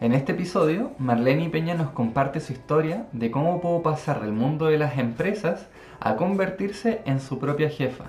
En 0.00 0.12
este 0.14 0.32
episodio, 0.32 0.90
Marlene 0.98 1.48
Peña 1.48 1.74
nos 1.74 1.90
comparte 1.90 2.40
su 2.40 2.52
historia 2.52 3.06
de 3.12 3.30
cómo 3.30 3.60
pudo 3.60 3.82
pasar 3.82 4.20
del 4.20 4.32
mundo 4.32 4.66
de 4.66 4.78
las 4.78 4.98
empresas 4.98 5.68
a 6.00 6.16
convertirse 6.16 7.02
en 7.04 7.20
su 7.20 7.38
propia 7.38 7.70
jefa, 7.70 8.06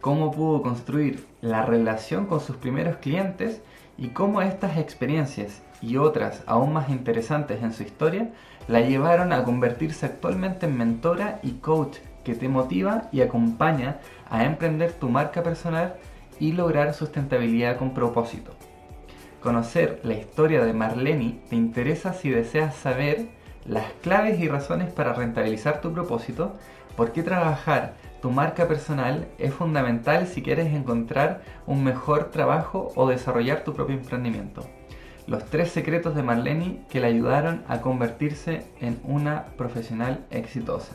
cómo 0.00 0.30
pudo 0.32 0.62
construir 0.62 1.26
la 1.42 1.62
relación 1.62 2.26
con 2.26 2.40
sus 2.40 2.56
primeros 2.56 2.96
clientes 2.96 3.60
y 3.98 4.08
cómo 4.08 4.40
estas 4.40 4.78
experiencias 4.78 5.62
y 5.82 5.98
otras 5.98 6.42
aún 6.46 6.72
más 6.72 6.88
interesantes 6.88 7.62
en 7.62 7.74
su 7.74 7.82
historia 7.82 8.30
la 8.66 8.80
llevaron 8.80 9.32
a 9.32 9.44
convertirse 9.44 10.06
actualmente 10.06 10.64
en 10.64 10.78
mentora 10.78 11.40
y 11.42 11.52
coach 11.52 11.98
que 12.24 12.34
te 12.34 12.48
motiva 12.48 13.08
y 13.12 13.20
acompaña 13.20 13.98
a 14.30 14.44
emprender 14.44 14.92
tu 14.92 15.10
marca 15.10 15.42
personal 15.42 15.96
y 16.40 16.52
lograr 16.52 16.94
sustentabilidad 16.94 17.76
con 17.76 17.92
propósito. 17.92 18.52
Conocer 19.44 20.00
la 20.04 20.14
historia 20.14 20.64
de 20.64 20.72
Marlene 20.72 21.38
te 21.50 21.54
interesa 21.54 22.14
si 22.14 22.30
deseas 22.30 22.74
saber 22.74 23.26
las 23.66 23.92
claves 24.00 24.40
y 24.40 24.48
razones 24.48 24.90
para 24.90 25.12
rentabilizar 25.12 25.82
tu 25.82 25.92
propósito, 25.92 26.54
por 26.96 27.12
qué 27.12 27.22
trabajar 27.22 27.92
tu 28.22 28.30
marca 28.30 28.66
personal 28.66 29.28
es 29.36 29.52
fundamental 29.52 30.28
si 30.28 30.40
quieres 30.40 30.72
encontrar 30.72 31.42
un 31.66 31.84
mejor 31.84 32.30
trabajo 32.30 32.90
o 32.96 33.06
desarrollar 33.06 33.64
tu 33.64 33.74
propio 33.74 33.96
emprendimiento. 33.96 34.66
Los 35.26 35.44
tres 35.44 35.70
secretos 35.70 36.14
de 36.14 36.22
Marlene 36.22 36.80
que 36.88 37.00
le 37.00 37.08
ayudaron 37.08 37.64
a 37.68 37.82
convertirse 37.82 38.64
en 38.80 38.98
una 39.04 39.44
profesional 39.58 40.24
exitosa. 40.30 40.94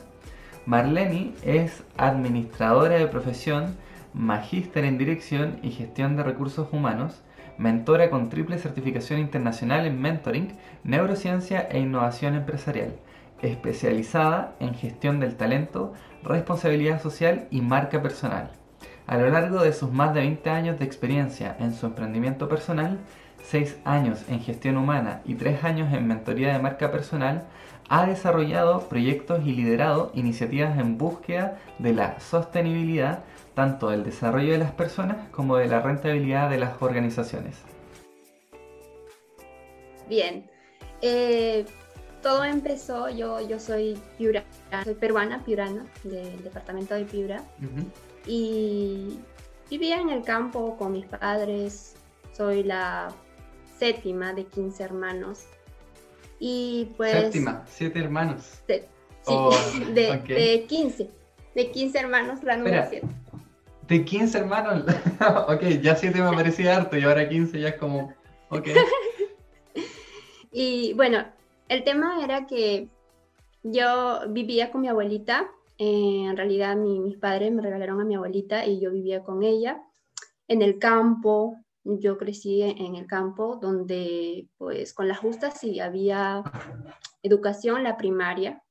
Marlene 0.66 1.34
es 1.44 1.84
administradora 1.96 2.96
de 2.96 3.06
profesión, 3.06 3.76
magíster 4.12 4.84
en 4.84 4.98
dirección 4.98 5.60
y 5.62 5.70
gestión 5.70 6.16
de 6.16 6.24
recursos 6.24 6.66
humanos, 6.72 7.22
mentora 7.60 8.08
con 8.08 8.30
triple 8.30 8.56
certificación 8.56 9.20
internacional 9.20 9.84
en 9.84 10.00
mentoring, 10.00 10.56
neurociencia 10.82 11.68
e 11.70 11.78
innovación 11.78 12.34
empresarial, 12.34 12.94
especializada 13.42 14.54
en 14.60 14.74
gestión 14.74 15.20
del 15.20 15.36
talento, 15.36 15.92
responsabilidad 16.22 17.02
social 17.02 17.48
y 17.50 17.60
marca 17.60 18.00
personal. 18.00 18.50
A 19.06 19.18
lo 19.18 19.28
largo 19.28 19.62
de 19.62 19.74
sus 19.74 19.92
más 19.92 20.14
de 20.14 20.20
20 20.20 20.48
años 20.48 20.78
de 20.78 20.86
experiencia 20.86 21.54
en 21.60 21.74
su 21.74 21.84
emprendimiento 21.84 22.48
personal, 22.48 22.98
6 23.42 23.76
años 23.84 24.24
en 24.30 24.40
gestión 24.40 24.78
humana 24.78 25.20
y 25.26 25.34
3 25.34 25.62
años 25.64 25.92
en 25.92 26.06
mentoría 26.06 26.54
de 26.54 26.60
marca 26.60 26.90
personal, 26.90 27.44
ha 27.90 28.06
desarrollado 28.06 28.88
proyectos 28.88 29.44
y 29.44 29.52
liderado 29.52 30.12
iniciativas 30.14 30.78
en 30.78 30.96
búsqueda 30.96 31.58
de 31.78 31.92
la 31.92 32.18
sostenibilidad 32.20 33.24
tanto 33.60 33.90
del 33.90 34.04
desarrollo 34.04 34.52
de 34.52 34.58
las 34.58 34.72
personas 34.72 35.28
como 35.28 35.58
de 35.58 35.66
la 35.66 35.82
rentabilidad 35.82 36.48
de 36.48 36.56
las 36.56 36.80
organizaciones. 36.80 37.58
Bien, 40.08 40.50
eh, 41.02 41.66
todo 42.22 42.42
empezó, 42.44 43.10
yo, 43.10 43.46
yo 43.46 43.60
soy 43.60 44.00
piura, 44.16 44.44
soy 44.82 44.94
peruana, 44.94 45.44
piurana, 45.44 45.84
del 46.04 46.42
departamento 46.42 46.94
de 46.94 47.04
Piura, 47.04 47.42
y 48.26 49.18
vivía 49.68 50.00
en 50.00 50.08
el 50.08 50.22
campo 50.22 50.78
con 50.78 50.92
mis 50.92 51.04
padres, 51.04 51.96
soy 52.32 52.62
la 52.62 53.08
séptima 53.78 54.32
de 54.32 54.46
15 54.46 54.82
hermanos. 54.82 55.44
Y 56.38 56.94
pues... 56.96 57.12
Séptima, 57.12 57.62
siete 57.68 57.98
hermanos. 57.98 58.62
sí, 58.66 58.80
oh, 59.26 59.54
de, 59.92 60.64
15, 60.66 61.10
de 61.54 61.70
15 61.70 61.98
hermanos, 61.98 62.42
la 62.42 62.56
número 62.56 62.86
7. 62.88 63.06
De 63.90 64.04
15 64.04 64.38
hermanos, 64.38 64.84
ok, 65.48 65.62
ya 65.82 65.96
7 65.96 66.22
me 66.22 66.30
parecía 66.30 66.76
harto 66.76 66.96
y 66.96 67.02
ahora 67.02 67.28
15 67.28 67.60
ya 67.60 67.70
es 67.70 67.74
como, 67.74 68.14
ok. 68.48 68.68
y 70.52 70.92
bueno, 70.92 71.24
el 71.68 71.82
tema 71.82 72.22
era 72.22 72.46
que 72.46 72.88
yo 73.64 74.20
vivía 74.28 74.70
con 74.70 74.82
mi 74.82 74.88
abuelita, 74.88 75.50
eh, 75.76 76.22
en 76.24 76.36
realidad 76.36 76.76
mis 76.76 77.18
padres 77.18 77.50
me 77.50 77.62
regalaron 77.62 78.00
a 78.00 78.04
mi 78.04 78.14
abuelita 78.14 78.64
y 78.64 78.78
yo 78.78 78.92
vivía 78.92 79.24
con 79.24 79.42
ella 79.42 79.82
en 80.46 80.62
el 80.62 80.78
campo, 80.78 81.56
yo 81.82 82.16
crecí 82.16 82.62
en 82.62 82.94
el 82.94 83.08
campo 83.08 83.58
donde 83.60 84.46
pues 84.56 84.94
con 84.94 85.08
la 85.08 85.16
justa 85.16 85.50
sí 85.50 85.80
había 85.80 86.44
educación, 87.24 87.82
la 87.82 87.96
primaria. 87.96 88.62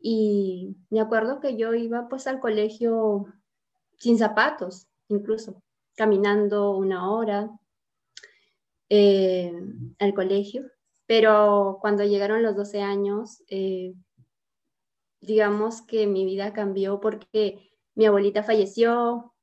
Y 0.00 0.78
me 0.88 1.00
acuerdo 1.00 1.40
que 1.40 1.58
yo 1.58 1.74
iba 1.74 2.08
pues 2.08 2.26
al 2.26 2.40
colegio 2.40 3.26
sin 3.98 4.18
zapatos, 4.18 4.86
incluso, 5.08 5.62
caminando 5.96 6.76
una 6.76 7.10
hora 7.10 7.50
eh, 8.88 9.52
al 9.98 10.14
colegio. 10.14 10.70
Pero 11.06 11.78
cuando 11.80 12.04
llegaron 12.04 12.42
los 12.42 12.56
12 12.56 12.80
años, 12.82 13.42
eh, 13.48 13.94
digamos 15.20 15.82
que 15.82 16.06
mi 16.06 16.24
vida 16.24 16.52
cambió 16.52 17.00
porque 17.00 17.70
mi 17.94 18.06
abuelita 18.06 18.42
falleció, 18.42 19.34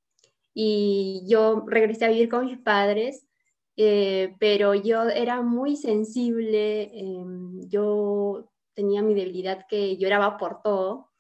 y 0.53 1.23
yo 1.28 1.63
regresé 1.67 2.06
a 2.06 2.09
vivir 2.09 2.29
con 2.29 2.45
mis 2.45 2.57
padres, 2.59 3.25
eh, 3.78 4.35
pero 4.40 4.73
yo 4.75 5.03
era 5.03 5.41
muy 5.41 5.75
sensible, 5.75 6.91
em, 6.94 7.61
yo 7.69 8.50
tenía 8.73 9.01
mi 9.01 9.13
debilidad 9.13 9.66
que 9.67 9.97
lloraba 9.97 10.38
por 10.38 10.61
todo 10.61 11.10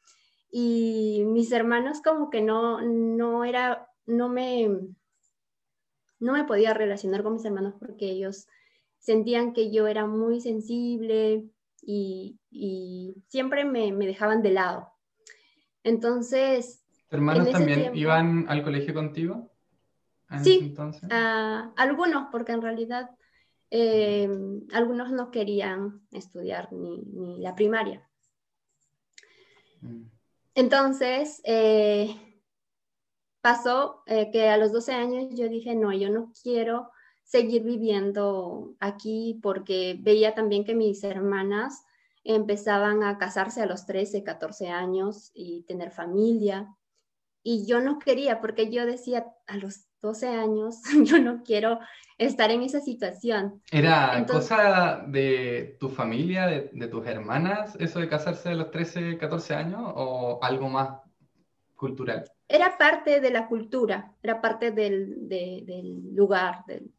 y 0.51 1.23
mis 1.25 1.51
hermanos 1.51 2.01
como 2.01 2.29
que 2.29 2.41
no, 2.41 2.81
no 2.81 3.45
era, 3.45 3.87
no 4.05 4.27
me, 4.27 4.69
no 6.19 6.33
me 6.33 6.43
podía 6.43 6.73
relacionar 6.73 7.23
con 7.23 7.33
mis 7.33 7.45
hermanos 7.45 7.75
porque 7.79 8.09
ellos 8.09 8.47
sentían 8.99 9.53
que 9.53 9.71
yo 9.71 9.87
era 9.87 10.05
muy 10.05 10.41
sensible 10.41 11.45
y, 11.81 12.37
y 12.51 13.15
siempre 13.29 13.65
me, 13.65 13.91
me 13.93 14.05
dejaban 14.05 14.41
de 14.41 14.51
lado. 14.51 14.91
Entonces, 15.83 16.83
hermanos 17.09 17.49
también 17.49 17.95
iban 17.95 18.45
al 18.49 18.63
colegio 18.63 18.93
contigo? 18.93 19.49
sí, 20.43 20.73
algunos, 21.75 22.27
porque 22.31 22.51
en 22.51 22.61
realidad 22.61 23.09
eh, 23.69 24.29
algunos 24.73 25.11
no 25.11 25.31
querían 25.31 26.01
estudiar 26.11 26.71
ni, 26.71 27.39
la 27.39 27.55
primaria. 27.55 28.07
Mm. 29.81 30.10
Entonces, 30.55 31.41
eh, 31.45 32.15
pasó 33.41 34.03
eh, 34.05 34.29
que 34.31 34.49
a 34.49 34.57
los 34.57 34.71
12 34.71 34.93
años 34.93 35.33
yo 35.33 35.49
dije, 35.49 35.75
no, 35.75 35.93
yo 35.93 36.09
no 36.09 36.31
quiero 36.41 36.91
seguir 37.23 37.63
viviendo 37.63 38.75
aquí 38.79 39.39
porque 39.41 39.97
veía 39.99 40.35
también 40.35 40.65
que 40.65 40.75
mis 40.75 41.03
hermanas 41.03 41.85
empezaban 42.23 43.03
a 43.03 43.17
casarse 43.17 43.61
a 43.61 43.65
los 43.65 43.85
13, 43.85 44.23
14 44.23 44.69
años 44.69 45.31
y 45.33 45.63
tener 45.63 45.91
familia. 45.91 46.75
Y 47.43 47.65
yo 47.65 47.79
no 47.79 47.99
quería 47.99 48.41
porque 48.41 48.69
yo 48.69 48.85
decía 48.85 49.33
a 49.47 49.57
los 49.57 49.87
12 50.01 50.27
años, 50.27 50.81
yo 51.03 51.19
no 51.19 51.43
quiero 51.43 51.79
estar 52.17 52.51
en 52.51 52.61
esa 52.63 52.81
situación. 52.81 53.61
¿Era 53.71 54.25
cosa 54.27 55.03
de 55.07 55.77
tu 55.79 55.89
familia, 55.89 56.47
de, 56.47 56.87
tus 56.87 57.05
hermanas, 57.05 57.75
eso 57.79 57.99
de 57.99 58.09
casarse 58.09 58.49
a 58.49 58.55
los 58.55 58.71
13, 58.71 59.17
14 59.17 59.55
años 59.55 59.81
o 59.95 60.39
algo 60.41 60.69
más 60.69 60.99
cultural? 61.75 62.25
Era 62.47 62.77
parte 62.77 63.21
de 63.21 63.31
la 63.31 63.47
cultura, 63.47 64.13
era 64.21 64.41
parte 64.41 64.71
del, 64.71 65.27
del 65.29 66.13
lugar, 66.13 66.65
del, 66.67 66.91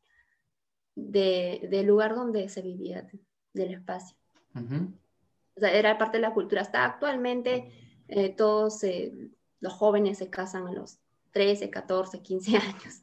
del 0.95 1.87
lugar 1.87 2.15
donde 2.15 2.49
se 2.49 2.63
vivía, 2.63 3.07
del 3.53 3.75
espacio. 3.75 4.17
o 4.55 5.61
sea, 5.61 5.73
era 5.73 5.99
parte 5.99 6.17
de 6.17 6.23
la 6.23 6.33
cultura. 6.33 6.63
Hasta 6.63 6.85
actualmente 6.85 7.71
eh, 8.09 8.31
todos 8.31 8.79
se 8.79 9.13
los 9.61 9.73
jóvenes 9.75 10.19
se 10.19 10.29
casan 10.29 10.67
a 10.67 10.73
los 10.73 10.99
13, 11.33 11.71
14, 11.71 12.23
15 12.23 12.57
años. 12.57 13.03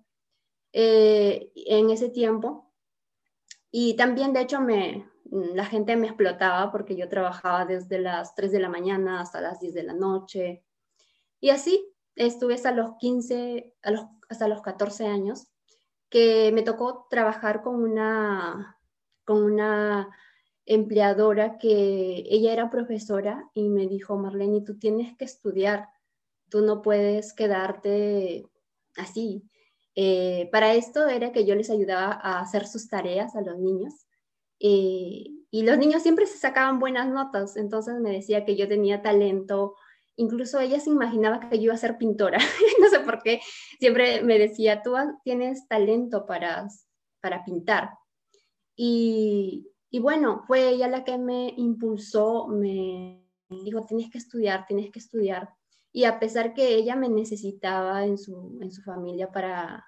en 0.73 1.91
ese 1.91 2.09
tiempo. 2.09 2.73
Y 3.71 3.95
también, 3.97 4.33
de 4.33 4.41
hecho, 4.41 4.61
me, 4.61 5.11
la 5.31 5.65
gente 5.65 5.97
me 5.97 6.09
explotaba 6.09 6.73
porque 6.73 6.97
yo 6.97 7.09
trabajaba 7.09 7.65
desde 7.65 8.01
las 8.01 8.35
3 8.35 8.51
de 8.53 8.61
la 8.61 8.69
mañana 8.69 9.21
hasta 9.21 9.41
las 9.41 9.61
10 9.61 9.75
de 9.75 9.83
la 9.85 9.93
noche. 9.93 10.65
Y 11.41 11.51
así 11.51 11.89
estuve 12.17 12.55
hasta 12.55 12.73
los 12.73 12.97
15, 12.97 13.75
hasta 14.29 14.49
los 14.49 14.63
14 14.63 15.07
años, 15.07 15.50
que 16.11 16.51
me 16.53 16.63
tocó 16.63 17.07
trabajar 17.09 17.63
con 17.63 17.77
una, 17.83 18.79
con 19.25 19.43
una 19.43 20.11
empleadora 20.67 21.57
que 21.59 22.25
ella 22.29 22.53
era 22.53 22.71
profesora 22.71 23.49
y 23.55 23.69
me 23.69 23.87
dijo, 23.87 24.17
Marlene, 24.19 24.61
tú 24.61 24.79
tienes 24.79 25.17
que 25.17 25.25
estudiar, 25.25 25.89
tú 26.49 26.61
no 26.61 26.83
puedes 26.83 27.33
quedarte 27.33 28.47
así. 28.97 29.49
Eh, 29.95 30.49
para 30.53 30.75
esto 30.75 31.09
era 31.09 31.33
que 31.33 31.47
yo 31.47 31.55
les 31.55 31.71
ayudaba 31.71 32.13
a 32.13 32.41
hacer 32.41 32.67
sus 32.67 32.89
tareas 32.89 33.35
a 33.35 33.41
los 33.41 33.59
niños 33.59 34.07
eh, 34.61 35.25
y 35.51 35.63
los 35.63 35.79
niños 35.79 36.03
siempre 36.03 36.27
se 36.27 36.39
sacaban 36.39 36.79
buenas 36.79 37.09
notas, 37.09 37.57
entonces 37.57 37.99
me 37.99 38.13
decía 38.13 38.45
que 38.45 38.57
yo 38.57 38.69
tenía 38.69 39.03
talento, 39.03 39.75
incluso 40.17 40.61
ella 40.61 40.81
se 40.81 40.91
imaginaba 40.91 41.49
que 41.49 41.57
yo 41.59 41.65
iba 41.65 41.75
a 41.75 41.79
ser 41.79 41.99
pintora, 41.99 42.39
no 42.81 42.89
sé 42.89 43.01
por 43.01 43.23
qué, 43.23 43.41
siempre 43.79 44.23
me 44.23 44.39
decía, 44.39 44.83
tú 44.83 44.95
tienes 45.25 45.67
talento 45.69 46.27
para, 46.27 46.67
para 47.21 47.45
pintar. 47.45 47.91
Y, 48.77 49.69
y 49.91 49.99
bueno, 49.99 50.43
fue 50.47 50.71
ella 50.71 50.89
la 50.89 51.05
que 51.05 51.19
me 51.19 51.53
impulsó, 51.57 52.47
me 52.49 53.27
dijo, 53.49 53.85
tienes 53.85 54.11
que 54.11 54.19
estudiar, 54.19 54.67
tienes 54.67 54.91
que 54.91 54.99
estudiar. 54.99 55.51
Y 55.93 56.05
a 56.05 56.21
pesar 56.21 56.55
que 56.55 56.75
ella 56.75 56.95
me 56.95 57.09
necesitaba 57.09 58.05
en 58.05 58.17
su, 58.17 58.59
en 58.63 58.71
su 58.71 58.83
familia 58.83 59.33
para 59.33 59.85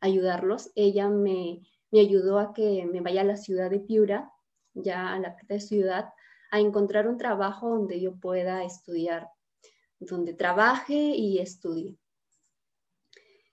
ayudarlos, 0.00 0.72
ella 0.74 1.08
me, 1.08 1.62
me 1.90 2.00
ayudó 2.00 2.40
a 2.40 2.52
que 2.52 2.86
me 2.90 3.00
vaya 3.00 3.20
a 3.20 3.24
la 3.24 3.36
ciudad 3.36 3.70
de 3.70 3.78
Piura, 3.78 4.32
ya 4.74 5.12
a 5.12 5.18
la 5.20 5.36
ciudad, 5.60 6.10
a 6.50 6.60
encontrar 6.60 7.08
un 7.08 7.16
trabajo 7.16 7.70
donde 7.70 8.00
yo 8.00 8.16
pueda 8.16 8.64
estudiar, 8.64 9.28
donde 10.06 10.34
trabaje 10.34 10.94
y 10.94 11.38
estudie. 11.38 11.96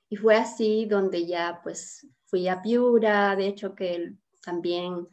Y 0.10 0.18
fue 0.18 0.36
así 0.36 0.86
donde 0.86 1.26
ya 1.26 1.62
pues 1.64 2.08
fui 2.26 2.48
a 2.48 2.62
Piura, 2.62 3.36
de 3.36 3.48
hecho 3.48 3.76
que 3.76 4.16
también 4.44 5.08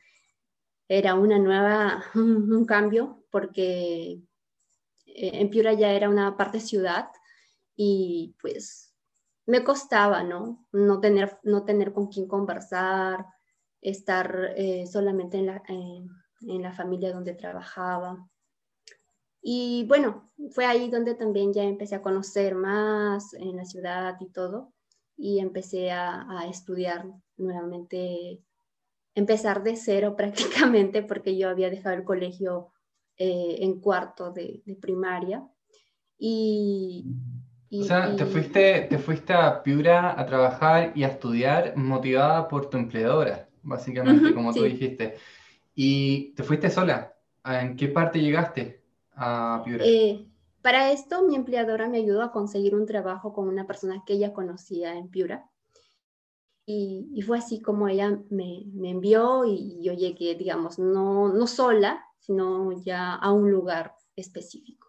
era 0.88 1.14
una 1.14 1.38
nueva, 1.38 2.02
un, 2.14 2.64
cambio, 2.64 3.24
porque 3.30 4.20
eh, 5.06 5.30
en 5.34 5.50
Piura 5.50 5.74
ya 5.74 5.92
era 5.92 6.08
una 6.08 6.36
parte 6.36 6.60
ciudad 6.60 7.10
y 7.76 8.34
pues 8.40 8.94
me 9.46 9.64
costaba, 9.64 10.22
¿no? 10.22 10.66
No 10.72 11.00
tener, 11.00 11.38
no 11.42 11.64
tener 11.64 11.92
con 11.92 12.08
quién 12.08 12.26
conversar, 12.26 13.26
estar 13.80 14.52
eh, 14.56 14.86
solamente 14.86 15.38
en 15.38 15.46
la, 15.46 15.62
en 15.68 16.62
la 16.62 16.72
familia 16.72 17.12
donde 17.12 17.34
trabajaba. 17.34 18.28
Y 19.42 19.84
bueno, 19.86 20.30
fue 20.50 20.66
ahí 20.66 20.90
donde 20.90 21.14
también 21.14 21.52
ya 21.52 21.62
empecé 21.62 21.94
a 21.94 22.02
conocer 22.02 22.54
más 22.54 23.34
en 23.34 23.56
la 23.56 23.64
ciudad 23.64 24.16
y 24.20 24.30
todo, 24.30 24.72
y 25.16 25.38
empecé 25.38 25.90
a, 25.90 26.26
a 26.30 26.46
estudiar 26.48 27.06
nuevamente, 27.36 28.40
empezar 29.14 29.62
de 29.62 29.76
cero 29.76 30.14
prácticamente, 30.16 31.02
porque 31.02 31.36
yo 31.36 31.48
había 31.48 31.70
dejado 31.70 31.96
el 31.96 32.04
colegio 32.04 32.72
eh, 33.16 33.58
en 33.60 33.80
cuarto 33.80 34.30
de, 34.32 34.62
de 34.64 34.74
primaria. 34.76 35.46
Y, 36.18 37.04
o 37.70 37.82
sea, 37.84 38.14
te 38.16 38.26
fuiste, 38.26 38.86
te 38.90 38.98
fuiste 38.98 39.32
a 39.32 39.62
Piura 39.62 40.18
a 40.20 40.26
trabajar 40.26 40.92
y 40.94 41.04
a 41.04 41.08
estudiar 41.08 41.76
motivada 41.76 42.48
por 42.48 42.70
tu 42.70 42.76
empleadora, 42.76 43.48
básicamente, 43.62 44.34
como 44.34 44.52
tú 44.52 44.64
dijiste. 44.64 45.16
¿Y 45.74 46.32
te 46.34 46.42
fuiste 46.42 46.70
sola? 46.70 47.14
¿En 47.44 47.76
qué 47.76 47.88
parte 47.88 48.20
llegaste 48.20 48.82
Eh, 49.80 50.26
para 50.62 50.92
esto, 50.92 51.22
mi 51.22 51.34
empleadora 51.34 51.88
me 51.88 51.98
ayudó 51.98 52.22
a 52.22 52.32
conseguir 52.32 52.74
un 52.74 52.86
trabajo 52.86 53.32
con 53.32 53.48
una 53.48 53.66
persona 53.66 54.02
que 54.06 54.14
ella 54.14 54.32
conocía 54.32 54.94
en 54.94 55.08
Piura. 55.08 55.48
Y, 56.66 57.22
fue 57.22 57.38
así 57.38 57.62
como 57.62 57.88
ella 57.88 58.20
me, 58.28 58.64
me, 58.74 58.90
envió 58.90 59.46
y 59.46 59.82
yo 59.82 59.94
llegué, 59.94 60.34
digamos, 60.34 60.78
no, 60.78 61.32
no 61.32 61.46
sola, 61.46 62.04
sino 62.18 62.72
ya 62.82 63.14
a 63.14 63.32
un 63.32 63.50
lugar 63.50 63.94
específico. 64.16 64.88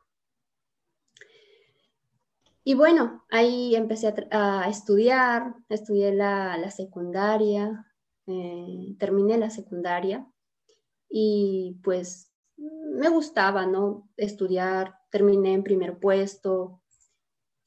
Y 2.69 2.75
bueno, 2.75 3.23
ahí 3.31 3.75
empecé 3.75 4.13
a, 4.29 4.69
estudiar, 4.69 5.55
estudié 5.69 6.13
la, 6.13 6.69
secundaria, 6.69 7.87
eh, 8.27 8.95
terminé 8.99 9.37
la 9.37 9.49
secundaria 9.49 10.27
y 11.09 11.79
pues 11.83 12.28
me 12.59 13.09
gustaba, 13.09 13.65
¿no? 13.65 14.09
Estudiar, 14.17 14.95
terminé 15.09 15.53
en 15.53 15.63
primer 15.63 15.97
puesto. 15.99 16.81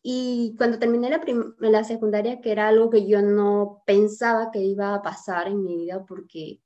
Y 0.03 0.55
cuando 0.59 0.79
terminé 0.79 1.11
la, 1.11 1.21
la 1.59 1.85
secundaria, 1.85 2.41
que 2.41 2.53
era 2.53 2.69
algo 2.69 2.91
que 2.91 3.07
yo 3.07 3.23
no 3.23 3.83
pensaba 3.87 4.51
que 4.51 4.61
iba 4.61 4.95
a 4.95 5.03
pasar 5.03 5.47
en 5.49 5.63
mi 5.63 5.77
vida, 5.77 6.05
porque 6.07 6.61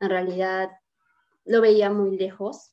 en 0.00 0.08
realidad 0.08 0.70
lo 1.44 1.60
veía 1.60 1.90
muy 1.90 2.16
lejos. 2.16 2.72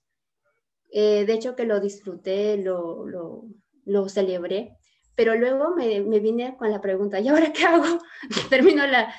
Eh, 0.92 1.26
de 1.26 1.34
hecho 1.34 1.56
que 1.56 1.66
lo 1.66 1.80
disfruté, 1.80 2.58
lo, 2.58 3.06
lo, 3.06 3.44
lo 3.84 4.08
celebré, 4.08 4.78
pero 5.16 5.36
luego 5.36 5.76
me, 5.76 6.02
me, 6.02 6.20
vine 6.20 6.56
con 6.58 6.72
la 6.72 6.82
pregunta, 6.82 7.20
¿y 7.20 7.28
ahora 7.28 7.52
qué 7.52 7.64
hago? 7.66 8.00
Termino 8.50 8.86
la, 8.86 9.14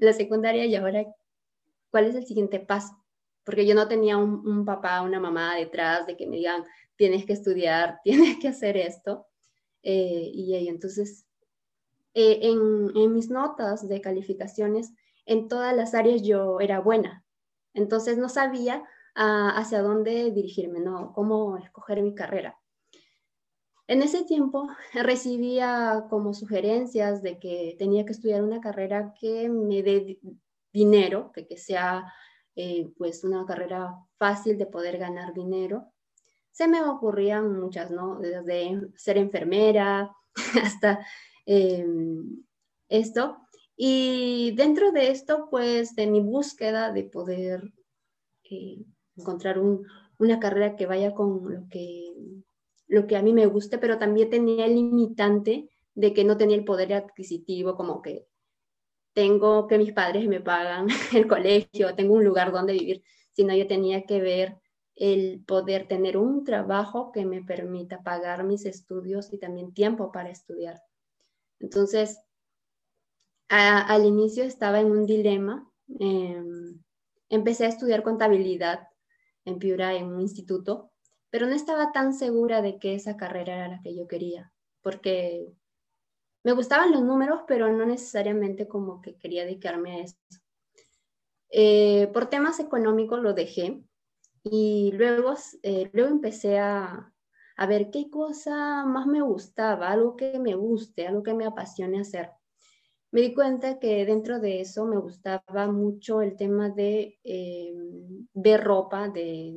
la, 0.00 0.12
secundaria 0.12 0.66
y 0.66 0.74
ahora, 0.76 1.04
¿cuál 1.90 2.06
es 2.06 2.14
el 2.14 2.26
siguiente 2.26 2.60
paso? 2.60 2.94
Porque 3.48 3.64
yo 3.64 3.74
no 3.74 3.88
tenía 3.88 4.18
un, 4.18 4.46
un, 4.46 4.66
papá, 4.66 5.00
una 5.00 5.18
mamá 5.18 5.56
detrás 5.56 6.06
de 6.06 6.18
que 6.18 6.26
me 6.26 6.36
digan, 6.36 6.66
tienes 6.96 7.24
que 7.24 7.32
estudiar, 7.32 7.98
tienes 8.04 8.38
que 8.38 8.48
hacer 8.48 8.76
esto. 8.76 9.26
Eh, 9.82 10.30
y, 10.34 10.68
entonces, 10.68 11.24
eh, 12.12 12.40
en, 12.42 12.94
en 12.94 13.14
mis 13.14 13.30
notas 13.30 13.88
de 13.88 14.02
calificaciones, 14.02 14.92
en 15.24 15.48
todas 15.48 15.74
las 15.74 15.94
áreas 15.94 16.20
yo 16.20 16.60
era 16.60 16.80
buena. 16.80 17.24
Entonces 17.72 18.18
no 18.18 18.28
sabía 18.28 18.82
uh, 19.16 19.56
hacia 19.56 19.80
dónde 19.80 20.30
dirigirme, 20.30 20.80
¿no? 20.80 21.14
Cómo 21.14 21.56
escoger 21.56 22.02
mi 22.02 22.14
carrera. 22.14 22.60
En 23.86 24.02
ese 24.02 24.24
tiempo 24.24 24.68
recibía 24.92 26.04
como 26.10 26.34
sugerencias 26.34 27.22
de 27.22 27.38
que 27.38 27.76
tenía 27.78 28.04
que 28.04 28.12
estudiar 28.12 28.42
una 28.42 28.60
carrera 28.60 29.14
que 29.18 29.48
me 29.48 29.82
dé 29.82 30.20
dinero, 30.70 31.32
que, 31.32 31.46
que 31.46 31.56
sea 31.56 32.12
eh, 32.60 32.92
pues 32.98 33.22
una 33.22 33.46
carrera 33.46 33.94
fácil 34.16 34.58
de 34.58 34.66
poder 34.66 34.98
ganar 34.98 35.32
dinero. 35.32 35.92
Se 36.50 36.66
me 36.66 36.82
ocurrían 36.82 37.56
muchas, 37.60 37.92
¿no? 37.92 38.18
Desde 38.18 38.80
ser 38.96 39.16
enfermera 39.16 40.12
hasta 40.64 41.06
em, 41.46 42.44
esto. 42.88 43.36
Y 43.76 44.56
dentro 44.56 44.90
de 44.90 45.12
esto, 45.12 45.46
pues 45.48 45.94
de 45.94 46.08
mi 46.08 46.20
búsqueda 46.20 46.90
de 46.90 47.04
poder 47.04 47.72
eh, 48.50 48.84
encontrar 49.16 49.60
una 49.60 50.40
carrera 50.40 50.74
que 50.74 50.86
vaya 50.86 51.14
con 51.14 51.54
lo 51.54 51.68
que 51.68 52.12
lo 52.88 53.06
que 53.06 53.16
a 53.16 53.22
mí 53.22 53.32
me 53.32 53.46
guste, 53.46 53.78
pero 53.78 53.98
también 53.98 54.30
tenía 54.30 54.66
el 54.66 54.74
limitante 54.74 55.68
de 55.94 56.12
que 56.12 56.24
no 56.24 56.36
tenía 56.36 56.56
el 56.56 56.64
poder 56.64 56.92
adquisitivo, 56.94 57.76
como 57.76 58.02
que 58.02 58.26
tengo 59.18 59.66
que 59.66 59.78
mis 59.78 59.92
padres 59.92 60.28
me 60.28 60.40
pagan 60.40 60.86
el 61.12 61.26
colegio, 61.26 61.96
tengo 61.96 62.14
un 62.14 62.24
lugar 62.24 62.52
donde 62.52 62.74
vivir, 62.74 63.02
sino 63.32 63.52
yo 63.52 63.66
tenía 63.66 64.04
que 64.06 64.20
ver 64.20 64.58
el 64.94 65.42
poder 65.44 65.88
tener 65.88 66.16
un 66.16 66.44
trabajo 66.44 67.10
que 67.10 67.24
me 67.24 67.42
permita 67.42 68.04
pagar 68.04 68.44
mis 68.44 68.64
estudios 68.64 69.32
y 69.32 69.38
también 69.38 69.74
tiempo 69.74 70.12
para 70.12 70.30
estudiar. 70.30 70.80
Entonces, 71.58 72.20
al 73.48 74.06
inicio 74.06 74.44
estaba 74.44 74.78
en 74.78 74.92
un 74.92 75.04
dilema. 75.04 75.68
Em, 75.98 76.80
empecé 77.28 77.64
a 77.64 77.70
estudiar 77.70 78.04
contabilidad 78.04 78.86
en 79.44 79.58
Piura, 79.58 79.94
en 79.94 80.12
un 80.12 80.20
instituto, 80.20 80.92
pero 81.28 81.48
no 81.48 81.56
estaba 81.56 81.90
tan 81.90 82.14
segura 82.14 82.62
de 82.62 82.78
que 82.78 82.94
esa 82.94 83.16
carrera 83.16 83.56
era 83.56 83.68
la 83.68 83.80
que 83.82 83.96
yo 83.96 84.06
quería, 84.06 84.52
porque 84.80 85.48
me 86.48 86.54
gustaban 86.54 86.92
los 86.92 87.04
números, 87.04 87.42
pero 87.46 87.70
no 87.70 87.84
necesariamente 87.84 88.66
como 88.66 89.02
que 89.02 89.18
quería 89.18 89.44
dedicarme 89.44 89.92
a 89.92 89.98
eso. 90.04 90.16
Eh, 91.50 92.08
por 92.14 92.30
temas 92.30 92.58
económicos 92.58 93.20
lo 93.20 93.34
dejé 93.34 93.82
y 94.44 94.90
luego, 94.94 95.34
eh, 95.62 95.90
luego 95.92 96.08
empecé 96.08 96.58
a, 96.58 97.12
a 97.54 97.66
ver 97.66 97.90
qué 97.90 98.08
cosa 98.08 98.86
más 98.86 99.06
me 99.06 99.20
gustaba, 99.20 99.90
algo 99.90 100.16
que 100.16 100.38
me 100.38 100.54
guste, 100.54 101.06
algo 101.06 101.22
que 101.22 101.34
me 101.34 101.44
apasione 101.44 102.00
hacer. 102.00 102.30
Me 103.10 103.20
di 103.20 103.34
cuenta 103.34 103.78
que 103.78 104.06
dentro 104.06 104.40
de 104.40 104.62
eso 104.62 104.86
me 104.86 104.96
gustaba 104.96 105.70
mucho 105.70 106.22
el 106.22 106.34
tema 106.34 106.70
de 106.70 107.18
eh, 107.24 107.74
ver 108.32 108.64
ropa, 108.64 109.10
de, 109.10 109.54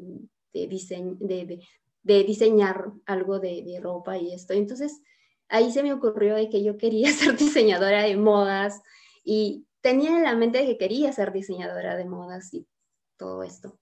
de, 0.52 1.60
de, 2.04 2.24
diseñar 2.26 2.92
algo 3.06 3.40
de, 3.40 3.80
ropa 3.82 4.18
y 4.18 4.34
esto. 4.34 4.52
Entonces, 4.52 5.02
ahí 5.52 5.72
se 5.72 5.84
me 5.84 5.94
ocurrió 5.94 6.36
de 6.36 6.50
que 6.50 6.64
yo 6.64 6.78
quería 6.78 7.12
ser 7.12 7.38
diseñadora 7.38 8.04
de 8.04 8.18
modas 8.18 8.82
y 9.24 9.68
tenía 9.82 10.18
en 10.18 10.24
la 10.24 10.36
mente 10.36 10.66
que 10.66 10.78
quería 10.78 11.12
ser 11.12 11.32
diseñadora 11.32 11.96
de 11.96 12.06
modas 12.06 12.54
y 12.54 12.68
todo 13.18 13.44
esto. 13.44 13.78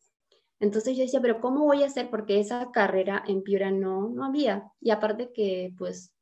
Entonces 0.60 0.98
yo 0.98 1.04
decía, 1.04 1.22
pero 1.22 1.40
¿cómo 1.40 1.64
voy 1.64 1.84
a 1.84 1.86
hacer? 1.86 2.10
Porque 2.10 2.40
esa 2.40 2.70
carrera 2.72 3.24
en 3.26 3.44
Piura 3.44 3.72
no, 3.72 4.10
no 4.10 4.26
había. 4.26 4.70
Y 4.82 4.90
aparte 4.90 5.32
que 5.32 5.74
pues 5.78 6.14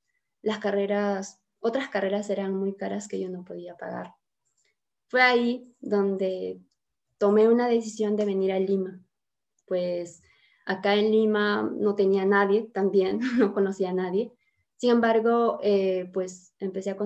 las 0.43 0.59
carreras, 0.59 1.41
otras 1.59 1.89
carreras 1.89 2.29
eran 2.29 2.53
muy 2.53 2.75
caras 2.75 3.07
que 3.07 3.19
yo 3.19 3.29
no 3.29 3.43
podía 3.43 3.75
pagar. 3.75 4.13
Fue 5.07 5.21
ahí 5.21 5.73
donde 5.79 6.59
tomé 7.17 7.47
una 7.47 7.67
decisión 7.67 8.15
de 8.15 8.25
venir 8.25 8.51
a 8.51 8.59
Lima. 8.59 9.01
Pues 9.65 10.21
acá 10.65 10.95
en 10.95 11.11
Lima 11.11 11.63
no 11.63 11.95
tenía 11.95 12.25
nadie 12.25 12.69
también, 12.73 13.19
no 13.39 13.53
conocía 13.53 13.89
a 13.89 13.93
nadie. 13.93 14.36
Sin 14.77 14.91
embargo, 14.91 15.59
eh, 15.63 16.09
pues 16.13 16.53
empecé 16.59 16.91
a, 16.91 16.97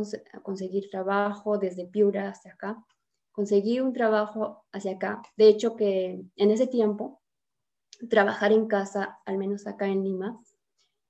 conseguir 0.44 0.90
trabajo 0.90 1.58
desde 1.58 1.88
Piura 1.88 2.30
hasta 2.30 2.50
acá. 2.52 2.86
Conseguí 3.32 3.80
un 3.80 3.94
trabajo 3.94 4.66
hacia 4.74 4.94
acá. 4.94 5.22
De 5.38 5.48
hecho, 5.48 5.76
que 5.78 6.22
en 6.36 6.52
ese 6.52 6.68
tiempo 6.68 7.22
trabajar 8.10 8.52
en 8.52 8.68
casa, 8.68 9.20
al 9.26 9.38
menos 9.38 9.68
acá 9.68 9.88
en 9.88 10.04
Lima, 10.04 10.42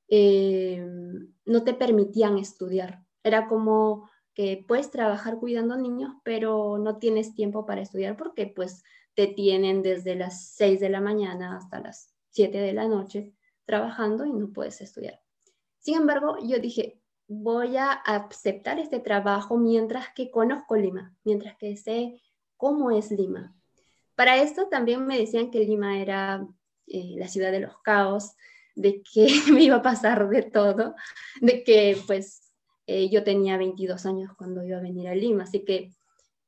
eh, 0.08 0.86
no 1.46 1.64
te 1.64 1.74
permitían 1.74 2.38
estudiar. 2.38 3.04
Era 3.24 3.48
como 3.48 4.10
que 4.36 4.64
puedes 4.68 4.92
trabajar 4.92 5.40
cuidando 5.40 5.76
niños, 5.78 6.14
pero 6.24 6.78
no 6.78 6.98
tienes 6.98 7.34
tiempo 7.34 7.66
para 7.66 7.82
estudiar 7.82 8.18
porque 8.18 8.48
pues 8.48 8.84
te 9.16 9.28
tienen 9.28 9.82
desde 9.82 10.16
las 10.16 10.52
6 10.52 10.80
de 10.80 10.90
la 10.90 11.02
mañana 11.02 11.58
hasta 11.58 11.80
las 11.80 12.14
7 12.30 12.60
de 12.60 12.74
la 12.74 12.88
noche 12.88 13.34
trabajando 13.66 14.26
y 14.26 14.34
no 14.34 14.52
puedes 14.52 14.80
estudiar. 14.82 15.20
Sin 15.82 15.98
embargo, 15.98 16.38
yo 16.44 16.60
dije, 16.60 17.02
voy 17.28 17.76
a 17.78 17.92
aceptar 17.92 18.78
este 18.80 19.00
trabajo 19.00 19.58
mientras 19.58 20.14
que 20.14 20.30
conozco 20.30 20.76
Lima, 20.76 21.16
mientras 21.24 21.58
que 21.58 21.76
sé 21.76 22.22
cómo 22.56 22.92
es 22.92 23.10
Lima. 23.12 23.56
Para 24.16 24.38
esto 24.38 24.68
también 24.68 25.08
me 25.08 25.18
decían 25.18 25.50
que 25.50 25.66
Lima 25.66 26.00
era 26.00 26.48
eh, 26.86 27.16
la 27.18 27.28
ciudad 27.28 27.52
de 27.52 27.62
los 27.62 27.80
caos, 27.82 28.36
de 28.76 29.02
que 29.02 29.28
me 29.52 29.64
iba 29.64 29.78
a 29.78 29.82
pasar 29.82 30.30
de 30.30 30.44
todo, 30.44 30.94
de 31.42 31.64
que 31.64 31.98
pues 32.06 32.52
eh, 32.86 33.10
yo 33.10 33.24
tenía 33.24 33.58
22 33.58 34.06
años 34.06 34.32
cuando 34.38 34.64
iba 34.64 34.78
a 34.78 34.82
venir 34.82 35.08
a 35.08 35.16
Lima, 35.16 35.44
así 35.44 35.66
que 35.66 35.92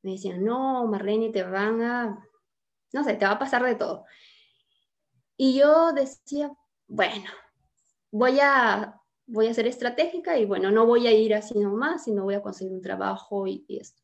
me 0.02 0.12
decían, 0.12 0.44
no, 0.44 0.86
Marlene, 0.86 1.30
te 1.30 1.42
van 1.42 1.82
a, 1.82 2.24
no 2.92 3.04
sé, 3.04 3.14
te 3.14 3.24
va 3.24 3.32
a 3.32 3.38
pasar 3.38 3.64
de 3.64 3.74
todo. 3.74 4.04
Y 5.36 5.58
yo 5.58 5.92
decía, 5.92 6.52
bueno, 6.86 7.30
voy 8.12 8.38
a, 8.40 9.00
voy 9.26 9.48
a 9.48 9.54
ser 9.54 9.66
estratégica 9.66 10.38
y 10.38 10.44
bueno, 10.44 10.70
no 10.70 10.86
voy 10.86 11.06
a 11.06 11.12
ir 11.12 11.34
así 11.34 11.58
nomás, 11.58 12.04
sino 12.04 12.24
voy 12.24 12.34
a 12.34 12.42
conseguir 12.42 12.72
un 12.72 12.82
trabajo 12.82 13.46
y, 13.46 13.64
y 13.68 13.78
esto. 13.78 14.02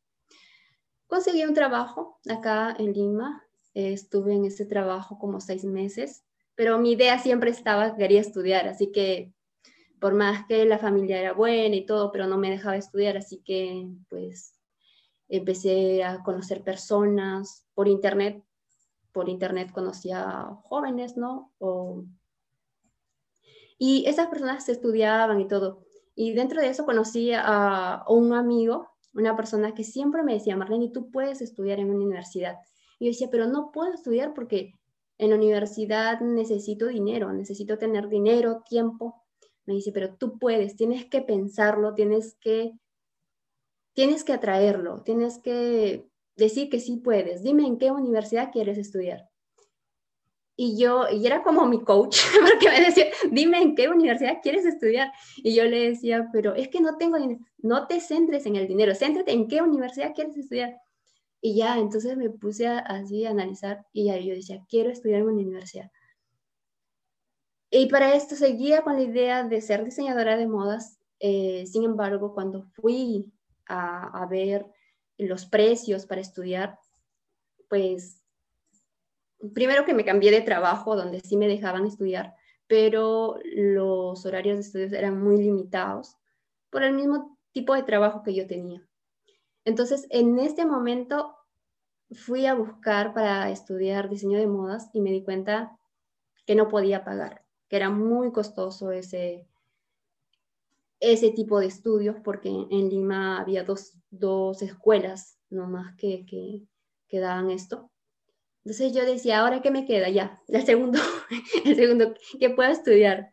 Conseguí 1.07 1.45
un 1.45 1.55
trabajo 1.55 2.19
acá 2.29 2.75
en 2.79 2.93
Lima, 2.93 3.45
estuve 3.75 4.35
en 4.35 4.45
ese 4.45 4.65
trabajo 4.65 5.19
como 5.19 5.41
seis 5.41 5.65
meses, 5.65 6.25
pero 6.55 6.79
mi 6.79 6.93
idea 6.93 7.19
siempre 7.19 7.51
estaba, 7.51 7.97
quería 7.97 8.21
estudiar, 8.21 8.69
así 8.69 8.93
que 8.93 9.33
por 10.01 10.15
más 10.15 10.47
que 10.47 10.65
la 10.65 10.79
familia 10.79 11.21
era 11.21 11.33
buena 11.33 11.77
y 11.77 11.85
todo, 11.85 12.11
pero 12.11 12.27
no 12.27 12.39
me 12.39 12.51
dejaba 12.51 12.77
estudiar, 12.77 13.17
así 13.17 13.43
que 13.45 13.89
pues 14.09 14.59
empecé 15.29 16.03
a 16.03 16.23
conocer 16.23 16.63
personas 16.63 17.67
por 17.75 17.87
internet, 17.87 18.43
por 19.13 19.29
internet 19.29 19.71
conocía 19.73 20.49
jóvenes, 20.63 21.17
¿no? 21.17 21.53
Y 23.83 24.05
esas 24.07 24.27
personas 24.29 24.69
estudiaban 24.69 25.41
y 25.41 25.49
todo. 25.49 25.81
Y 26.15 26.35
dentro 26.35 26.61
de 26.61 26.69
eso 26.69 26.85
conocí 26.85 27.33
a 27.35 28.05
un 28.09 28.35
amigo, 28.35 28.91
una 29.15 29.35
persona 29.35 29.75
que 29.75 29.85
siempre 29.85 30.23
me 30.23 30.35
decía, 30.35 30.55
Marlene, 30.55 30.91
tú 30.91 31.11
puedes 31.11 31.41
estudiar 31.41 31.79
en 31.81 31.89
una 31.89 32.05
universidad. 32.05 32.57
Y 32.99 33.07
yo 33.07 33.11
decía, 33.13 33.29
pero 33.31 33.47
no 33.47 33.73
puedo 33.73 33.95
estudiar 33.95 34.35
porque 34.35 34.75
en 35.17 35.31
la 35.31 35.37
universidad 35.37 36.21
necesito 36.21 36.89
dinero, 36.89 37.33
necesito 37.33 37.79
tener 37.79 38.09
dinero, 38.11 38.63
tiempo. 38.69 39.23
Me 39.65 39.73
dice, 39.73 39.93
pero 39.93 40.15
tú 40.15 40.39
puedes, 40.39 40.77
tienes 40.77 41.07
que 41.07 41.23
pensarlo, 41.23 41.95
tienes 41.95 42.37
que, 42.39 42.73
tienes 43.95 44.25
que 44.25 44.35
atraerlo, 44.35 45.03
tienes 45.05 45.39
que 45.39 46.07
decir 46.37 46.69
que 46.69 46.81
sí 46.81 46.99
puedes. 46.99 47.43
Dime 47.43 47.67
en 47.67 47.79
qué 47.79 47.91
universidad 47.91 48.53
quieres 48.53 48.77
estudiar. 48.77 49.30
Y 50.63 50.77
yo, 50.77 51.09
y 51.11 51.27
era 51.27 51.43
como 51.43 51.67
mi 51.67 51.83
coach, 51.83 52.19
porque 52.39 52.69
me 52.69 52.85
decía, 52.85 53.07
dime 53.31 53.63
en 53.63 53.75
qué 53.75 53.89
universidad 53.89 54.43
quieres 54.43 54.67
estudiar. 54.67 55.11
Y 55.39 55.55
yo 55.55 55.65
le 55.65 55.89
decía, 55.89 56.29
pero 56.35 56.55
es 56.55 56.69
que 56.69 56.83
no 56.83 56.99
tengo 56.99 57.19
dinero. 57.19 57.41
No 57.63 57.87
te 57.87 57.99
centres 57.99 58.45
en 58.45 58.57
el 58.57 58.69
dinero, 58.69 58.95
céntrate 58.95 59.33
en 59.33 59.49
qué 59.49 59.63
universidad 59.63 60.13
quieres 60.15 60.37
estudiar. 60.37 60.77
Y 61.41 61.57
ya, 61.57 61.79
entonces 61.79 62.15
me 62.19 62.29
puse 62.29 62.67
así 62.69 63.25
a 63.25 63.31
analizar 63.31 63.87
y 63.95 64.11
ahí 64.11 64.27
yo 64.27 64.35
decía, 64.35 64.63
quiero 64.69 64.91
estudiar 64.91 65.21
en 65.21 65.29
una 65.29 65.41
universidad. 65.41 65.91
Y 67.71 67.87
para 67.87 68.15
esto 68.15 68.37
seguía 68.37 68.83
con 68.83 68.97
la 68.97 69.03
idea 69.05 69.45
de 69.45 69.63
ser 69.63 69.83
diseñadora 69.83 70.37
de 70.37 70.47
modas. 70.47 70.99
Eh, 71.21 71.65
sin 71.69 71.85
embargo, 71.85 72.35
cuando 72.35 72.65
fui 72.75 73.33
a, 73.65 74.23
a 74.23 74.27
ver 74.27 74.67
los 75.17 75.47
precios 75.47 76.05
para 76.05 76.21
estudiar, 76.21 76.79
pues 77.71 78.20
primero 79.55 79.85
que 79.85 79.95
me 79.95 80.05
cambié 80.05 80.31
de 80.31 80.43
trabajo 80.43 80.97
donde 80.97 81.21
sí 81.21 81.37
me 81.37 81.49
dejaban 81.49 81.87
estudiar, 81.87 82.35
pero 82.67 83.39
los 83.45 84.25
horarios 84.27 84.57
de 84.57 84.63
estudios 84.63 84.93
eran 84.93 85.21
muy 85.21 85.39
limitados 85.39 86.17
por 86.71 86.85
el 86.85 86.95
mismo 86.95 87.37
tipo 87.53 87.75
de 87.75 87.83
trabajo 87.83 88.23
que 88.23 88.35
yo 88.35 88.47
tenía. 88.47 88.87
Entonces, 89.65 90.07
en 90.11 90.39
este 90.39 90.65
momento 90.65 91.37
fui 92.13 92.47
a 92.47 92.55
buscar 92.55 93.13
para 93.15 93.51
estudiar 93.51 94.09
diseño 94.09 94.39
de 94.39 94.47
modas 94.47 94.91
y 94.93 95.01
me 95.01 95.11
di 95.11 95.23
cuenta 95.23 95.77
que 96.47 96.55
no 96.55 96.69
podía 96.69 97.05
pagar, 97.05 97.45
que 97.69 97.77
era 97.77 97.91
muy 97.91 98.33
costoso 98.33 98.91
ese, 98.93 99.47
ese 100.99 101.31
tipo 101.31 101.61
de 101.61 101.67
estudios 101.67 102.17
porque 102.23 102.49
en 102.49 102.89
Lima 102.89 103.41
había 103.41 103.65
dos, 103.65 103.95
dos 104.11 104.63
escuelas 104.63 105.39
nomás 105.51 105.95
que, 105.97 106.27
que, 106.27 106.63
que 107.09 107.21
daban 107.21 107.51
esto. 107.51 107.91
Entonces 108.65 108.93
yo 108.93 109.05
decía, 109.07 109.41
¿ahora 109.41 109.63
qué 109.63 109.71
me 109.71 109.87
queda? 109.87 110.09
Ya, 110.11 110.41
el 110.49 110.65
segundo, 110.65 110.99
el 111.65 111.77
segundo 111.77 112.15
que 112.39 112.51
puedo 112.51 112.71
estudiar. 112.71 113.33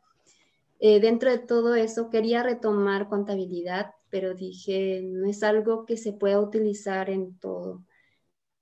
Eh, 0.80 1.00
dentro 1.00 1.30
de 1.32 1.40
todo 1.40 1.76
eso 1.76 2.10
quería 2.10 2.44
retomar 2.44 3.10
contabilidad, 3.10 3.92
pero 4.10 4.36
dije, 4.36 5.02
no 5.04 5.28
es 5.28 5.44
algo 5.44 5.86
que 5.86 5.98
se 5.98 6.14
pueda 6.14 6.40
utilizar 6.40 7.10
en 7.10 7.38
todo. 7.40 7.84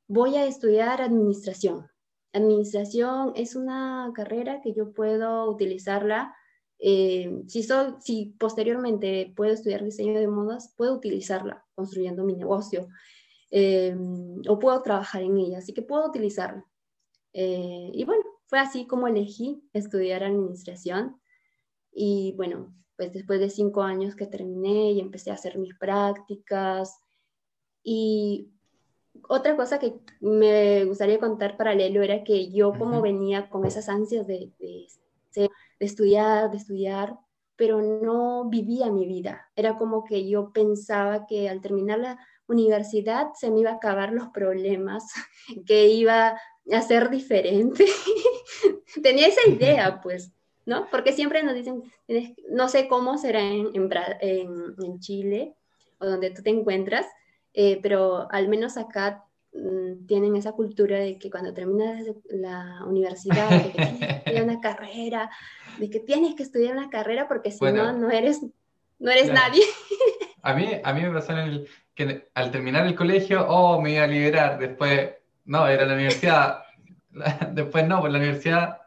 Voy 0.07 0.35
a 0.37 0.45
estudiar 0.45 1.01
administración. 1.01 1.87
Administración 2.33 3.33
es 3.35 3.55
una 3.55 4.11
carrera 4.15 4.61
que 4.61 4.73
yo 4.73 4.91
puedo 4.93 5.49
utilizarla. 5.49 6.35
Eh, 6.79 7.43
si, 7.47 7.65
si 8.01 8.35
posteriormente 8.39 9.33
puedo 9.35 9.53
estudiar 9.53 9.83
diseño 9.83 10.19
de 10.19 10.27
modas, 10.27 10.73
puedo 10.75 10.95
utilizarla 10.95 11.65
construyendo 11.75 12.23
mi 12.23 12.33
negocio 12.33 12.87
eh, 13.51 13.95
o 14.47 14.59
puedo 14.59 14.81
trabajar 14.81 15.21
en 15.21 15.37
ella, 15.37 15.59
así 15.59 15.73
que 15.73 15.81
puedo 15.81 16.07
utilizarla. 16.07 16.65
Eh, 17.33 17.91
y 17.93 18.05
bueno, 18.05 18.23
fue 18.47 18.59
así 18.59 18.87
como 18.87 19.07
elegí 19.07 19.61
estudiar 19.73 20.23
administración. 20.23 21.19
Y 21.91 22.33
bueno, 22.37 22.73
pues 22.97 23.13
después 23.13 23.39
de 23.39 23.49
cinco 23.49 23.83
años 23.83 24.15
que 24.15 24.27
terminé 24.27 24.91
y 24.91 24.99
empecé 24.99 25.31
a 25.31 25.35
hacer 25.35 25.57
mis 25.57 25.75
prácticas 25.75 26.99
y 27.83 28.51
otra 29.29 29.55
cosa 29.55 29.79
que 29.79 29.93
me 30.19 30.85
gustaría 30.85 31.19
contar 31.19 31.55
paralelo 31.55 32.01
era 32.01 32.23
que 32.23 32.51
yo 32.51 32.73
como 32.73 33.01
venía 33.01 33.49
con 33.49 33.65
esas 33.65 33.89
ansias 33.89 34.27
de, 34.27 34.51
de, 34.59 34.87
de, 35.35 35.49
estudiar, 35.79 36.51
de 36.51 36.57
estudiar, 36.57 37.17
pero 37.55 37.81
no 37.81 38.49
vivía 38.49 38.91
mi 38.91 39.05
vida. 39.05 39.49
Era 39.55 39.77
como 39.77 40.03
que 40.03 40.27
yo 40.27 40.51
pensaba 40.51 41.25
que 41.27 41.47
al 41.47 41.61
terminar 41.61 41.99
la 41.99 42.19
universidad 42.47 43.33
se 43.33 43.51
me 43.51 43.61
iba 43.61 43.71
a 43.71 43.75
acabar 43.75 44.11
los 44.11 44.29
problemas, 44.29 45.05
que 45.65 45.87
iba 45.87 46.39
a 46.71 46.81
ser 46.81 47.09
diferente. 47.09 47.85
Tenía 49.03 49.27
esa 49.27 49.47
idea, 49.49 50.01
pues, 50.01 50.31
¿no? 50.65 50.87
Porque 50.89 51.13
siempre 51.13 51.43
nos 51.43 51.55
dicen, 51.55 51.83
no 52.49 52.69
sé 52.69 52.87
cómo 52.87 53.17
será 53.17 53.41
en, 53.41 53.71
en, 54.19 54.99
Chile 54.99 55.55
o 55.99 56.05
donde 56.05 56.31
tú 56.31 56.41
te 56.41 56.49
encuentras, 56.49 57.05
eh, 57.53 57.79
pero 57.81 58.27
al 58.31 58.47
menos 58.47 58.77
acá 58.77 59.23
mm, 59.53 60.05
tienen 60.07 60.35
esa 60.35 60.53
cultura 60.53 60.97
de 60.97 61.19
que 61.19 61.29
cuando 61.29 61.53
terminas 61.53 62.03
la 62.29 62.83
universidad, 62.85 63.49
de 63.49 63.71
que 63.71 63.77
tienes 63.77 63.99
que 63.99 64.13
estudiar 64.15 64.43
una 64.43 64.61
carrera, 64.61 65.29
de 65.77 65.89
que 65.89 65.99
tienes 65.99 66.35
que 66.35 66.43
estudiar 66.43 66.75
una 66.75 66.89
carrera 66.89 67.27
porque 67.27 67.51
si 67.51 67.63
no, 67.65 67.93
no 67.93 68.09
eres, 68.09 68.41
no 68.97 69.11
eres 69.11 69.31
nadie. 69.31 69.61
A 70.41 70.53
mí, 70.53 70.67
a 70.83 70.93
mí 70.93 71.01
me 71.01 71.11
pasó 71.11 71.31
en 71.33 71.39
el, 71.39 71.67
que 71.95 72.27
al 72.33 72.51
terminar 72.51 72.85
el 72.85 72.95
colegio, 72.95 73.45
oh, 73.47 73.81
me 73.81 73.93
iba 73.93 74.03
a 74.03 74.07
liberar, 74.07 74.59
después, 74.59 75.11
no, 75.45 75.67
era 75.67 75.85
la 75.85 75.93
universidad, 75.93 76.63
después 77.51 77.87
no, 77.87 78.01
pues 78.01 78.11
la 78.11 78.19
universidad 78.19 78.81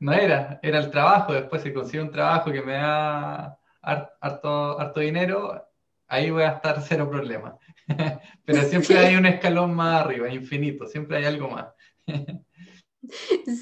no 0.00 0.12
era, 0.12 0.58
era 0.62 0.78
el 0.78 0.90
trabajo, 0.90 1.32
después 1.32 1.62
si 1.62 1.72
consigo 1.72 2.04
un 2.04 2.10
trabajo 2.10 2.50
que 2.50 2.62
me 2.62 2.74
da 2.74 3.58
harto, 3.82 4.80
harto 4.80 5.00
dinero, 5.00 5.68
ahí 6.06 6.30
voy 6.30 6.44
a 6.44 6.52
estar 6.52 6.82
cero 6.82 7.08
problema. 7.10 7.56
Pero 8.44 8.62
siempre 8.62 8.98
hay 8.98 9.16
un 9.16 9.26
escalón 9.26 9.74
más 9.74 10.04
arriba, 10.04 10.32
infinito, 10.32 10.86
siempre 10.86 11.18
hay 11.18 11.24
algo 11.24 11.48
más. 11.48 11.66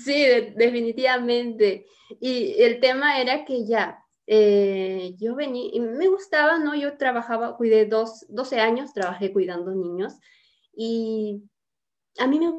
Sí, 0.04 0.24
definitivamente. 0.56 1.86
Y 2.20 2.60
el 2.60 2.80
tema 2.80 3.20
era 3.20 3.44
que 3.44 3.66
ya, 3.66 4.02
eh, 4.26 5.14
yo 5.18 5.36
venía, 5.36 5.70
y 5.72 5.80
me 5.80 6.08
gustaba, 6.08 6.58
¿no? 6.58 6.74
Yo 6.74 6.96
trabajaba, 6.96 7.56
cuidé 7.56 7.86
dos, 7.86 8.26
12 8.28 8.60
años, 8.60 8.92
trabajé 8.92 9.32
cuidando 9.32 9.72
niños 9.74 10.14
y 10.72 11.44
a 12.18 12.26
mí 12.26 12.40
me 12.40 12.52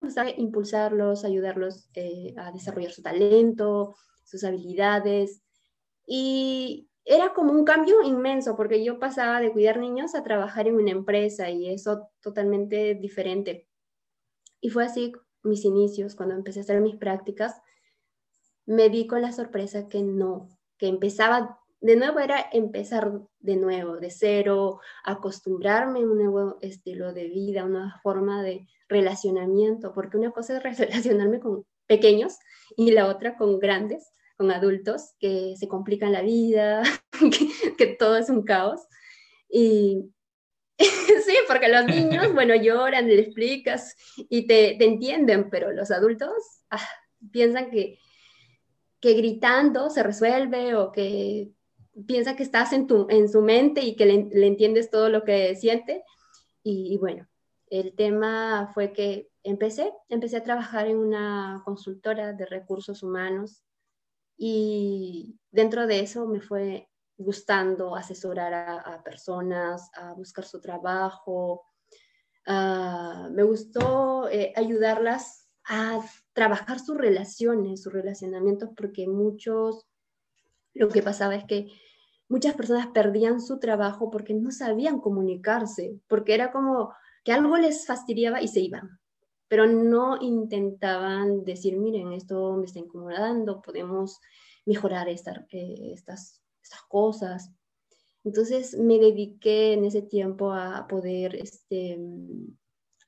gustaba 0.00 0.30
impulsarlos, 0.30 1.24
ayudarlos 1.24 1.88
eh, 1.94 2.34
a 2.38 2.52
desarrollar 2.52 2.92
su 2.92 3.02
talento, 3.02 3.96
sus 4.24 4.44
habilidades 4.44 5.42
y 6.06 6.88
era 7.04 7.32
como 7.32 7.52
un 7.52 7.64
cambio 7.64 8.02
inmenso 8.02 8.56
porque 8.56 8.82
yo 8.84 8.98
pasaba 8.98 9.40
de 9.40 9.52
cuidar 9.52 9.78
niños 9.78 10.14
a 10.14 10.22
trabajar 10.22 10.68
en 10.68 10.76
una 10.76 10.90
empresa 10.90 11.50
y 11.50 11.68
eso 11.68 12.08
totalmente 12.20 12.94
diferente. 12.94 13.68
Y 14.60 14.70
fue 14.70 14.84
así 14.84 15.12
mis 15.42 15.64
inicios, 15.64 16.14
cuando 16.14 16.34
empecé 16.34 16.60
a 16.60 16.62
hacer 16.62 16.80
mis 16.80 16.96
prácticas, 16.96 17.60
me 18.66 18.88
vi 18.88 19.06
con 19.06 19.22
la 19.22 19.32
sorpresa 19.32 19.88
que 19.88 20.02
no, 20.02 20.48
que 20.80 20.88
empezaba 20.88 21.60
de 21.80 21.96
nuevo 21.96 22.18
era 22.20 22.46
empezar 22.52 23.12
de 23.38 23.56
nuevo, 23.56 23.98
de 23.98 24.10
cero, 24.10 24.80
acostumbrarme 25.04 26.00
a 26.00 26.02
un 26.02 26.16
nuevo 26.16 26.58
estilo 26.62 27.12
de 27.12 27.28
vida, 27.28 27.64
una 27.64 28.00
forma 28.02 28.42
de 28.42 28.66
relacionamiento, 28.88 29.92
porque 29.92 30.16
una 30.16 30.30
cosa 30.30 30.56
es 30.56 30.62
relacionarme 30.80 31.38
con 31.38 31.64
pequeños 31.86 32.38
y 32.76 32.90
la 32.92 33.06
otra 33.06 33.36
con 33.36 33.58
grandes, 33.58 34.10
con 34.36 34.50
adultos 34.50 35.14
que 35.18 35.54
se 35.58 35.68
complican 35.68 36.12
la 36.12 36.22
vida, 36.22 36.82
que, 37.78 37.86
todo 37.98 38.16
es 38.16 38.30
un 38.30 38.42
caos. 38.42 38.80
Y 39.50 40.10
sí, 40.78 41.34
porque 41.46 41.68
los 41.68 41.84
niños, 41.84 42.32
bueno, 42.32 42.54
lloran, 42.54 43.06
le 43.06 43.20
explicas 43.20 43.96
y 44.16 44.46
te, 44.46 44.82
entienden, 44.82 45.50
pero 45.50 45.72
los 45.72 45.90
adultos 45.90 46.30
ah, 46.70 46.88
piensan 47.32 47.70
que 47.70 47.98
que 49.00 49.14
gritando 49.14 49.90
se 49.90 50.02
resuelve 50.02 50.74
o 50.76 50.92
que 50.92 51.50
piensa 52.06 52.36
que 52.36 52.42
estás 52.42 52.72
en, 52.72 52.86
tu, 52.86 53.06
en 53.10 53.28
su 53.28 53.40
mente 53.42 53.82
y 53.82 53.96
que 53.96 54.06
le, 54.06 54.46
entiendes 54.46 54.90
todo 54.90 55.08
lo 55.08 55.24
que 55.24 55.54
siente. 55.56 56.04
Y, 56.62 56.98
bueno, 56.98 57.26
el 57.68 57.94
tema 57.94 58.70
fue 58.74 58.92
que 58.92 59.30
empecé, 59.42 59.92
empecé 60.08 60.36
a 60.36 60.42
trabajar 60.42 60.86
en 60.86 60.98
una 60.98 61.62
consultora 61.64 62.32
de 62.32 62.46
recursos 62.46 63.02
humanos 63.02 63.64
y 64.36 65.38
dentro 65.50 65.86
de 65.86 66.00
eso 66.00 66.26
me 66.26 66.40
fue 66.40 66.88
gustando 67.16 67.96
asesorar 67.96 68.54
a, 68.54 69.02
personas, 69.02 69.90
a 69.94 70.14
buscar 70.14 70.44
su 70.44 70.60
trabajo. 70.60 71.66
Ah, 72.46 73.28
me 73.30 73.42
gustó 73.42 74.28
eh, 74.30 74.52
ayudarlas 74.56 75.48
a 75.64 76.00
trabajar 76.32 76.78
sus 76.78 76.96
relaciones, 76.96 77.82
sus 77.82 77.92
relacionamientos, 77.92 78.70
porque 78.76 79.06
muchos, 79.06 79.86
lo 80.74 80.88
que 80.88 81.02
pasaba 81.02 81.34
es 81.34 81.44
que 81.44 81.68
muchas 82.28 82.54
personas 82.54 82.88
perdían 82.88 83.40
su 83.40 83.58
trabajo 83.58 84.10
porque 84.10 84.34
no 84.34 84.50
sabían 84.50 85.00
comunicarse, 85.00 86.00
porque 86.08 86.34
era 86.34 86.52
como 86.52 86.92
que 87.24 87.32
algo 87.32 87.56
les 87.56 87.86
fastidiaba 87.86 88.40
y 88.40 88.48
se 88.48 88.60
iban, 88.60 89.00
pero 89.48 89.66
no 89.66 90.20
intentaban 90.20 91.44
decir, 91.44 91.76
miren, 91.76 92.12
esto 92.12 92.56
me 92.56 92.66
está 92.66 92.78
incomodando, 92.78 93.60
podemos 93.60 94.20
mejorar 94.64 95.08
eh, 95.08 95.16
estas, 95.92 96.40
estas 96.62 96.82
cosas. 96.88 97.50
Entonces 98.22 98.78
me 98.78 98.98
dediqué 98.98 99.72
en 99.72 99.84
ese 99.84 100.02
tiempo 100.02 100.52
a 100.52 100.86
poder 100.86 101.34
este, 101.34 101.98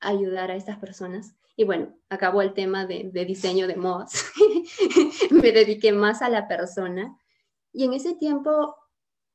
ayudar 0.00 0.50
a 0.50 0.56
estas 0.56 0.78
personas 0.78 1.36
y 1.56 1.64
bueno, 1.64 1.94
acabó 2.08 2.42
el 2.42 2.54
tema 2.54 2.86
de, 2.86 3.10
diseño 3.26 3.66
de 3.66 3.76
mods. 3.76 4.32
me 5.30 5.52
dediqué 5.52 5.92
más 5.92 6.22
a 6.22 6.28
la 6.28 6.48
persona. 6.48 7.16
Y 7.72 7.84
en 7.84 7.92
ese 7.92 8.14
tiempo 8.14 8.74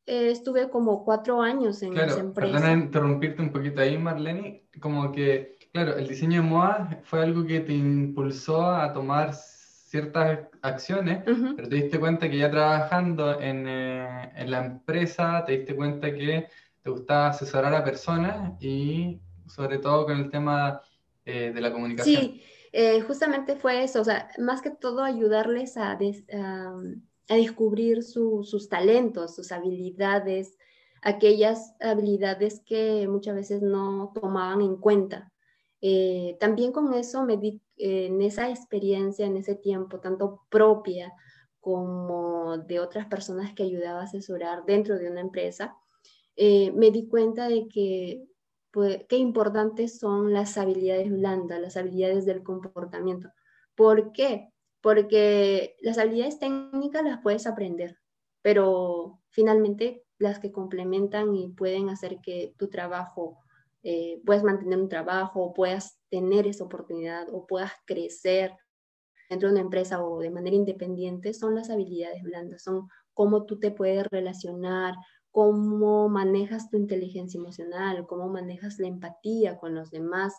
eh, 0.05 0.31
estuve 0.31 0.69
como 0.69 1.03
cuatro 1.03 1.41
años 1.41 1.81
en 1.83 1.97
esa 1.97 2.19
empresa. 2.19 2.53
Perdona 2.53 2.73
interrumpirte 2.73 3.41
un 3.41 3.51
poquito 3.51 3.81
ahí, 3.81 3.97
Marlene. 3.97 4.67
Como 4.79 5.11
que, 5.11 5.57
claro, 5.71 5.95
el 5.95 6.07
diseño 6.07 6.41
de 6.41 6.47
moda 6.47 7.01
fue 7.03 7.21
algo 7.21 7.45
que 7.45 7.59
te 7.59 7.73
impulsó 7.73 8.71
a 8.71 8.91
tomar 8.93 9.33
ciertas 9.33 10.39
acciones, 10.61 11.23
pero 11.23 11.69
te 11.69 11.75
diste 11.75 11.99
cuenta 11.99 12.29
que 12.29 12.37
ya 12.37 12.51
trabajando 12.51 13.39
en, 13.39 13.65
eh, 13.67 14.31
en, 14.35 14.51
la 14.51 14.65
empresa, 14.65 15.45
te 15.45 15.59
diste 15.59 15.75
cuenta 15.75 16.13
que 16.13 16.49
te 16.83 16.89
gustaba 16.89 17.29
asesorar 17.29 17.73
a 17.73 17.85
personas 17.85 18.61
y 18.61 19.21
sobre 19.47 19.77
todo 19.77 20.05
con 20.05 20.19
el 20.19 20.29
tema 20.29 20.81
eh, 21.27 21.51
de 21.53 21.59
la 21.59 21.73
comunicación. 21.73 22.21
Sí, 22.21 22.41
eh, 22.71 23.01
justamente 23.01 23.57
fue 23.57 23.83
eso, 23.83 23.99
o 23.99 24.03
sea, 24.05 24.29
más 24.37 24.61
que 24.61 24.69
todo 24.69 25.03
ayudarles 25.03 25.75
a, 25.75 25.91
a, 25.91 27.35
descubrir 27.35 28.01
sus 28.01 28.69
talentos, 28.69 29.35
sus 29.35 29.51
habilidades, 29.51 30.57
aquellas 31.01 31.75
habilidades 31.81 32.61
que 32.65 33.09
muchas 33.09 33.35
veces 33.35 33.61
no 33.61 34.13
tomaban 34.15 34.61
en 34.61 34.77
cuenta. 34.77 35.33
Eh, 35.81 36.37
también 36.39 36.71
con 36.71 36.93
eso 36.93 37.25
me 37.25 37.35
di 37.35 37.61
en 37.75 38.21
esa 38.21 38.49
experiencia, 38.49 39.25
en 39.25 39.35
ese 39.35 39.55
tiempo, 39.55 39.99
tanto 39.99 40.45
propia 40.49 41.11
como 41.59 42.57
de 42.59 42.79
otras 42.79 43.07
personas 43.07 43.53
que 43.53 43.63
ayudaba 43.63 43.99
a 43.99 44.03
asesorar 44.05 44.63
dentro 44.65 44.97
de 44.97 45.11
una 45.11 45.19
empresa, 45.19 45.75
me 46.37 46.91
di 46.91 47.05
cuenta 47.09 47.49
de 47.49 47.67
que 47.67 48.23
qué 49.07 49.17
importantes 49.17 49.99
son 49.99 50.33
las 50.33 50.57
habilidades 50.57 51.11
blandas, 51.11 51.59
las 51.59 51.77
habilidades 51.77 52.25
del 52.25 52.43
comportamiento. 52.43 53.29
¿Por 53.75 54.11
qué? 54.11 54.51
Porque 54.81 55.75
las 55.81 55.97
habilidades 55.97 56.39
técnicas 56.39 57.03
las 57.03 57.21
puedes 57.21 57.47
aprender, 57.47 57.97
pero 58.41 59.19
finalmente 59.29 60.03
las 60.19 60.39
que 60.39 60.51
complementan 60.51 61.35
y 61.35 61.49
pueden 61.49 61.89
hacer 61.89 62.19
que 62.21 62.53
tu 62.57 62.69
trabajo, 62.69 63.39
eh, 63.83 64.21
puedas 64.25 64.43
mantener 64.43 64.79
un 64.79 64.89
trabajo, 64.89 65.53
puedas 65.53 65.99
tener 66.09 66.47
esa 66.47 66.63
oportunidad 66.63 67.27
o 67.31 67.45
puedas 67.45 67.71
crecer 67.85 68.53
dentro 69.29 69.49
de 69.49 69.53
una 69.53 69.61
empresa 69.61 70.03
o 70.03 70.19
de 70.19 70.31
manera 70.31 70.55
independiente, 70.55 71.33
son 71.33 71.55
las 71.55 71.69
habilidades 71.69 72.23
blandas, 72.23 72.63
son 72.63 72.87
cómo 73.13 73.45
tú 73.45 73.59
te 73.59 73.71
puedes 73.71 74.05
relacionar, 74.07 74.95
cómo 75.37 76.09
manejas 76.09 76.71
tu 76.71 76.77
inteligencia 76.77 77.37
emocional, 77.37 78.07
cómo 78.07 78.27
manejas 78.27 78.79
la 78.79 78.87
empatía 78.87 79.59
con 79.59 79.75
los 79.75 79.91
demás, 79.91 80.33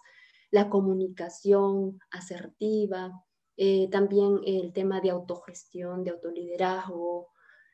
la 0.51 0.69
comunicación 0.69 2.01
asertiva, 2.11 3.13
eh, 3.57 3.89
también 3.93 4.41
el 4.45 4.73
tema 4.73 5.01
de 5.01 5.11
autogestión, 5.11 6.03
de 6.03 6.11
autoliderazgo, 6.11 7.29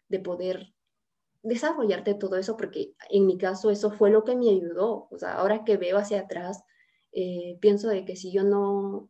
de 0.06 0.20
poder 0.20 0.74
desarrollarte 1.42 2.12
todo 2.12 2.36
eso, 2.36 2.58
porque 2.58 2.94
en 3.08 3.24
mi 3.24 3.38
caso 3.38 3.70
eso 3.70 3.90
fue 3.90 4.10
lo 4.10 4.22
que 4.22 4.36
me 4.36 4.50
ayudó. 4.50 5.08
O 5.10 5.16
sea, 5.18 5.36
ahora 5.36 5.64
que 5.64 5.78
veo 5.78 5.96
hacia 5.96 6.20
atrás, 6.20 6.62
eh, 7.12 7.56
pienso 7.58 7.88
de 7.88 8.04
que 8.04 8.16
si 8.16 8.32
yo 8.32 8.44
no 8.44 9.08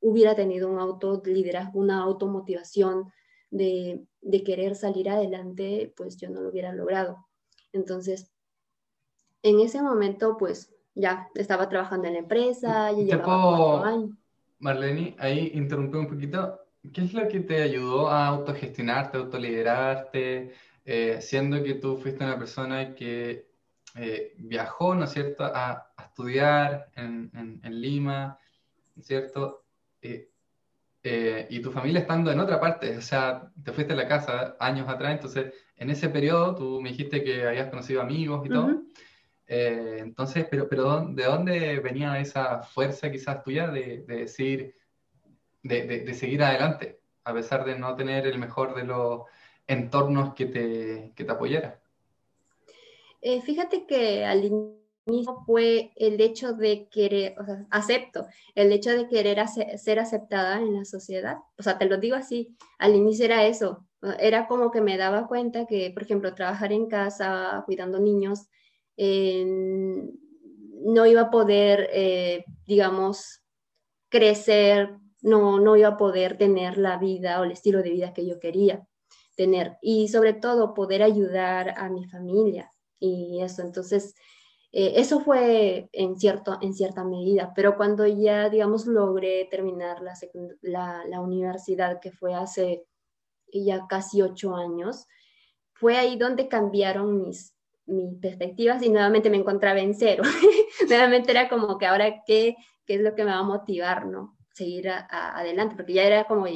hubiera 0.00 0.34
tenido 0.34 0.70
un 0.70 0.78
autoliderazgo, 0.78 1.78
una 1.78 2.02
automotivación 2.04 3.12
de, 3.50 4.06
de 4.22 4.42
querer 4.44 4.76
salir 4.76 5.10
adelante, 5.10 5.92
pues 5.94 6.16
yo 6.16 6.30
no 6.30 6.40
lo 6.40 6.48
hubiera 6.48 6.72
logrado. 6.72 7.23
Entonces, 7.74 8.30
en 9.42 9.60
ese 9.60 9.82
momento, 9.82 10.38
pues 10.38 10.72
ya 10.94 11.28
estaba 11.34 11.68
trabajando 11.68 12.06
en 12.06 12.14
la 12.14 12.20
empresa, 12.20 12.92
ya 12.92 13.02
llevaba 13.02 13.56
cuatro 13.56 13.84
años. 13.84 14.10
Marlene, 14.60 15.16
ahí 15.18 15.50
interrumpí 15.54 15.98
un 15.98 16.08
poquito. 16.08 16.60
¿Qué 16.92 17.02
es 17.02 17.12
lo 17.12 17.28
que 17.28 17.40
te 17.40 17.62
ayudó 17.62 18.08
a 18.08 18.28
autogestionarte, 18.28 19.16
a 19.16 19.20
autoliderarte, 19.20 20.54
eh, 20.84 21.18
siendo 21.20 21.62
que 21.62 21.74
tú 21.74 21.96
fuiste 21.96 22.24
una 22.24 22.38
persona 22.38 22.94
que 22.94 23.48
eh, 23.96 24.34
viajó, 24.38 24.94
¿no 24.94 25.04
es 25.04 25.10
cierto?, 25.10 25.44
a, 25.44 25.90
estudiar 25.98 26.90
en, 26.94 27.60
en, 27.64 27.80
Lima, 27.80 28.38
¿no 28.94 29.00
es 29.00 29.06
cierto? 29.06 29.64
Eh, 30.00 30.30
eh, 31.02 31.48
y 31.50 31.60
tu 31.60 31.72
familia 31.72 32.00
estando 32.00 32.30
en 32.30 32.38
otra 32.38 32.60
parte, 32.60 32.96
o 32.96 33.02
sea, 33.02 33.50
te 33.64 33.72
fuiste 33.72 33.94
a 33.94 33.96
la 33.96 34.06
casa 34.06 34.56
años 34.60 34.88
atrás, 34.88 35.12
entonces 35.12 35.52
en 35.76 35.90
ese 35.90 36.08
periodo 36.08 36.54
tú 36.54 36.80
me 36.80 36.90
dijiste 36.90 37.22
que 37.22 37.46
habías 37.46 37.70
conocido 37.70 38.00
amigos 38.00 38.46
y 38.46 38.48
todo. 38.48 38.82
entonces, 39.46 40.46
pero, 40.50 40.68
pero 40.68 41.06
¿de 41.06 41.24
dónde 41.24 41.80
venía 41.80 42.18
esa 42.20 42.62
fuerza 42.62 43.10
quizás 43.10 43.42
tuya 43.42 43.68
de, 43.68 44.04
de 44.06 44.16
decir, 44.16 44.74
de, 45.62 45.86
de, 45.86 46.14
seguir 46.14 46.42
adelante, 46.42 47.00
a 47.24 47.32
pesar 47.34 47.64
de 47.64 47.78
no 47.78 47.94
tener 47.96 48.26
el 48.26 48.38
mejor 48.38 48.74
de 48.74 48.84
los 48.84 49.22
entornos 49.66 50.34
que 50.34 50.46
te, 50.46 51.12
que 51.14 51.24
te 51.24 51.32
apoyara? 51.32 51.80
Eh, 53.20 53.40
fíjate 53.40 53.86
que 53.86 54.24
al 54.24 54.44
inicio 54.44 55.42
fue 55.46 55.92
el 55.96 56.20
hecho 56.20 56.52
de 56.52 56.88
querer, 56.88 57.34
o 57.40 57.44
sea, 57.44 57.66
acepto, 57.70 58.26
el 58.54 58.70
hecho 58.72 58.90
de 58.90 59.08
querer 59.08 59.38
ser 59.48 59.98
aceptada 59.98 60.58
en 60.58 60.74
la 60.74 60.84
sociedad. 60.84 61.38
O 61.58 61.62
sea, 61.62 61.78
te 61.78 61.86
lo 61.86 61.96
digo 61.96 62.16
así, 62.16 62.54
al 62.78 62.94
inicio 62.94 63.24
era 63.24 63.46
eso, 63.46 63.86
era 64.18 64.46
como 64.46 64.70
que 64.70 64.80
me 64.80 64.96
daba 64.96 65.26
cuenta 65.26 65.66
que, 65.66 65.90
por 65.90 66.02
ejemplo, 66.02 66.34
trabajar 66.34 66.72
en 66.72 66.86
casa, 66.86 67.62
cuidando 67.66 67.98
niños, 67.98 68.48
no 70.84 71.06
iba 71.06 71.22
a 71.22 71.30
poder, 71.30 71.88
eh, 71.92 72.44
digamos, 72.66 73.42
crecer, 74.08 74.96
no, 75.22 75.58
no 75.58 75.76
iba 75.76 75.88
a 75.88 75.96
poder 75.96 76.36
tener 76.36 76.78
la 76.78 76.98
vida 76.98 77.40
o 77.40 77.44
el 77.44 77.52
estilo 77.52 77.82
de 77.82 77.90
vida 77.90 78.12
que 78.12 78.26
yo 78.26 78.38
quería 78.38 78.86
tener 79.36 79.78
y 79.82 80.08
sobre 80.08 80.34
todo 80.34 80.74
poder 80.74 81.02
ayudar 81.02 81.74
a 81.76 81.88
mi 81.88 82.04
familia 82.06 82.70
y 83.00 83.40
eso. 83.42 83.62
Entonces, 83.62 84.14
eh, 84.72 84.94
eso 84.96 85.20
fue 85.20 85.88
en, 85.92 86.18
cierto, 86.18 86.58
en 86.60 86.74
cierta 86.74 87.04
medida, 87.04 87.52
pero 87.54 87.76
cuando 87.76 88.06
ya, 88.06 88.48
digamos, 88.50 88.86
logré 88.86 89.46
terminar 89.50 90.02
la, 90.60 91.02
la, 91.06 91.20
universidad, 91.20 92.00
que 92.00 92.12
fue 92.12 92.34
hace 92.34 92.84
ya 93.62 93.86
casi 93.86 94.22
ocho 94.22 94.56
años, 94.56 95.06
fue 95.74 95.96
ahí 95.98 96.16
donde 96.16 96.48
cambiaron 96.48 97.20
mis, 97.20 97.54
mis 97.86 98.18
perspectivas 98.18 98.82
y 98.82 98.88
nuevamente 98.88 99.28
me 99.28 99.36
encontraba 99.36 99.80
en 99.80 99.94
cero. 99.94 100.22
nuevamente 100.88 101.30
era 101.30 101.48
como 101.48 101.76
que 101.76 101.86
ahora, 101.86 102.22
¿qué, 102.26 102.56
¿qué 102.86 102.94
es 102.94 103.00
lo 103.02 103.14
que 103.14 103.24
me 103.24 103.32
va 103.32 103.38
a 103.38 103.42
motivar, 103.42 104.06
no? 104.06 104.36
Seguir 104.52 104.88
adelante, 104.88 105.74
porque 105.76 105.92
ya 105.92 106.04
era 106.04 106.24
como, 106.24 106.46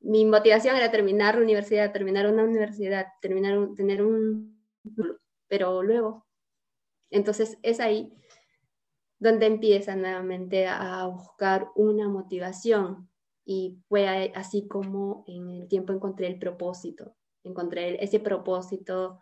mi 0.00 0.24
motivación 0.24 0.76
era 0.76 0.90
terminar 0.90 1.34
la 1.34 1.42
universidad, 1.42 1.92
terminar 1.92 2.26
una 2.28 2.44
universidad, 2.44 3.06
terminar 3.20 3.68
tener 3.76 4.02
un 4.02 4.58
pero 5.48 5.82
luego. 5.82 6.26
Entonces 7.10 7.58
es 7.62 7.80
ahí 7.80 8.12
donde 9.18 9.46
empieza 9.46 9.96
nuevamente 9.96 10.66
a 10.68 11.06
buscar 11.06 11.70
una 11.74 12.08
motivación 12.08 13.08
y 13.50 13.78
fue 13.88 14.30
así 14.34 14.68
como 14.68 15.24
en 15.26 15.48
el 15.48 15.68
tiempo 15.68 15.94
encontré 15.94 16.26
el 16.26 16.38
propósito, 16.38 17.16
encontré 17.44 18.04
ese 18.04 18.20
propósito 18.20 19.20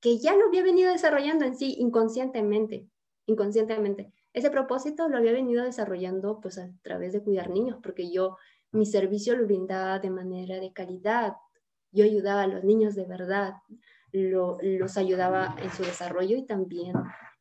que 0.00 0.18
ya 0.18 0.34
lo 0.34 0.48
había 0.48 0.64
venido 0.64 0.90
desarrollando 0.90 1.44
en 1.44 1.56
sí 1.56 1.76
inconscientemente, 1.78 2.88
inconscientemente. 3.26 4.12
Ese 4.32 4.50
propósito 4.50 5.08
lo 5.08 5.16
había 5.16 5.30
venido 5.30 5.62
desarrollando 5.62 6.40
pues 6.40 6.58
a 6.58 6.68
través 6.82 7.12
de 7.12 7.22
cuidar 7.22 7.50
niños, 7.50 7.78
porque 7.80 8.10
yo 8.10 8.36
mi 8.72 8.84
servicio 8.84 9.36
lo 9.36 9.46
brindaba 9.46 10.00
de 10.00 10.10
manera 10.10 10.58
de 10.58 10.72
calidad, 10.72 11.34
yo 11.92 12.04
ayudaba 12.04 12.42
a 12.42 12.46
los 12.48 12.64
niños 12.64 12.96
de 12.96 13.06
verdad, 13.06 13.54
los 14.10 14.96
ayudaba 14.96 15.54
en 15.62 15.70
su 15.70 15.84
desarrollo 15.84 16.36
y 16.36 16.46
también, 16.46 16.94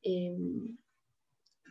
em, 0.03 0.77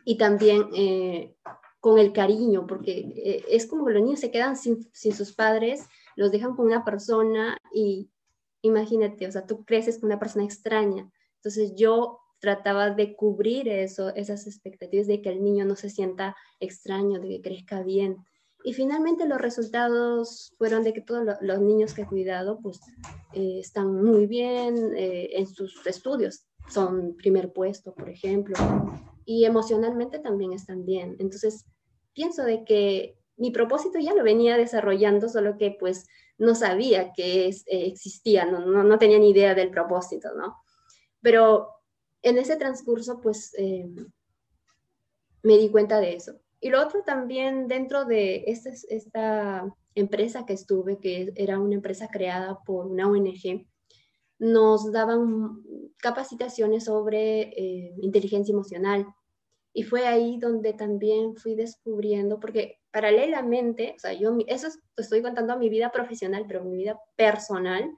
y 0.03 0.17
también 0.17 0.63
eh, 0.75 1.37
con 1.79 1.99
el 1.99 2.11
cariño, 2.11 2.65
porque 2.67 3.13
eh, 3.15 3.45
es 3.49 3.65
como 3.65 3.85
que 3.85 3.93
los 3.93 4.03
niños 4.03 4.19
se 4.19 4.31
quedan 4.31 4.57
sin, 4.57 4.89
sin, 4.93 5.13
sus 5.13 5.33
padres, 5.33 5.85
los 6.15 6.31
dejan 6.31 6.55
con 6.55 6.65
una 6.65 6.83
persona 6.83 7.57
y 7.71 8.09
imagínate, 8.61 9.27
o 9.27 9.31
sea, 9.31 9.45
tú 9.45 9.63
creces 9.63 9.99
con 9.99 10.07
una 10.07 10.19
persona 10.19 10.45
extraña. 10.45 11.09
Entonces 11.35 11.75
yo 11.75 12.19
trataba 12.39 12.91
de 12.91 13.15
cubrir 13.15 13.67
eso, 13.67 14.13
esas 14.15 14.47
expectativas 14.47 15.07
de 15.07 15.21
que 15.21 15.29
el 15.29 15.43
niño 15.43 15.65
no 15.65 15.75
se 15.75 15.89
sienta 15.89 16.35
extraño, 16.59 17.19
de 17.19 17.29
que 17.29 17.41
crezca 17.41 17.83
bien. 17.83 18.17
Y 18.63 18.73
finalmente 18.73 19.27
los 19.27 19.39
resultados 19.39 20.53
fueron 20.57 20.83
de 20.83 20.93
que 20.93 21.01
todos 21.01 21.25
los 21.41 21.61
niños 21.61 21.93
que 21.93 22.01
he 22.01 22.07
cuidado 22.07 22.59
pues 22.61 22.79
eh, 23.33 23.59
están 23.59 24.03
muy 24.03 24.25
bien 24.25 24.93
eh, 24.95 25.29
en 25.33 25.47
sus 25.47 25.85
estudios, 25.85 26.45
son 26.67 27.15
primer 27.15 27.53
puesto, 27.53 27.93
por 27.93 28.09
ejemplo, 28.09 28.55
y 29.27 29.43
emocionalmente 29.43 30.19
también 30.19 30.53
están 30.53 30.85
bien. 30.85 31.17
Entonces, 31.19 31.65
pienso 32.13 32.45
de 32.45 32.63
que 32.63 33.19
mi 33.35 33.51
propósito 33.51 33.99
ya 33.99 34.15
lo 34.15 34.23
venía 34.23 34.55
desarrollando, 34.55 35.27
solo 35.27 35.57
que 35.57 35.75
pues 35.77 36.07
no 36.37 36.55
sabía 36.55 37.11
que 37.11 37.49
es, 37.49 37.63
eh, 37.67 37.87
existía, 37.87 38.45
no, 38.45 38.65
no, 38.65 38.83
no, 38.83 38.97
tenía 38.97 39.19
ni 39.19 39.31
idea 39.31 39.53
del 39.53 39.69
propósito, 39.69 40.29
¿no? 40.33 40.55
Pero 41.21 41.67
en 42.21 42.37
ese 42.37 42.55
transcurso 42.55 43.19
pues 43.19 43.51
me 45.43 45.57
di 45.57 45.69
cuenta 45.69 45.99
de 45.99 46.15
eso. 46.15 46.39
Y 46.61 46.69
lo 46.69 46.81
otro 46.81 47.03
también 47.03 47.67
dentro 47.67 48.05
de 48.05 48.45
esta 48.47 49.65
empresa 49.93 50.45
que 50.45 50.53
estuve, 50.53 50.99
que 50.99 51.33
era 51.35 51.59
una 51.59 51.75
empresa 51.75 52.07
creada 52.07 52.59
por 52.65 52.87
una 52.87 53.09
ONG, 53.09 53.67
nos 54.39 54.91
daban 54.91 55.61
capacitaciones 55.97 56.85
sobre 56.85 57.41
eh, 57.41 57.95
inteligencia 58.01 58.53
emocional. 58.53 59.07
Y 59.73 59.83
fue 59.83 60.07
ahí 60.07 60.39
donde 60.39 60.73
también 60.73 61.35
fui 61.35 61.55
descubriendo, 61.55 62.39
porque 62.39 62.79
paralelamente, 62.91 63.93
o 63.95 63.99
sea, 63.99 64.13
yo 64.13 64.35
eso 64.47 64.69
estoy 64.95 65.21
contando 65.21 65.53
a 65.53 65.57
mi 65.57 65.69
vida 65.69 65.91
profesional, 65.91 66.45
pero 66.47 66.63
mi 66.63 66.77
vida 66.77 66.99
personal, 67.15 67.91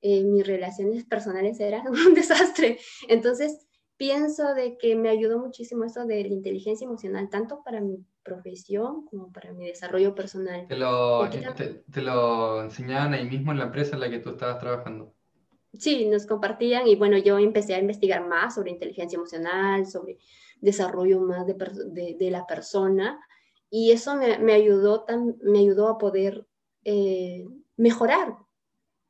eh, 0.00 0.24
mis 0.24 0.46
relaciones 0.46 1.04
personales 1.04 1.60
eran 1.60 1.86
un 1.88 2.14
desastre. 2.14 2.78
Entonces, 3.08 3.66
pienso 3.96 4.54
de 4.54 4.76
que 4.78 4.96
me 4.96 5.10
ayudó 5.10 5.38
muchísimo 5.38 5.84
eso 5.84 6.04
de 6.04 6.22
la 6.22 6.34
inteligencia 6.34 6.86
emocional, 6.86 7.28
tanto 7.30 7.62
para 7.62 7.80
mi 7.80 8.04
profesión 8.24 9.06
como 9.06 9.30
para 9.30 9.52
mi 9.52 9.66
desarrollo 9.66 10.14
personal. 10.14 10.66
¿Te 10.66 10.76
lo, 10.76 11.28
te, 11.30 12.02
lo 12.02 12.62
enseñaban 12.62 13.14
ahí 13.14 13.28
mismo 13.28 13.52
en 13.52 13.58
la 13.58 13.66
empresa 13.66 13.94
en 13.94 14.00
la 14.00 14.10
que 14.10 14.18
tú 14.18 14.30
estabas 14.30 14.58
trabajando? 14.58 15.14
Sí, 15.78 16.06
nos 16.06 16.26
compartían 16.26 16.86
y 16.86 16.96
bueno, 16.96 17.16
yo 17.16 17.38
empecé 17.38 17.74
a 17.74 17.80
investigar 17.80 18.26
más 18.26 18.54
sobre 18.54 18.70
inteligencia 18.70 19.16
emocional, 19.16 19.86
sobre 19.86 20.18
desarrollo 20.60 21.20
más 21.20 21.46
de, 21.46 22.14
de, 22.18 22.30
la 22.30 22.46
persona 22.46 23.18
y 23.70 23.90
eso 23.90 24.14
me, 24.16 24.38
me, 24.38 24.52
ayudó, 24.52 25.04
tan, 25.04 25.36
me 25.42 25.60
ayudó 25.60 25.88
a 25.88 25.98
poder 25.98 26.46
eh, 26.84 27.46
mejorar. 27.76 28.36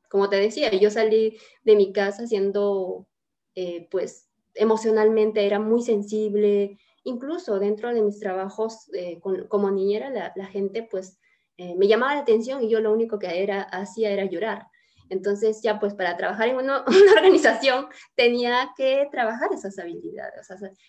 Como 0.09 0.29
te 0.29 0.37
decía, 0.37 0.71
yo 0.71 0.89
salí 0.89 1.37
de 1.63 1.75
mi 1.75 1.91
casa 1.91 2.27
siendo 2.27 3.07
eh, 3.55 3.87
pues 3.91 4.29
emocionalmente 4.55 5.45
era 5.45 5.59
muy 5.59 5.81
sensible, 5.81 6.79
incluso 7.03 7.59
dentro 7.59 7.93
de 7.93 8.01
mis 8.03 8.19
trabajos 8.19 8.89
eh, 8.93 9.19
como 9.49 9.69
niñera, 9.69 10.09
la, 10.09 10.45
gente 10.45 10.87
pues 10.89 11.19
me 11.57 11.87
llamaba 11.87 12.15
la 12.15 12.21
atención 12.21 12.63
y 12.63 12.69
yo 12.69 12.79
lo 12.79 12.91
único 12.91 13.19
que 13.19 13.43
era, 13.43 13.61
hacía 13.61 14.11
era 14.11 14.25
llorar. 14.25 14.67
Entonces 15.13 15.61
ya 15.61 15.79
pues 15.79 15.93
para 15.93 16.17
trabajar 16.17 16.49
en 16.49 16.55
una, 16.57 16.83
organización 17.17 17.87
tenía 18.15 18.71
que 18.75 19.07
trabajar 19.11 19.53
esas 19.53 19.77
habilidades, 19.77 20.47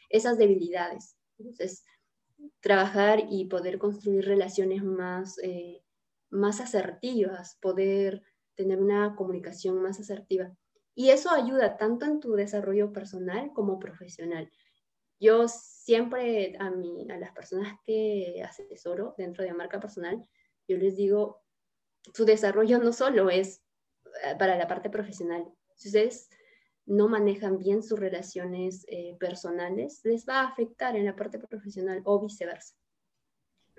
esas 0.09 0.39
debilidades. 0.39 1.17
Entonces, 1.39 1.85
trabajar 2.61 3.25
y 3.31 3.47
poder 3.47 3.79
construir 3.79 4.25
relaciones 4.25 4.83
más, 4.83 5.39
eh, 5.43 5.83
más 6.31 6.61
asertivas, 6.61 7.59
poder 7.61 8.23
tener 8.55 8.81
una 8.81 9.15
comunicación 9.15 9.83
más 9.83 10.01
asertiva. 10.01 10.55
Y 10.95 11.11
eso 11.11 11.31
ayuda 11.31 11.77
tanto 11.77 12.07
en 12.07 12.21
tu 12.21 12.33
desarrollo 12.35 12.93
personal 12.93 13.51
como 13.53 13.79
profesional. 13.79 14.51
Yo 15.21 15.49
siempre 15.49 16.57
a, 16.59 16.71
mí, 16.71 17.07
a 17.11 17.19
las 17.19 17.33
personas 17.33 17.79
que 17.85 18.43
asesoro 18.45 19.15
dentro 19.19 19.45
de 19.45 19.53
marca 19.53 19.81
personal, 19.81 20.25
yo 20.69 20.77
les 20.77 20.97
digo, 20.97 21.43
su 22.13 22.25
desarrollo 22.25 22.79
no 22.79 22.93
solo 22.93 23.31
es 23.31 23.64
para 24.39 24.57
la 24.57 24.67
parte 24.67 24.91
profesional. 24.91 25.47
Si 25.75 25.89
ustedes 25.89 26.29
no 26.87 27.09
manejan 27.09 27.59
bien 27.59 27.83
sus 27.83 27.99
relaciones 27.99 28.85
eh, 28.89 29.17
personales, 29.19 30.01
les 30.05 30.27
va 30.29 30.41
a 30.41 30.49
afectar 30.49 30.97
en 30.97 31.07
la 31.07 31.17
parte 31.17 31.39
profesional 31.39 32.03
o 32.05 32.21
viceversa. 32.21 32.75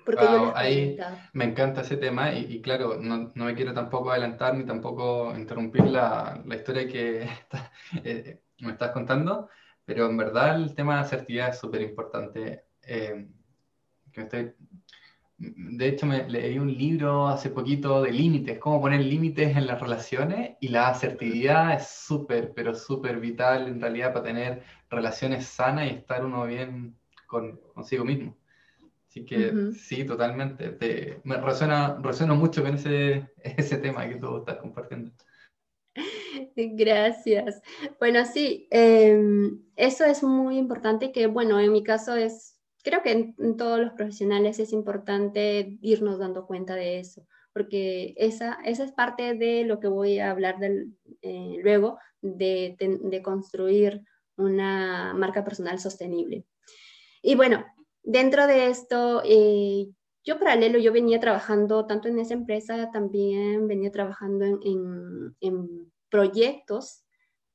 Porque 0.06 0.24
yo 0.24 0.56
ahí 0.56 0.98
me 1.34 1.46
encanta 1.46 1.82
ese 1.82 1.98
tema 1.98 2.32
y, 2.32 2.62
claro, 2.62 2.98
no, 3.00 3.32
no, 3.34 3.46
me 3.46 3.56
quiero 3.56 3.74
tampoco 3.74 4.12
adelantar 4.12 4.56
ni 4.56 4.64
tampoco 4.64 5.36
interrumpir 5.36 5.86
la, 5.86 6.44
la 6.46 6.56
historia 6.56 6.88
que 6.88 7.28
eh, 8.04 8.42
me 8.60 8.74
estás 8.74 8.92
contando, 8.92 9.50
Pero 9.84 10.08
en 10.08 10.18
verdad 10.18 10.58
el 10.58 10.76
tema 10.76 10.96
de 10.96 11.02
asertividad 11.02 11.50
es 11.50 11.58
súper 11.58 11.82
importante. 11.82 12.66
Eh, 12.84 13.28
estoy 14.14 14.54
de 15.38 15.88
hecho, 15.88 16.06
me 16.06 16.30
leí 16.30 16.58
un 16.58 16.74
libro 16.74 17.28
hace 17.28 17.50
poquito 17.50 18.02
de 18.02 18.12
límites, 18.12 18.58
cómo 18.58 18.80
poner 18.80 19.02
límites 19.02 19.56
en 19.58 19.68
las 19.68 19.82
relaciones 19.82 20.56
y 20.62 20.70
la 20.70 20.88
asertividad 20.88 21.74
es 21.74 21.88
súper, 21.88 22.54
pero 22.54 22.74
súper 22.74 23.20
vital 23.20 23.68
en 23.68 23.82
realidad 23.82 24.14
para 24.14 24.26
tener 24.26 24.64
relaciones 24.90 25.46
sanas 25.46 25.92
y 25.92 25.96
estar 25.96 26.24
uno 26.24 26.46
bien 26.46 26.98
con, 27.28 27.60
consigo 27.74 28.06
mismo. 28.06 28.38
Así 29.10 29.26
que 29.26 29.72
sí, 29.74 30.06
totalmente. 30.06 31.22
me 31.24 31.38
resuena, 31.38 32.00
resueno 32.02 32.36
mucho 32.36 32.64
con 32.64 32.76
ese, 32.76 33.28
ese 33.44 33.78
tema 33.78 34.08
que 34.08 34.16
tú 34.16 34.38
estás 34.38 34.58
compartiendo. 34.58 35.12
Gracias. 36.56 37.62
Bueno, 38.00 38.26
sí, 38.26 38.68
em, 38.72 39.62
eso 39.76 40.06
es 40.06 40.24
muy 40.24 40.58
importante 40.58 41.12
que, 41.12 41.28
bueno, 41.28 41.60
en 41.60 41.72
mi 41.72 41.84
caso 41.84 42.16
es 42.16 42.55
creo 42.86 43.02
que 43.02 43.34
en, 43.38 43.58
todos 43.58 43.80
los 43.80 43.94
profesionales 43.94 44.60
es 44.60 44.72
importante 44.72 45.78
irnos 45.82 46.20
dando 46.20 46.46
cuenta 46.46 46.76
de 46.76 47.00
eso, 47.00 47.26
porque 47.52 48.14
esa, 48.16 48.60
esa 48.64 48.84
es 48.84 48.92
parte 48.92 49.34
de 49.34 49.66
lo 49.66 49.80
que 49.80 49.88
voy 49.88 50.20
a 50.20 50.30
hablar 50.30 50.60
del, 50.60 50.96
eh, 51.24 51.58
luego, 51.64 51.98
de, 52.22 52.76
de, 52.80 53.22
construir 53.24 54.04
una 54.38 55.14
marca 55.16 55.44
personal 55.44 55.80
sostenible. 55.80 56.46
Y 57.24 57.34
bueno, 57.34 57.66
dentro 58.04 58.46
de 58.46 58.68
esto, 58.68 59.24
eh, 59.26 59.88
yo 60.24 60.38
paralelo, 60.38 60.78
yo 60.78 60.94
venía 60.94 61.20
trabajando 61.20 61.88
tanto 61.88 62.08
en 62.08 62.20
esa 62.20 62.36
empresa, 62.36 62.92
también 62.92 63.68
venía 63.68 63.92
trabajando 63.92 64.46
en, 64.46 64.60
en, 64.64 65.36
en 65.42 65.92
proyectos 66.10 67.04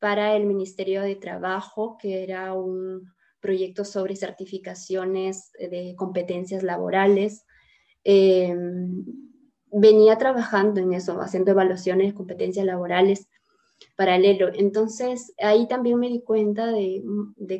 para 0.01 0.35
el 0.35 0.47
Ministerio 0.47 1.03
de 1.03 1.15
Trabajo, 1.15 1.99
que 1.99 2.25
era 2.25 2.53
un, 2.53 3.13
proyectos 3.41 3.91
sobre 3.91 4.17
certificaciones 4.17 5.51
de 5.59 5.95
competencias 5.97 6.63
laborales. 6.63 7.45
Eh, 8.05 8.55
venía 9.73 10.19
trabajando 10.19 10.81
en 10.81 10.93
eso, 10.93 11.21
haciendo 11.21 11.53
evaluaciones 11.53 12.09
de 12.09 12.15
competencias 12.15 12.67
laborales 12.67 13.29
paralelo. 13.97 14.51
Entonces, 14.55 15.35
ahí 15.39 15.67
también 15.69 15.99
me 15.99 16.09
di 16.09 16.23
cuenta 16.23 16.67
de, 16.67 17.03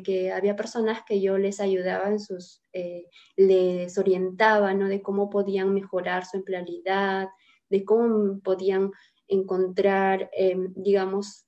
que 0.03 0.31
había 0.31 0.55
personas 0.55 1.03
que 1.05 1.21
yo 1.21 1.37
les 1.37 1.59
ayudaba 1.59 2.09
en 2.09 2.19
sus, 2.19 2.63
eh, 2.73 3.07
les 3.35 3.97
orientaba, 3.97 4.73
¿no? 4.73 4.87
De 4.87 5.01
cómo 5.01 5.29
podían 5.29 5.73
mejorar 5.73 6.25
su 6.25 6.37
empleabilidad, 6.37 7.29
de 7.69 7.85
cómo 7.85 8.39
podían 8.41 8.91
encontrar, 9.27 10.29
eh, 10.37 10.55
digamos, 10.75 11.45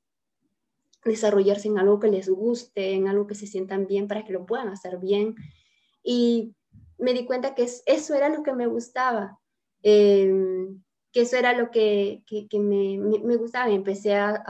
desarrollarse 1.06 1.68
en 1.68 1.78
algo 1.78 2.00
que 2.00 2.10
les 2.10 2.30
guste, 2.30 2.94
en 2.94 3.08
algo 3.08 3.28
que 3.28 3.36
se 3.36 3.48
sientan 3.48 3.88
bien 3.88 4.08
para 4.08 4.24
que 4.24 4.34
lo 4.34 4.46
puedan 4.46 4.70
hacer 4.70 4.98
bien. 4.98 5.36
Y 6.04 6.56
me 6.98 7.14
di 7.14 7.26
cuenta 7.26 7.56
que 7.56 7.68
eso 7.86 8.16
era 8.16 8.30
lo 8.30 8.44
que 8.44 8.54
me 8.54 8.68
gustaba, 8.68 9.40
em, 9.82 10.82
que 11.12 11.22
eso 11.22 11.38
era 11.38 11.54
lo 11.54 11.70
que, 11.72 12.24
que, 12.28 12.60
me, 12.60 12.98
me, 12.98 13.36
gustaba. 13.36 13.70
empecé 13.70 14.16
a, 14.16 14.44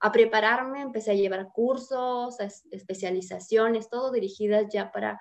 a, 0.00 0.12
prepararme, 0.12 0.82
empecé 0.82 1.10
a 1.10 1.14
llevar 1.14 1.50
cursos, 1.52 2.36
especializaciones, 2.70 3.90
todo 3.90 4.12
dirigidas 4.12 4.66
ya 4.72 4.92
para 4.92 5.20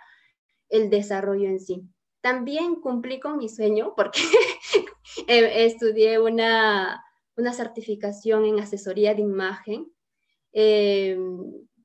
el 0.69 0.89
desarrollo 0.89 1.47
en 1.49 1.59
sí. 1.59 1.89
También 2.21 2.75
cumplí 2.75 3.19
con 3.19 3.37
mi 3.37 3.49
sueño 3.49 3.93
porque 3.95 4.19
eh, 5.27 5.65
estudié 5.65 6.19
una, 6.19 7.03
una 7.35 7.53
certificación 7.53 8.45
en 8.45 8.59
asesoría 8.59 9.15
de 9.15 9.21
imagen 9.21 9.94
eh, 10.57 11.17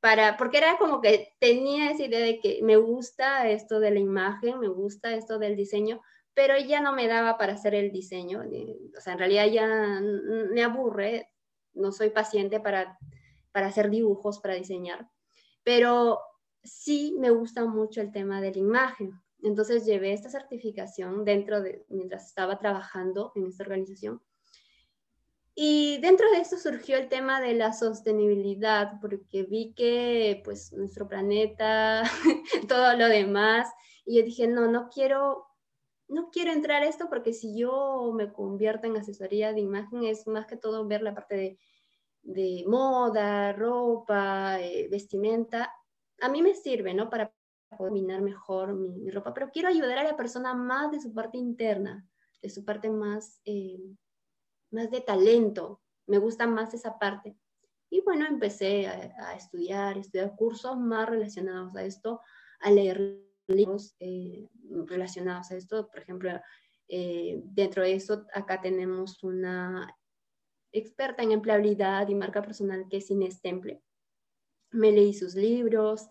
para, 0.00 0.36
porque 0.36 0.58
era 0.58 0.78
como 0.78 1.00
que 1.00 1.34
tenía 1.40 1.90
esa 1.90 2.04
idea 2.04 2.20
de 2.20 2.38
que 2.38 2.60
me 2.62 2.76
gusta 2.76 3.50
esto 3.50 3.80
de 3.80 3.90
la 3.90 3.98
imagen, 3.98 4.60
me 4.60 4.68
gusta 4.68 5.12
esto 5.12 5.40
del 5.40 5.56
diseño, 5.56 6.00
pero 6.34 6.56
ya 6.56 6.80
no 6.80 6.94
me 6.94 7.08
daba 7.08 7.36
para 7.36 7.54
hacer 7.54 7.74
el 7.74 7.90
diseño. 7.90 8.42
O 8.96 9.00
sea, 9.00 9.14
en 9.14 9.18
realidad 9.18 9.46
ya 9.48 10.00
me 10.00 10.62
aburre, 10.62 11.28
no 11.74 11.90
soy 11.90 12.10
paciente 12.10 12.60
para, 12.60 12.96
para 13.50 13.66
hacer 13.66 13.90
dibujos, 13.90 14.38
para 14.38 14.54
diseñar, 14.54 15.10
pero 15.64 16.20
sí 16.62 17.16
me 17.18 17.30
gusta 17.30 17.64
mucho 17.64 18.00
el 18.00 18.12
tema 18.12 18.40
de 18.40 18.52
la 18.52 18.58
imagen. 18.58 19.20
Entonces 19.42 19.84
llevé 19.84 20.12
esta 20.12 20.30
certificación 20.30 21.24
dentro 21.24 21.60
de, 21.60 21.84
mientras 21.88 22.26
estaba 22.26 22.58
trabajando 22.60 23.32
en 23.34 23.46
esta 23.48 23.64
organización, 23.64 24.22
y 25.54 25.98
dentro 25.98 26.30
de 26.30 26.38
esto 26.38 26.56
surgió 26.56 26.96
el 26.96 27.08
tema 27.08 27.40
de 27.40 27.54
la 27.54 27.72
sostenibilidad, 27.72 29.00
porque 29.00 29.42
vi 29.42 29.74
que 29.74 30.40
pues 30.44 30.72
nuestro 30.72 31.08
planeta, 31.08 32.02
todo 32.68 32.96
lo 32.96 33.08
demás, 33.08 33.68
y 34.04 34.18
yo 34.18 34.24
dije, 34.24 34.46
no, 34.46 34.70
no 34.70 34.88
quiero, 34.88 35.46
no 36.08 36.30
quiero 36.30 36.52
entrar 36.52 36.82
a 36.82 36.88
esto 36.88 37.08
porque 37.08 37.32
si 37.32 37.58
yo 37.58 38.12
me 38.14 38.32
convierto 38.32 38.86
en 38.86 38.96
asesoría 38.96 39.52
de 39.52 39.60
imagen 39.60 40.04
es 40.04 40.26
más 40.26 40.46
que 40.46 40.56
todo 40.56 40.86
ver 40.86 41.02
la 41.02 41.14
parte 41.14 41.36
de, 41.36 41.58
de 42.22 42.64
moda, 42.66 43.52
ropa, 43.52 44.60
eh, 44.60 44.88
vestimenta. 44.90 45.72
A 46.20 46.28
mí 46.28 46.42
me 46.42 46.54
sirve, 46.54 46.94
¿no? 46.94 47.10
Para 47.10 47.32
combinar 47.76 48.20
mejor 48.20 48.74
mi, 48.74 49.10
ropa, 49.10 49.32
pero 49.32 49.50
quiero 49.50 49.68
ayudar 49.68 49.98
a 49.98 50.04
la 50.04 50.16
persona 50.16 50.54
más 50.54 50.90
de 50.90 51.00
su 51.00 51.12
parte 51.12 51.38
interna, 51.38 52.08
de 52.42 52.50
su 52.50 52.64
parte 52.64 52.90
más... 52.90 53.40
Eh, 53.44 53.78
más 54.70 54.90
de 54.90 55.00
talento, 55.00 55.80
me 56.06 56.18
gusta 56.18 56.46
más 56.46 56.74
esa 56.74 56.98
parte. 56.98 57.36
Y 57.90 58.00
bueno, 58.02 58.26
empecé 58.26 58.86
a, 58.86 59.34
estudiar, 59.34 59.98
estudiar 59.98 60.36
cursos 60.36 60.78
más 60.78 61.08
relacionados 61.08 61.74
a 61.76 61.84
esto, 61.84 62.20
a 62.60 62.70
leer 62.70 63.20
libros 63.48 63.96
eh, 63.98 64.48
relacionados 64.86 65.50
a 65.50 65.56
esto. 65.56 65.88
Por 65.88 66.00
ejemplo, 66.00 66.30
eh, 66.88 67.40
dentro 67.44 67.82
de 67.82 67.94
eso, 67.94 68.26
acá 68.32 68.60
tenemos 68.60 69.22
una 69.24 69.92
experta 70.72 71.22
en 71.24 71.32
empleabilidad 71.32 72.08
y 72.08 72.14
marca 72.14 72.42
personal 72.42 72.86
que 72.88 72.98
es 72.98 73.10
Inés 73.10 73.40
Temple. 73.40 73.82
Me 74.70 74.92
leí 74.92 75.12
sus 75.12 75.34
libros, 75.34 76.08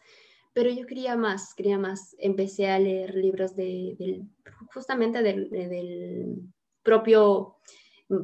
pero 0.52 0.70
yo 0.70 0.86
quería 0.86 1.16
más, 1.16 1.54
quería 1.54 1.78
más. 1.78 2.14
Empecé 2.20 2.70
a 2.70 2.80
leer 2.80 3.16
libros 3.16 3.56
de, 3.56 4.26
justamente 4.74 5.24
del, 5.24 5.50
del 5.50 6.42
propio 6.84 7.58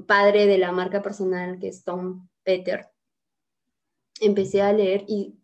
padre 0.08 0.45
de 0.48 0.58
la 0.58 0.71
marca 0.71 1.02
personal, 1.02 1.60
que 1.60 1.67
es 1.67 1.84
Tom 1.84 2.28
Peter, 2.43 2.89
empecé 4.19 4.62
a 4.62 4.74
leer 4.74 5.06
y, 5.08 5.36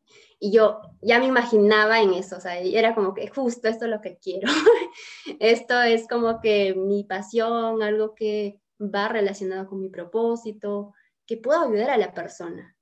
yo 0.43 0.81
ya 1.03 1.19
me 1.19 1.27
imaginaba 1.27 2.01
en 2.01 2.13
eso, 2.13 2.37
o 2.37 2.39
sea, 2.39 2.57
era 2.57 2.95
como 2.95 3.13
que 3.13 3.27
justo 3.27 3.67
esto 3.67 3.85
es 3.85 3.91
lo 3.91 4.01
que 4.01 4.17
quiero. 4.17 4.47
esto 5.39 5.79
es 5.83 6.07
como 6.07 6.41
que 6.41 6.73
mi 6.73 7.03
pasión, 7.03 7.83
algo 7.83 8.15
que 8.15 8.59
va 8.79 9.07
relacionado 9.07 9.67
con 9.67 9.79
mi 9.79 9.89
propósito, 9.89 10.95
que 11.27 11.37
puedo 11.37 11.61
ayudar 11.61 11.91
a 11.91 11.97
la 11.97 12.15
persona. 12.15 12.75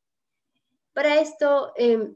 Para 0.94 1.20
esto, 1.20 1.74
em, 1.76 2.16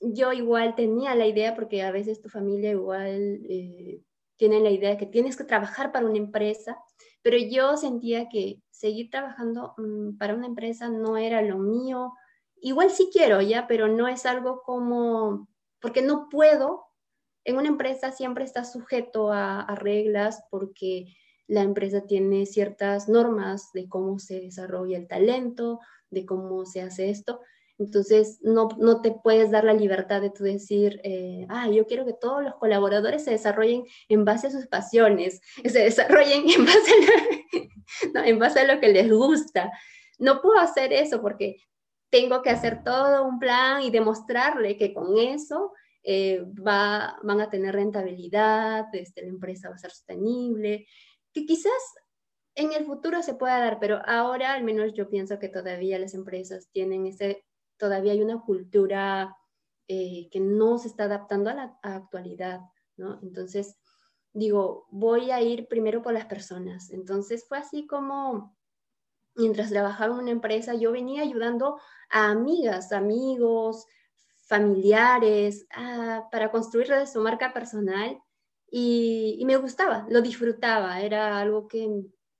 yo 0.00 0.32
igual 0.32 0.74
tenía 0.74 1.14
la 1.14 1.26
idea, 1.26 1.54
porque 1.54 1.82
a 1.82 1.92
veces 1.92 2.22
tu 2.22 2.30
familia 2.30 2.70
igual 2.70 3.40
eh, 3.50 4.00
tiene 4.36 4.60
la 4.60 4.70
idea 4.70 4.90
de 4.90 4.96
que 4.96 5.06
tienes 5.06 5.36
que 5.36 5.44
trabajar 5.44 5.92
para 5.92 6.06
una 6.06 6.16
empresa, 6.16 6.78
pero 7.22 7.36
yo 7.36 7.76
sentía 7.76 8.28
que 8.28 8.60
seguir 8.70 9.10
trabajando 9.10 9.74
mm, 9.76 10.16
para 10.16 10.34
una 10.34 10.46
empresa 10.46 10.88
no 10.88 11.16
era 11.16 11.42
lo 11.42 11.58
mío. 11.58 12.14
Igual 12.60 12.90
sí 12.90 13.10
quiero, 13.12 13.40
ya, 13.40 13.66
pero 13.66 13.88
no 13.88 14.08
es 14.08 14.26
algo 14.26 14.62
como, 14.62 15.48
porque 15.80 16.02
no 16.02 16.28
puedo. 16.30 16.84
En 17.44 17.56
una 17.56 17.68
empresa 17.68 18.12
siempre 18.12 18.44
está 18.44 18.64
sujeto 18.64 19.32
a, 19.32 19.60
a 19.62 19.74
reglas 19.74 20.44
porque 20.50 21.14
la 21.46 21.62
empresa 21.62 22.06
tiene 22.06 22.46
ciertas 22.46 23.08
normas 23.08 23.72
de 23.72 23.88
cómo 23.88 24.18
se 24.18 24.40
desarrolla 24.40 24.96
el 24.96 25.08
talento, 25.08 25.80
de 26.10 26.24
cómo 26.24 26.64
se 26.64 26.82
hace 26.82 27.10
esto. 27.10 27.40
Entonces, 27.80 28.38
no, 28.42 28.68
no, 28.78 29.00
te 29.00 29.10
puedes 29.10 29.50
dar 29.50 29.64
la 29.64 29.72
libertad 29.72 30.20
de 30.20 30.28
tú 30.28 30.44
decir, 30.44 31.00
eh, 31.02 31.46
ah, 31.48 31.66
yo 31.70 31.86
quiero 31.86 32.04
que 32.04 32.12
todos 32.12 32.44
los 32.44 32.54
colaboradores 32.56 33.24
se 33.24 33.30
desarrollen 33.30 33.84
en 34.10 34.26
base 34.26 34.48
a 34.48 34.50
sus 34.50 34.66
pasiones, 34.66 35.40
se 35.64 35.78
desarrollen 35.78 36.44
en 36.50 36.66
base 36.66 36.92
a, 38.14 38.26
en 38.28 38.38
base 38.38 38.60
a 38.60 38.74
lo 38.74 38.80
que 38.80 38.92
les 38.92 39.10
gusta. 39.10 39.72
No 40.18 40.42
puedo 40.42 40.58
hacer 40.58 40.92
eso 40.92 41.22
porque 41.22 41.56
tengo 42.10 42.42
que 42.42 42.50
hacer 42.50 42.84
todo 42.84 43.26
un 43.26 43.38
plan 43.38 43.82
y 43.82 43.90
demostrarle 43.90 44.76
que 44.76 44.92
con 44.92 45.16
eso 45.16 45.72
eh, 46.02 46.44
va, 46.44 47.18
van 47.22 47.40
a 47.40 47.48
tener 47.48 47.74
rentabilidad, 47.74 48.94
este, 48.94 49.22
la 49.22 49.28
empresa 49.28 49.70
va 49.70 49.76
a 49.76 49.78
ser 49.78 49.90
sostenible, 49.90 50.86
que 51.32 51.46
quizás 51.46 51.72
en 52.56 52.74
el 52.74 52.84
futuro 52.84 53.22
se 53.22 53.32
pueda 53.32 53.58
dar, 53.58 53.78
pero 53.80 54.02
ahora 54.04 54.52
al 54.52 54.64
menos 54.64 54.92
yo 54.92 55.08
pienso 55.08 55.38
que 55.38 55.48
todavía 55.48 55.98
las 55.98 56.12
empresas 56.12 56.68
tienen 56.72 57.06
ese 57.06 57.42
todavía 57.80 58.12
hay 58.12 58.22
una 58.22 58.42
cultura 58.42 59.36
eh, 59.88 60.28
que 60.30 60.38
no 60.38 60.78
se 60.78 60.86
está 60.86 61.04
adaptando 61.04 61.50
a 61.50 61.54
la 61.54 61.78
actualidad, 61.82 62.60
¿no? 62.96 63.18
Entonces, 63.22 63.76
digo, 64.32 64.86
voy 64.90 65.32
a 65.32 65.40
ir 65.42 65.66
primero 65.66 66.02
por 66.02 66.12
las 66.12 66.26
personas. 66.26 66.90
Entonces 66.90 67.48
fue 67.48 67.58
así 67.58 67.86
como, 67.86 68.56
mientras 69.34 69.70
trabajaba 69.70 70.14
en 70.14 70.20
una 70.20 70.30
empresa, 70.30 70.74
yo 70.74 70.92
venía 70.92 71.22
ayudando 71.22 71.80
a 72.10 72.30
amigas, 72.30 72.92
amigos, 72.92 73.86
familiares, 74.46 75.66
para 76.30 76.50
construir 76.50 76.88
su 77.06 77.20
marca 77.20 77.52
personal 77.52 78.20
y, 78.70 79.42
me 79.46 79.56
gustaba, 79.56 80.06
lo 80.08 80.20
disfrutaba, 80.22 81.00
era 81.00 81.38
algo 81.38 81.66
que, 81.66 81.88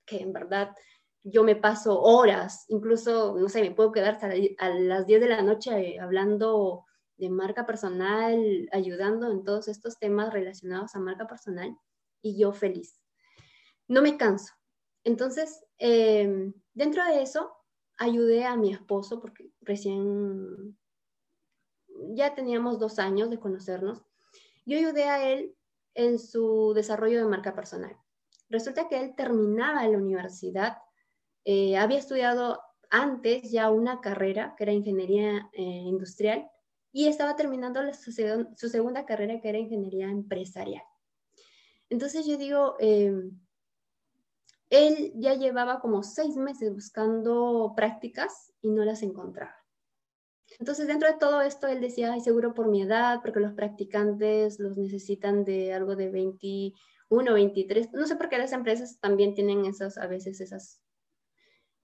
que, 0.05 0.21
en 0.21 0.31
verdad 0.31 0.75
yo 1.23 1.43
me 1.43 1.55
paso 1.55 2.01
horas, 2.01 2.65
incluso, 2.69 3.35
no 3.37 3.49
sé, 3.49 3.61
me 3.61 3.71
puedo 3.71 3.91
quedar 3.91 4.19
a 4.57 4.69
las 4.69 5.05
10 5.05 5.21
de 5.21 5.27
la 5.27 5.41
noche 5.41 5.99
hablando 5.99 6.85
de 7.17 7.29
marca 7.29 7.65
personal, 7.65 8.67
ayudando 8.71 9.31
en 9.31 9.43
todos 9.43 9.67
estos 9.67 9.99
temas 9.99 10.33
relacionados 10.33 10.95
a 10.95 10.99
marca 10.99 11.27
personal 11.27 11.77
y 12.21 12.39
yo 12.39 12.51
feliz. 12.51 12.99
No 13.87 14.01
me 14.01 14.17
canso. 14.17 14.53
Entonces, 15.03 15.63
em, 15.77 16.53
dentro 16.73 17.05
de 17.05 17.21
eso, 17.21 17.51
ayudé 17.97 18.45
a 18.45 18.55
mi 18.55 18.73
esposo 18.73 19.19
porque 19.19 19.51
recién 19.61 20.77
ya 22.15 22.33
teníamos 22.33 22.79
dos 22.79 22.97
años 22.97 23.29
de 23.29 23.39
conocernos. 23.39 24.03
Yo 24.65 24.77
ayudé 24.77 25.03
a 25.03 25.29
él 25.31 25.55
en 25.93 26.17
su 26.17 26.73
desarrollo 26.73 27.19
de 27.19 27.29
marca 27.29 27.53
personal. 27.53 27.95
Resulta 28.49 28.87
que 28.87 28.99
él 28.99 29.15
terminaba 29.15 29.87
la 29.87 29.97
universidad, 29.97 30.77
eh, 31.45 31.77
había 31.77 31.97
estudiado 31.97 32.61
antes 32.89 33.51
ya 33.51 33.69
una 33.71 34.01
carrera 34.01 34.53
que 34.57 34.63
era 34.63 34.73
ingeniería 34.73 35.49
eh, 35.53 35.61
industrial 35.61 36.49
y 36.91 37.07
estaba 37.07 37.35
terminando 37.35 37.81
su, 37.93 38.11
segunda 38.69 39.05
carrera 39.05 39.39
que 39.39 39.49
era 39.49 39.57
ingeniería 39.57 40.09
empresarial. 40.09 40.83
Entonces 41.89 42.25
yo 42.25 42.37
digo, 42.37 42.75
em, 42.79 43.39
él 44.69 45.13
ya 45.15 45.35
llevaba 45.35 45.79
como 45.79 46.03
seis 46.03 46.35
meses 46.35 46.73
buscando 46.73 47.73
prácticas 47.75 48.53
y 48.61 48.71
no 48.71 48.83
las 48.85 49.03
encontraba. 49.03 49.55
Entonces, 50.59 50.87
dentro 50.87 51.07
de 51.07 51.17
todo 51.17 51.41
esto, 51.41 51.67
él 51.67 51.81
decía, 51.81 52.13
ay, 52.13 52.21
seguro 52.21 52.53
por 52.53 52.67
mi 52.67 52.81
edad, 52.81 53.19
porque 53.21 53.39
los 53.39 53.53
practicantes 53.53 54.59
los 54.59 54.77
necesitan 54.77 55.43
de 55.45 55.73
algo 55.73 55.95
de 55.95 56.09
21, 56.09 57.33
23. 57.33 57.93
No 57.93 58.05
sé 58.05 58.15
por 58.15 58.29
qué 58.29 58.37
las 58.37 58.51
empresas 58.51 58.99
también 58.99 59.33
tienen 59.33 59.65
esas, 59.65 59.97
a 59.97 60.07
veces 60.07 60.41
esas, 60.41 60.81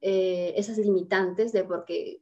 eh, 0.01 0.53
esas 0.57 0.77
limitantes 0.77 1.51
de 1.51 1.63
porque, 1.63 2.21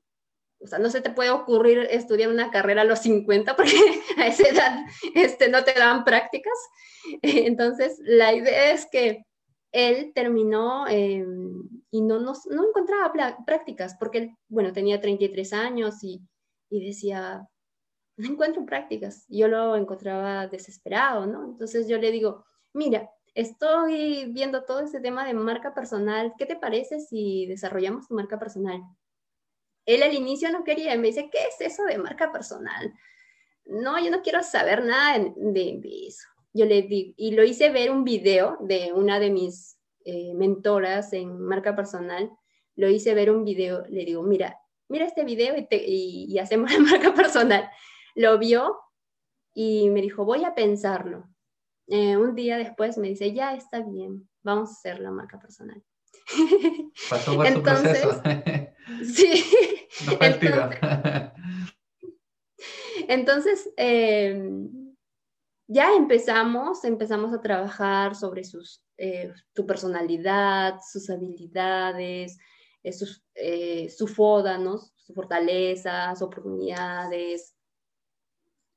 o 0.60 0.68
sea, 0.68 0.80
no 0.80 0.90
se 0.90 1.02
te 1.02 1.10
puede 1.10 1.30
ocurrir 1.30 1.80
estudiar 1.92 2.30
una 2.30 2.52
carrera 2.52 2.82
a 2.82 2.86
los 2.86 3.00
50 3.00 3.56
porque 3.56 3.72
a 4.18 4.28
esa 4.28 4.48
edad 4.48 4.86
este, 5.16 5.50
no 5.50 5.64
te 5.64 5.74
dan 5.74 6.04
prácticas. 6.04 6.58
Entonces, 7.22 8.00
la 8.04 8.34
idea 8.34 8.72
es 8.72 8.88
que 8.92 9.26
él 9.72 10.14
terminó 10.16 10.88
em, 10.88 11.64
y 11.92 12.02
no, 12.02 12.20
no, 12.20 12.34
no, 12.50 12.68
encontraba 12.68 13.12
prácticas 13.46 13.96
porque 14.00 14.18
él, 14.20 14.38
bueno, 14.48 14.72
tenía 14.72 15.02
33 15.02 15.52
años 15.52 16.02
y 16.02 16.22
y 16.70 16.86
decía, 16.86 17.48
no 18.18 18.28
encuentro 18.28 18.66
prácticas. 18.66 19.26
Yo 19.28 19.48
lo 19.48 19.76
encontraba 19.76 20.48
desesperado, 20.48 21.26
¿no? 21.26 21.46
Entonces 21.46 21.88
yo 21.88 21.98
le 21.98 22.12
digo, 22.12 22.46
mira, 22.74 23.10
estoy 23.36 24.26
viendo 24.32 24.64
todo 24.64 24.80
ese 24.80 25.00
tema 25.00 25.26
de 25.26 25.34
marca 25.34 25.74
personal, 25.74 26.34
¿qué 26.38 26.46
te 26.46 26.56
parece 26.56 27.00
si 27.00 27.46
desarrollamos 27.46 28.08
tu 28.08 28.16
marca 28.16 28.40
personal? 28.40 28.82
Él 29.86 30.02
al 30.02 30.14
inicio 30.14 30.52
no 30.52 30.64
quería, 30.64 30.98
me 30.98 31.08
dice, 31.08 31.30
¿qué 31.32 31.40
es 31.48 31.62
eso 31.62 31.84
de 31.84 32.00
marca 32.00 32.32
personal? 32.32 32.94
No, 33.66 34.04
yo 34.04 34.10
no 34.10 34.22
quiero 34.22 34.42
saber 34.42 34.84
nada 34.84 35.20
de, 35.36 35.82
eso. 36.08 36.28
Yo 36.54 36.66
le 36.66 36.84
digo, 36.84 37.14
y 37.18 37.32
lo 37.32 37.44
hice 37.44 37.70
ver 37.70 37.92
un 37.92 38.04
video 38.04 38.58
de 38.62 38.94
una 38.94 39.20
de 39.20 39.30
mis 39.30 39.78
eh, 40.06 40.34
mentoras 40.34 41.14
en 41.14 41.40
marca 41.40 41.76
personal, 41.76 42.32
lo 42.76 42.90
hice 42.90 43.14
ver 43.14 43.32
un 43.32 43.44
video, 43.44 43.86
le 43.90 44.06
digo, 44.06 44.24
mira, 44.24 44.60
mira 44.88 45.06
este 45.06 45.24
video 45.24 45.56
y, 45.70 46.38
hacemos 46.40 46.72
la 46.72 46.80
marca 46.92 47.14
personal. 47.14 47.70
Lo 48.16 48.38
vio 48.38 48.78
y 49.54 49.90
me 49.90 50.02
dijo, 50.02 50.26
voy 50.26 50.46
a 50.46 50.56
pensarlo. 50.56 51.28
Eh, 51.88 52.18
un 52.18 52.34
día 52.36 52.58
después 52.58 52.98
me 52.98 53.10
dice, 53.10 53.34
ya 53.34 53.54
está 53.54 53.82
bien, 53.82 54.28
vamos 54.44 54.70
a 54.70 54.74
hacer 54.74 55.00
la 55.00 55.12
marca 55.12 55.40
personal. 55.40 55.84
Pasó 57.10 57.36
por 57.36 57.46
entonces, 57.46 58.02
su 58.02 58.22
proceso. 58.22 58.64
sí. 59.14 59.44
No 60.06 60.12
entonces, 60.20 61.32
entonces 63.08 63.70
em, 63.78 64.94
ya 65.68 65.96
empezamos, 65.96 66.84
empezamos 66.84 67.34
a 67.34 67.40
trabajar 67.40 68.14
sobre 68.14 68.44
sus, 68.44 68.84
eh, 68.98 69.32
tu 69.54 69.66
personalidad, 69.66 70.80
sus 70.86 71.10
habilidades, 71.10 72.38
sus, 72.92 73.24
eh, 73.36 73.90
su 73.90 74.08
foda, 74.08 74.58
¿no? 74.58 74.80
sus 74.80 75.16
fortalezas, 75.16 76.22
oportunidades, 76.22 77.56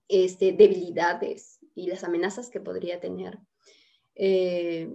este, 0.07 0.53
debilidades 0.53 1.58
y 1.75 1.87
las 1.89 2.05
amenazas 2.05 2.51
que 2.51 2.61
podría 2.61 3.01
tener. 3.01 3.39
Eh, 4.15 4.95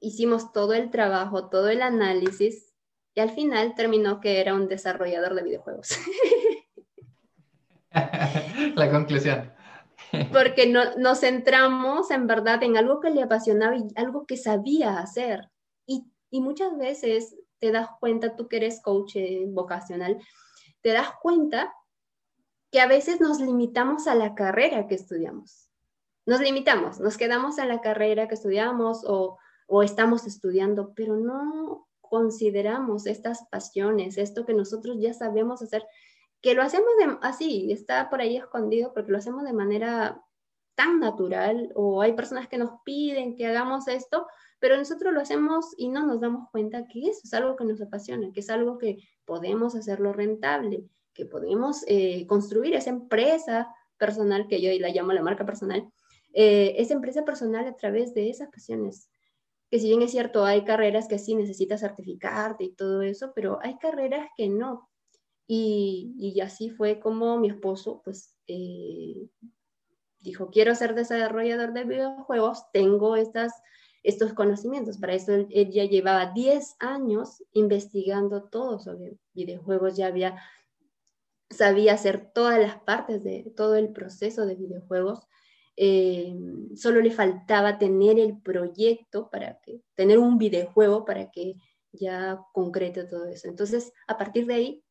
hicimos 0.00 0.52
todo 0.52 0.74
el 0.74 0.90
trabajo, 0.90 1.48
todo 1.48 1.68
el 1.68 1.82
análisis 1.82 2.74
y 3.14 3.20
al 3.20 3.30
final 3.30 3.74
terminó 3.74 4.20
que 4.20 4.40
era 4.40 4.54
un 4.54 4.68
desarrollador 4.68 5.34
de 5.34 5.42
videojuegos. 5.42 5.88
La 8.74 8.90
conclusión. 8.90 9.52
Porque 10.32 10.66
no, 10.66 10.96
nos 10.96 11.20
centramos 11.20 12.10
en 12.10 12.26
verdad 12.26 12.62
en 12.62 12.76
algo 12.76 13.00
que 13.00 13.10
le 13.10 13.22
apasionaba 13.22 13.76
y 13.76 13.84
algo 13.96 14.26
que 14.26 14.36
sabía 14.36 14.98
hacer. 14.98 15.50
Y, 15.86 16.04
y 16.30 16.40
muchas 16.40 16.76
veces 16.76 17.36
te 17.58 17.72
das 17.72 17.88
cuenta, 17.98 18.36
tú 18.36 18.48
que 18.48 18.58
eres 18.58 18.82
coach 18.82 19.16
eh, 19.16 19.46
vocacional, 19.48 20.18
te 20.82 20.92
das 20.92 21.08
cuenta 21.20 21.72
que 22.70 22.80
a 22.80 22.86
veces 22.86 23.20
nos 23.20 23.40
limitamos 23.40 24.06
a 24.06 24.14
la 24.14 24.34
carrera 24.34 24.86
que 24.86 24.94
estudiamos. 24.94 25.70
Nos 26.26 26.40
limitamos, 26.40 26.98
nos 26.98 27.16
quedamos 27.16 27.58
en 27.58 27.68
la 27.68 27.80
carrera 27.80 28.26
que 28.26 28.34
estudiamos 28.34 29.04
o, 29.06 29.38
estamos 29.82 30.26
estudiando, 30.26 30.92
pero 30.94 31.16
no 31.16 31.88
consideramos 32.00 33.06
estas 33.06 33.46
pasiones, 33.50 34.16
esto 34.16 34.46
que 34.46 34.54
nosotros 34.54 34.96
ya 35.00 35.12
sabemos 35.12 35.62
hacer, 35.62 35.84
que 36.40 36.54
lo 36.54 36.62
hacemos 36.62 36.88
así, 37.22 37.72
está 37.72 38.08
por 38.10 38.20
ahí 38.20 38.36
escondido 38.36 38.92
porque 38.94 39.10
lo 39.10 39.18
hacemos 39.18 39.44
de 39.44 39.52
manera 39.52 40.22
tan 40.76 41.00
natural 41.00 41.72
o 41.74 42.02
hay 42.02 42.12
personas 42.12 42.48
que 42.48 42.58
nos 42.58 42.70
piden 42.84 43.34
que 43.36 43.46
hagamos 43.46 43.88
esto, 43.88 44.26
pero 44.60 44.76
nosotros 44.76 45.12
lo 45.12 45.20
hacemos 45.20 45.74
y 45.76 45.88
no 45.88 46.06
nos 46.06 46.20
damos 46.20 46.48
cuenta 46.50 46.86
que 46.86 47.08
eso 47.08 47.20
es 47.24 47.34
algo 47.34 47.56
que 47.56 47.64
nos 47.64 47.80
apasiona, 47.80 48.32
que 48.32 48.40
es 48.40 48.50
algo 48.50 48.78
que 48.78 48.98
podemos 49.24 49.74
hacerlo 49.74 50.12
rentable, 50.12 50.84
que 51.16 51.26
podemos 51.26 51.84
eh, 51.86 52.26
construir 52.26 52.74
esa 52.74 52.90
empresa 52.90 53.74
personal, 53.96 54.46
que 54.48 54.60
yo 54.60 54.70
la 54.78 54.90
llamo 54.90 55.12
la 55.12 55.22
marca 55.22 55.46
personal, 55.46 55.90
eh, 56.34 56.74
esa 56.76 56.94
empresa 56.94 57.24
personal 57.24 57.66
a 57.66 57.76
través 57.76 58.14
de 58.14 58.28
esas 58.30 58.50
pasiones. 58.50 59.08
Que 59.70 59.80
si 59.80 59.88
bien 59.88 60.02
es 60.02 60.12
cierto, 60.12 60.44
hay 60.44 60.64
carreras 60.64 61.08
que 61.08 61.18
sí 61.18 61.34
necesitas 61.34 61.80
certificarte 61.80 62.64
y 62.64 62.72
todo 62.72 63.02
eso, 63.02 63.32
pero 63.34 63.58
hay 63.62 63.78
carreras 63.78 64.28
que 64.36 64.48
no. 64.48 64.88
Y, 65.46 66.14
y 66.18 66.40
así 66.40 66.70
fue 66.70 67.00
como 67.00 67.38
mi 67.38 67.48
esposo, 67.48 68.02
pues, 68.04 68.36
eh, 68.46 69.28
dijo, 70.20 70.50
quiero 70.50 70.74
ser 70.74 70.94
desarrollador 70.94 71.72
de 71.72 71.84
videojuegos, 71.84 72.70
tengo 72.72 73.16
estas 73.16 73.52
estos 74.06 74.34
conocimientos. 74.34 74.98
Para 74.98 75.14
eso 75.14 75.34
él, 75.34 75.70
ya 75.70 75.84
llevaba 75.84 76.32
10 76.32 76.76
años 76.78 77.42
investigando 77.52 78.44
todo 78.44 78.78
sobre 78.78 79.18
videojuegos, 79.34 79.96
ya 79.96 80.06
había, 80.06 80.40
sabía 81.50 81.94
hacer 81.94 82.30
todas 82.32 82.58
las 82.60 82.80
partes 82.80 83.22
de 83.22 83.52
todo 83.56 83.76
el 83.76 83.92
proceso 83.92 84.46
de 84.46 84.56
videojuegos. 84.56 85.26
Eh, 85.76 86.34
solo 86.74 87.00
le 87.00 87.10
faltaba 87.10 87.78
tener 87.78 88.18
el 88.18 88.40
proyecto 88.40 89.28
para 89.30 89.60
que, 89.60 89.80
tener 89.94 90.18
un 90.18 90.38
videojuego 90.38 91.04
para 91.04 91.30
que 91.30 91.56
ya 91.92 92.40
concrete 92.52 93.04
todo 93.04 93.26
eso. 93.26 93.48
Entonces, 93.48 93.92
a 94.06 94.16
partir 94.16 94.46
de 94.46 94.54
ahí, 94.54 94.84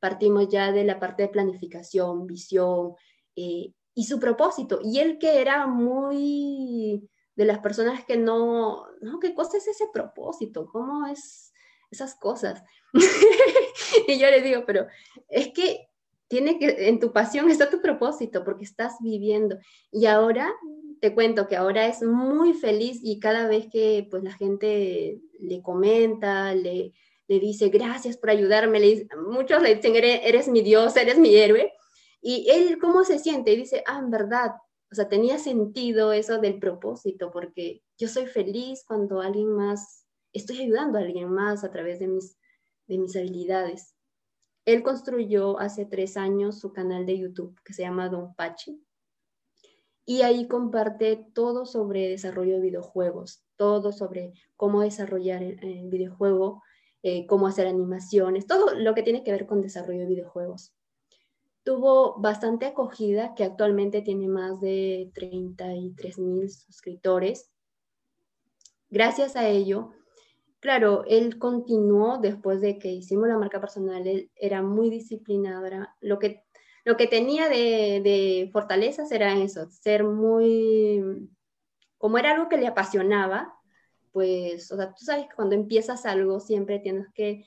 partimos 0.00 0.48
ya 0.48 0.72
de 0.72 0.84
la 0.84 1.00
parte 1.00 1.24
de 1.24 1.28
planificación, 1.28 2.26
visión 2.26 2.94
eh, 3.36 3.72
y 3.94 4.04
su 4.04 4.20
propósito. 4.20 4.80
Y 4.82 5.00
él 5.00 5.18
que 5.18 5.40
era 5.40 5.66
muy 5.66 7.08
de 7.34 7.44
las 7.44 7.58
personas 7.58 8.04
que 8.04 8.16
no, 8.16 8.86
no, 9.00 9.18
¿qué 9.20 9.34
cosa 9.34 9.58
es 9.58 9.66
ese 9.68 9.86
propósito? 9.92 10.66
¿Cómo 10.66 11.06
es 11.06 11.52
esas 11.90 12.14
cosas? 12.14 12.62
y 14.08 14.18
yo 14.18 14.30
le 14.30 14.42
digo, 14.42 14.64
pero 14.66 14.86
es 15.28 15.52
que 15.52 15.88
tiene 16.28 16.58
que, 16.58 16.88
en 16.88 17.00
tu 17.00 17.12
pasión 17.12 17.50
está 17.50 17.70
tu 17.70 17.80
propósito, 17.80 18.44
porque 18.44 18.64
estás 18.64 18.96
viviendo. 19.00 19.58
Y 19.90 20.06
ahora, 20.06 20.52
te 21.00 21.14
cuento 21.14 21.48
que 21.48 21.56
ahora 21.56 21.86
es 21.86 22.02
muy 22.02 22.54
feliz 22.54 23.00
y 23.02 23.18
cada 23.18 23.48
vez 23.48 23.66
que 23.70 24.06
pues 24.10 24.22
la 24.22 24.32
gente 24.32 25.20
le 25.40 25.62
comenta, 25.62 26.54
le, 26.54 26.92
le 27.28 27.40
dice 27.40 27.68
gracias 27.68 28.16
por 28.16 28.30
ayudarme, 28.30 28.80
le 28.80 29.06
muchos 29.30 29.62
le 29.62 29.74
dicen 29.74 29.94
eres, 29.96 30.20
eres 30.24 30.48
mi 30.48 30.62
Dios, 30.62 30.96
eres 30.96 31.18
mi 31.18 31.34
héroe. 31.36 31.72
Y 32.20 32.48
él, 32.50 32.78
¿cómo 32.80 33.04
se 33.04 33.18
siente? 33.18 33.52
Y 33.52 33.56
dice, 33.56 33.84
ah, 33.86 34.00
en 34.00 34.10
verdad, 34.10 34.52
o 34.90 34.94
sea, 34.94 35.08
tenía 35.08 35.38
sentido 35.38 36.12
eso 36.12 36.38
del 36.38 36.58
propósito, 36.58 37.30
porque 37.30 37.82
yo 37.96 38.08
soy 38.08 38.26
feliz 38.26 38.84
cuando 38.86 39.20
alguien 39.20 39.50
más, 39.50 40.06
estoy 40.32 40.62
ayudando 40.62 40.98
a 40.98 41.02
alguien 41.02 41.30
más 41.30 41.62
a 41.62 41.70
través 41.70 42.00
de 42.00 42.08
mis, 42.08 42.36
de 42.86 42.98
mis 42.98 43.14
habilidades. 43.14 43.94
Él 44.68 44.82
construyó 44.82 45.58
hace 45.58 45.86
tres 45.86 46.18
años 46.18 46.60
su 46.60 46.74
canal 46.74 47.06
de 47.06 47.18
YouTube 47.18 47.58
que 47.64 47.72
se 47.72 47.80
llama 47.80 48.10
Don 48.10 48.34
Pachi. 48.34 48.84
Y 50.04 50.20
ahí 50.20 50.46
comparte 50.46 51.16
todo 51.32 51.64
sobre 51.64 52.10
desarrollo 52.10 52.56
de 52.56 52.60
videojuegos, 52.60 53.42
todo 53.56 53.92
sobre 53.92 54.34
cómo 54.56 54.82
desarrollar 54.82 55.42
el, 55.42 55.88
videojuego, 55.88 56.62
eh, 57.02 57.26
cómo 57.26 57.46
hacer 57.46 57.66
animaciones, 57.66 58.46
todo 58.46 58.74
lo 58.74 58.94
que 58.94 59.02
tiene 59.02 59.24
que 59.24 59.32
ver 59.32 59.46
con 59.46 59.62
desarrollo 59.62 60.00
de 60.00 60.06
videojuegos. 60.06 60.74
Tuvo 61.62 62.20
bastante 62.20 62.66
acogida, 62.66 63.34
que 63.34 63.44
actualmente 63.44 64.02
tiene 64.02 64.28
más 64.28 64.60
de 64.60 65.10
33 65.14 66.18
mil 66.18 66.50
suscriptores. 66.50 67.50
Gracias 68.90 69.34
a 69.34 69.48
ello, 69.48 69.92
claro, 70.60 71.04
él 71.06 71.38
continuó 71.38 72.18
después 72.18 72.60
de 72.60 72.78
que 72.78 72.88
hicimos 72.88 73.28
la 73.28 73.38
marca 73.38 73.60
personal, 73.60 74.06
él 74.06 74.30
era 74.36 74.62
muy 74.62 74.90
disciplinado, 74.90 75.66
lo 76.00 76.18
que, 76.18 76.44
lo 76.84 76.96
que 76.96 77.06
tenía 77.06 77.48
de, 77.48 78.00
de 78.02 78.50
fortalezas 78.52 79.10
era 79.12 79.34
eso, 79.36 79.68
ser 79.70 80.04
muy, 80.04 81.28
como 81.98 82.18
era 82.18 82.32
algo 82.32 82.48
que 82.48 82.56
le 82.56 82.66
apasionaba, 82.66 83.54
pues, 84.12 84.72
o 84.72 84.76
sea, 84.76 84.94
tú 84.94 85.04
sabes 85.04 85.26
que 85.28 85.34
cuando 85.34 85.54
empiezas 85.54 86.06
algo 86.06 86.40
siempre 86.40 86.78
tienes 86.78 87.06
que, 87.14 87.44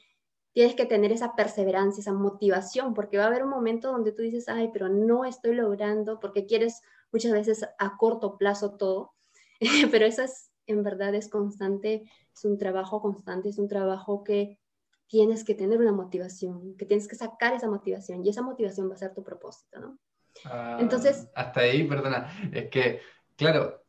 tienes 0.53 0.75
que 0.75 0.85
tener 0.85 1.11
esa 1.11 1.35
perseverancia, 1.35 2.01
esa 2.01 2.13
motivación, 2.13 2.93
porque 2.93 3.17
va 3.17 3.25
a 3.25 3.27
haber 3.27 3.43
un 3.43 3.49
momento 3.49 3.91
donde 3.91 4.11
tú 4.11 4.21
dices, 4.21 4.49
ay, 4.49 4.69
pero 4.71 4.89
no 4.89 5.25
estoy 5.25 5.55
logrando, 5.55 6.19
porque 6.19 6.45
quieres 6.45 6.81
muchas 7.11 7.31
veces 7.31 7.65
a 7.77 7.97
corto 7.97 8.37
plazo 8.37 8.75
todo, 8.77 9.13
pero 9.91 10.05
eso 10.05 10.23
es, 10.23 10.50
en 10.71 10.83
verdad 10.83 11.13
es 11.15 11.29
constante, 11.29 12.03
es 12.33 12.45
un 12.45 12.57
trabajo 12.57 13.01
constante, 13.01 13.49
es 13.49 13.57
un 13.57 13.67
trabajo 13.67 14.23
que 14.23 14.59
tienes 15.07 15.43
que 15.43 15.55
tener 15.55 15.79
una 15.79 15.91
motivación, 15.91 16.75
que 16.77 16.85
tienes 16.85 17.07
que 17.07 17.15
sacar 17.15 17.53
esa 17.53 17.69
motivación 17.69 18.23
y 18.23 18.29
esa 18.29 18.41
motivación 18.41 18.89
va 18.89 18.95
a 18.95 18.97
ser 18.97 19.13
tu 19.13 19.23
propósito, 19.23 19.79
¿no? 19.79 19.99
Ah, 20.45 20.77
Entonces... 20.79 21.27
Hasta 21.35 21.59
ahí, 21.59 21.83
perdona, 21.83 22.31
es 22.53 22.69
que, 22.69 23.01
claro, 23.35 23.83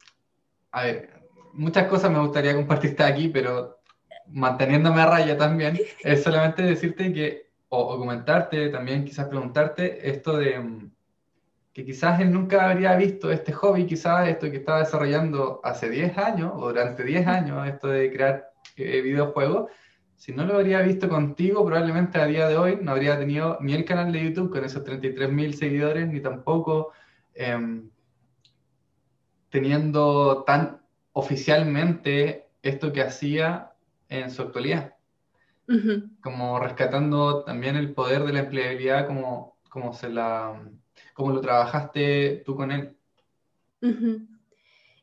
a 0.72 0.82
ver, 0.84 1.22
muchas 1.52 1.86
cosas 1.86 2.10
me 2.10 2.18
gustaría 2.18 2.54
compartirte 2.54 3.04
aquí, 3.04 3.28
pero 3.28 3.78
manteniéndome 4.26 5.00
a 5.00 5.06
raya 5.06 5.36
también, 5.36 5.78
es 6.02 6.22
solamente 6.22 6.62
decirte 6.62 7.12
que, 7.12 7.52
o, 7.68 7.96
comentarte, 7.98 8.68
también 8.70 9.04
quizás 9.04 9.28
preguntarte 9.28 10.10
esto 10.10 10.36
de 10.36 10.58
mm, 10.58 10.90
que 11.72 11.84
quizás 11.84 12.20
él 12.20 12.32
nunca 12.32 12.70
habría 12.70 12.96
visto 12.96 13.30
este 13.30 13.52
hobby, 13.52 13.86
quizás 13.86 14.28
esto 14.28 14.50
que 14.50 14.58
estaba 14.58 14.80
desarrollando 14.80 15.60
hace 15.64 15.88
10 15.88 16.18
años 16.18 16.52
o 16.54 16.68
durante 16.68 17.02
10 17.02 17.26
años, 17.26 17.66
esto 17.66 17.88
de 17.88 18.12
crear 18.12 18.50
eh, 18.76 19.00
videojuegos, 19.00 19.70
si 20.22 20.32
no 20.32 20.44
lo 20.44 20.54
habría 20.54 20.82
visto 20.82 21.08
contigo, 21.08 21.66
probablemente 21.66 22.20
a 22.20 22.26
día 22.26 22.46
de 22.46 22.56
hoy 22.56 22.78
no 22.80 22.92
habría 22.92 23.18
tenido 23.18 23.58
ni 23.60 23.74
el 23.74 23.84
canal 23.84 24.12
de 24.12 24.22
YouTube 24.22 24.50
con 24.50 24.64
esos 24.64 24.84
33.000 24.84 25.52
seguidores, 25.54 26.08
ni 26.08 26.20
tampoco 26.20 26.92
em, 27.34 27.90
teniendo 29.50 30.44
tan 30.44 30.80
oficialmente 31.12 32.50
esto 32.62 32.92
que 32.92 33.02
hacía 33.02 33.72
en 34.08 34.30
su 34.30 34.42
actualidad. 34.42 34.94
Como 36.22 36.60
rescatando 36.60 37.42
también 37.42 37.74
el 37.74 37.92
poder 37.92 38.22
de 38.22 38.32
la 38.32 38.40
empleabilidad 38.40 39.08
como, 39.08 39.56
como, 39.70 39.92
se 39.92 40.08
la, 40.08 40.62
como 41.12 41.32
lo 41.32 41.40
trabajaste 41.40 42.42
tú 42.44 42.56
con 42.56 42.70
él. 42.72 42.96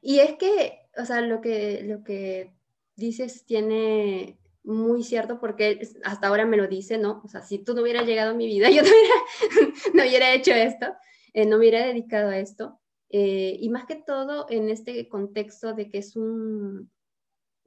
Y 0.01 0.19
es 0.19 0.35
que, 0.37 0.79
o 0.97 1.05
sea, 1.05 1.21
lo 1.21 1.41
que, 1.41 1.83
lo 1.83 2.03
que 2.03 2.53
dices 2.95 3.45
tiene 3.45 4.39
muy 4.63 5.03
cierto 5.03 5.39
porque 5.39 5.79
hasta 6.03 6.27
ahora 6.27 6.45
me 6.45 6.57
lo 6.57 6.67
dice, 6.67 6.97
¿no? 6.97 7.21
O 7.23 7.27
sea, 7.27 7.41
si 7.41 7.59
tú 7.59 7.73
no 7.73 7.81
hubieras 7.81 8.05
llegado 8.05 8.31
a 8.31 8.35
mi 8.35 8.47
vida, 8.47 8.69
yo 8.69 8.81
no 8.81 8.89
hubiera, 8.89 9.73
no 9.93 10.03
hubiera 10.03 10.33
hecho 10.33 10.51
esto, 10.51 10.87
eh, 11.33 11.45
no 11.45 11.51
me 11.51 11.59
hubiera 11.59 11.85
dedicado 11.85 12.29
a 12.29 12.37
esto. 12.37 12.79
Eh, 13.09 13.57
y 13.59 13.69
más 13.69 13.85
que 13.85 13.95
todo 13.95 14.45
en 14.49 14.69
este 14.69 15.07
contexto 15.09 15.73
de 15.73 15.89
que 15.89 15.97
es 15.97 16.15
un, 16.15 16.91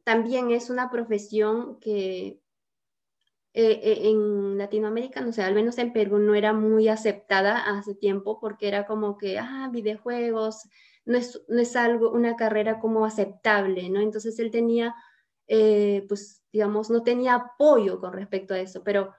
también 0.04 0.50
es 0.50 0.70
una 0.70 0.90
profesión 0.90 1.80
que 1.80 2.38
eh, 3.54 3.80
eh, 3.82 4.08
en 4.08 4.56
Latinoamérica, 4.58 5.20
no 5.20 5.32
sé, 5.32 5.42
al 5.42 5.54
menos 5.54 5.78
en 5.78 5.92
Perú 5.92 6.18
no 6.18 6.34
era 6.34 6.52
muy 6.52 6.88
aceptada 6.88 7.58
hace 7.58 7.94
tiempo 7.94 8.40
porque 8.40 8.68
era 8.68 8.86
como 8.86 9.18
que, 9.18 9.38
ah, 9.38 9.68
videojuegos, 9.72 10.68
no 11.04 11.18
es, 11.18 11.42
no 11.48 11.60
es 11.60 11.76
algo, 11.76 12.10
una 12.10 12.36
carrera 12.36 12.80
como 12.80 13.04
aceptable, 13.04 13.90
¿no? 13.90 14.00
Entonces 14.00 14.38
él 14.38 14.50
tenía, 14.50 14.94
pues, 16.08 16.42
digamos, 16.52 16.90
no 16.90 17.02
tenía 17.02 17.34
apoyo 17.34 18.00
con 18.00 18.12
respecto 18.14 18.54
a 18.54 18.60
eso, 18.60 18.82
pero 18.84 19.12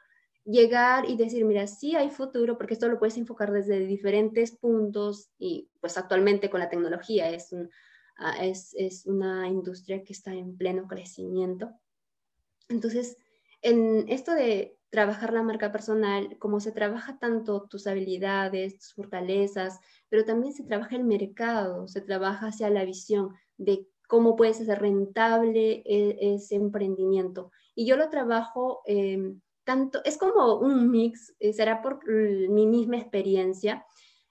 llegar 0.45 1.09
y 1.09 1.15
decir, 1.15 1.45
mira, 1.45 1.67
sí 1.67 1.95
hay 1.95 2.09
futuro, 2.09 2.57
porque 2.57 2.73
esto 2.73 2.87
lo 2.87 2.99
puedes 2.99 3.17
enfocar 3.17 3.51
desde 3.51 3.79
diferentes 3.79 4.51
puntos 4.51 5.29
y 5.37 5.69
pues 5.79 5.97
actualmente 5.97 6.49
con 6.49 6.59
la 6.59 6.69
tecnología 6.69 7.29
es, 7.29 7.55
ah, 8.17 8.43
es, 8.43 8.73
es 8.77 9.05
una 9.05 9.47
industria 9.47 10.03
que 10.03 10.13
está 10.13 10.33
en 10.33 10.57
pleno 10.57 10.87
crecimiento. 10.87 11.71
Entonces, 12.69 13.17
en 13.63 14.05
esto 14.09 14.33
de 14.33 14.77
trabajar 14.89 15.33
la 15.33 15.41
marca 15.41 15.71
personal, 15.71 16.37
como 16.37 16.59
se 16.59 16.71
trabaja 16.71 17.17
tanto 17.17 17.63
tus 17.63 17.87
habilidades, 17.87 18.77
tus 18.77 18.93
fortalezas, 18.93 19.79
pero 20.09 20.23
también 20.23 20.53
se 20.53 20.63
trabaja 20.63 20.95
el 20.95 21.03
mercado, 21.03 21.87
se 21.87 22.01
trabaja 22.01 22.47
hacia 22.47 22.69
la 22.69 22.85
visión 22.85 23.29
de 23.57 23.87
cómo 24.07 24.35
puedes 24.35 24.61
hacer 24.61 24.79
rentable 24.79 25.81
e, 25.85 26.35
ese 26.35 26.55
emprendimiento. 26.55 27.51
Y 27.73 27.87
yo 27.87 27.97
lo 27.97 28.09
trabajo 28.09 28.81
eh, 28.85 29.33
tanto, 29.63 30.03
es 30.03 30.17
como 30.17 30.59
un 30.59 30.91
mix, 30.91 31.35
eh, 31.39 31.53
será 31.53 31.81
por 31.81 32.05
mi 32.07 32.67
misma 32.67 32.97
experiencia, 32.97 33.85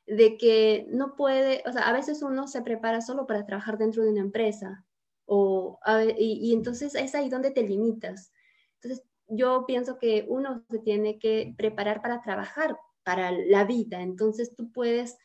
de 0.07 0.37
que 0.37 0.87
no 0.91 1.17
puede, 1.17 1.63
o 1.67 1.73
sea, 1.73 1.89
a 1.89 1.93
veces 1.93 2.23
uno 2.23 2.47
se 2.47 2.63
prepara 2.63 3.01
solo 3.01 3.27
para 3.27 3.47
trabajar 3.47 3.79
dentro 3.79 4.05
de 4.05 4.11
una 4.11 4.21
empresa, 4.21 4.85
o, 5.27 5.79
y, 6.19 6.53
entonces 6.53 6.95
es 6.95 7.15
ahí 7.15 7.29
donde 7.29 7.51
te 7.51 7.63
limitas. 7.63 8.33
Entonces, 8.75 9.07
yo 9.35 9.65
pienso 9.67 9.99
que 9.99 10.25
uno 10.29 10.65
se 10.71 10.79
tiene 10.79 11.19
que 11.19 11.55
preparar 11.57 12.03
para 12.03 12.23
trabajar 12.23 12.77
para 13.05 13.31
la 13.33 13.65
vida, 13.65 14.01
entonces 14.01 14.55
tú 14.55 14.71
puedes 14.73 15.17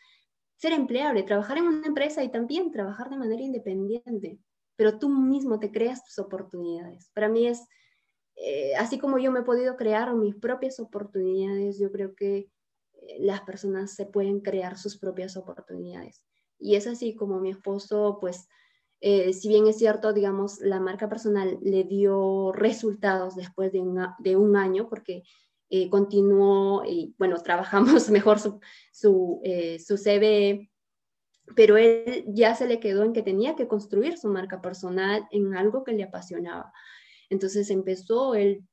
ser 0.55 0.74
empleable, 0.74 1.24
trabajar 1.24 1.60
en 1.60 1.68
una 1.68 1.88
empresa 1.88 2.24
y 2.24 2.30
también 2.32 2.72
trabajar 2.72 3.10
de 3.10 3.18
manera 3.18 3.41
independiente, 3.41 4.39
pero 4.76 4.97
tú 4.97 5.10
mismo 5.10 5.60
te 5.60 5.72
creas 5.72 6.03
tus 6.03 6.18
oportunidades. 6.18 7.12
Para 7.14 7.30
mí 7.30 7.47
es 7.47 7.68
eh, 8.38 8.76
así 8.76 8.99
como 8.99 9.18
yo 9.18 9.32
me 9.32 9.39
he 9.39 9.43
podido 9.43 9.76
crear 9.76 10.14
mis 10.14 10.36
propias 10.36 10.80
oportunidades, 10.80 11.80
yo 11.80 11.91
creo 11.91 12.14
que 12.16 12.38
eh, 12.93 13.18
las 13.20 13.41
personas 13.41 13.95
se 13.95 14.05
pueden 14.05 14.41
crear 14.41 14.78
sus 14.78 14.97
propias 14.97 15.36
oportunidades. 15.38 16.24
Y 16.60 16.76
es 16.76 16.86
así 16.86 17.16
como 17.16 17.39
mi 17.39 17.49
esposo, 17.49 18.20
pues, 18.22 18.47
eh, 19.00 19.34
si 19.34 19.48
bien 19.48 19.68
es 19.68 19.78
cierto, 19.78 20.14
digamos, 20.14 20.60
la 20.60 20.80
marca 20.80 21.08
personal 21.10 21.60
le 21.62 21.84
dio 21.84 22.52
resultados 22.52 23.36
después 23.36 23.72
de, 23.72 23.80
un 23.80 24.56
año, 24.56 24.88
porque 24.89 25.24
continuó 25.89 26.84
y, 26.86 27.14
bueno, 27.18 27.38
trabajamos 27.43 28.10
mejor 28.10 28.39
su, 28.39 28.60
su, 28.91 29.41
su 29.80 29.98
CBE, 29.98 30.70
pero 31.56 31.78
él 31.78 32.26
ya 32.28 32.56
se 32.56 32.68
le 32.68 32.80
quedó 32.80 33.04
en 33.04 33.14
que 33.14 33.24
tenía 33.24 33.56
que 33.56 33.68
construir 33.68 34.18
su 34.18 34.28
marca 34.28 34.62
personal 34.62 35.28
en 35.32 35.56
algo 35.56 35.84
que 35.84 35.93
le 35.93 36.04
apasionaba. 36.04 36.74
Entonces 37.30 37.70
empezó, 37.70 38.36
él 38.36 38.64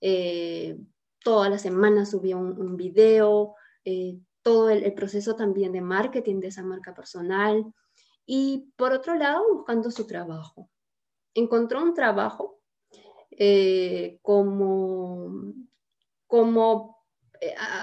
eh, 0.00 0.78
todas 1.22 1.50
las 1.50 1.62
semanas 1.62 2.10
subía 2.10 2.36
un, 2.36 2.76
video, 2.76 3.54
eh, 3.84 4.18
todo 4.42 4.68
el, 4.68 4.92
proceso 4.94 5.34
también 5.34 5.72
de 5.72 5.80
marketing 5.80 6.40
de 6.40 6.48
esa 6.48 6.62
marca 6.62 6.94
personal 6.94 7.64
y 8.26 8.72
por 8.76 8.92
otro 8.92 9.14
lado 9.14 9.42
buscando 9.52 9.90
su 9.90 10.06
trabajo. 10.06 10.70
Encontró 11.34 11.82
un 11.82 11.94
trabajo 11.94 12.60
eh, 13.30 14.18
como, 14.22 15.52
como 16.26 16.94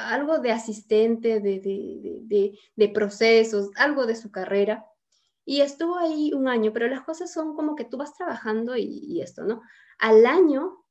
algo 0.07 0.39
de 0.39 0.51
asistente 0.51 1.39
de, 1.39 2.91
procesos, 2.93 3.69
algo 3.75 4.05
de 4.05 4.15
su 4.15 4.31
carrera. 4.31 4.85
Y 5.43 5.61
estuvo 5.61 5.97
ahí 5.97 6.33
un 6.33 6.47
año, 6.47 6.71
pero 6.71 6.87
las 6.87 7.01
cosas 7.01 7.33
son 7.33 7.55
como 7.55 7.75
que 7.75 7.85
tú 7.85 7.97
vas 7.97 8.13
trabajando 8.13 8.75
y 8.77 9.21
esto, 9.21 9.43
¿no? 9.43 9.61
Al 9.97 10.25
año, 10.25 10.81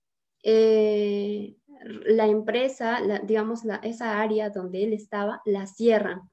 eh, 0.43 1.57
la 1.85 2.27
empresa, 2.27 3.01
digamos, 3.25 3.63
esa 3.83 4.21
área 4.21 4.51
donde 4.51 4.85
él 4.85 4.93
estaba, 4.93 5.43
la 5.45 5.67
cierran. 5.67 6.31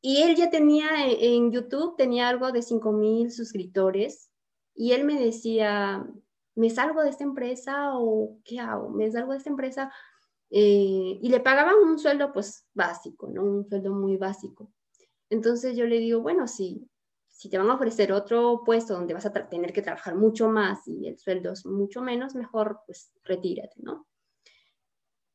Y 0.00 0.22
él 0.22 0.36
ya 0.36 0.50
tenía 0.50 1.06
en 1.06 1.50
YouTube, 1.50 1.96
tenía 1.96 2.28
algo 2.28 2.52
de 2.52 2.62
5 2.62 2.92
mil 2.92 3.32
suscriptores. 3.32 4.30
Y 4.74 4.92
él 4.92 5.04
me 5.04 5.18
decía, 5.18 6.06
¿me 6.54 6.70
salgo 6.70 7.02
de 7.02 7.10
esta 7.10 7.24
empresa 7.24 7.98
o 7.98 8.38
qué 8.44 8.60
hago? 8.60 8.90
¿Me 8.90 9.10
salgo 9.10 9.32
de 9.32 9.38
esta 9.38 9.50
empresa? 9.50 9.92
Eh, 10.50 11.18
y 11.20 11.28
le 11.28 11.40
pagaban 11.40 11.76
un 11.76 11.98
sueldo 11.98 12.32
pues 12.32 12.66
básico, 12.74 13.28
¿no? 13.28 13.42
Un 13.42 13.68
sueldo 13.68 13.92
muy 13.92 14.16
básico. 14.16 14.72
Entonces 15.30 15.76
yo 15.76 15.86
le 15.86 15.98
digo, 15.98 16.20
bueno, 16.20 16.46
sí, 16.46 16.88
si 17.28 17.48
te 17.48 17.58
van 17.58 17.70
a 17.70 17.74
ofrecer 17.74 18.12
otro 18.12 18.62
puesto 18.64 18.94
donde 18.94 19.14
vas 19.14 19.26
a 19.26 19.48
tener 19.48 19.72
que 19.72 19.82
trabajar 19.82 20.14
mucho 20.16 20.48
más 20.48 20.88
y 20.88 21.06
el 21.06 21.18
sueldo 21.18 21.52
es 21.52 21.66
mucho 21.66 22.02
menos, 22.02 22.34
mejor 22.34 22.80
pues 22.86 23.12
retírate, 23.24 23.76
¿no? 23.82 24.06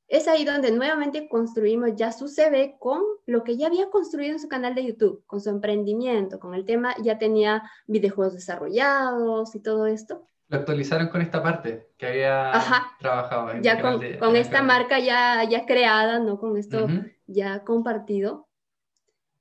Es 0.07 0.27
ahí 0.27 0.45
donde 0.45 0.71
nuevamente 0.71 1.27
construimos 1.27 1.95
ya 1.95 2.11
su 2.11 2.27
CV 2.27 2.75
con 2.79 3.01
lo 3.25 3.43
que 3.43 3.57
ya 3.57 3.67
había 3.67 3.89
construido 3.89 4.33
en 4.33 4.39
su 4.39 4.47
canal 4.47 4.75
de 4.75 4.85
YouTube, 4.85 5.23
con 5.25 5.41
su 5.41 5.49
emprendimiento, 5.49 6.39
con 6.39 6.53
el 6.53 6.65
tema, 6.65 6.95
ya 7.01 7.17
tenía 7.17 7.63
videojuegos 7.87 8.33
desarrollados 8.33 9.55
y 9.55 9.59
todo 9.59 9.87
esto. 9.87 10.27
Lo 10.49 10.59
actualizaron 10.59 11.07
con 11.07 11.21
esta 11.21 11.41
parte 11.41 11.89
que 11.97 12.05
había 12.05 12.51
trabajado. 12.99 13.59
ya 13.61 13.81
con, 13.81 14.35
esta 14.35 14.61
marca 14.61 14.99
ya, 14.99 15.43
ya 15.49 15.65
creada, 15.65 16.19
¿no? 16.19 16.37
Con 16.37 16.57
esto 16.57 16.87
ya 17.25 17.63
compartido. 17.63 18.47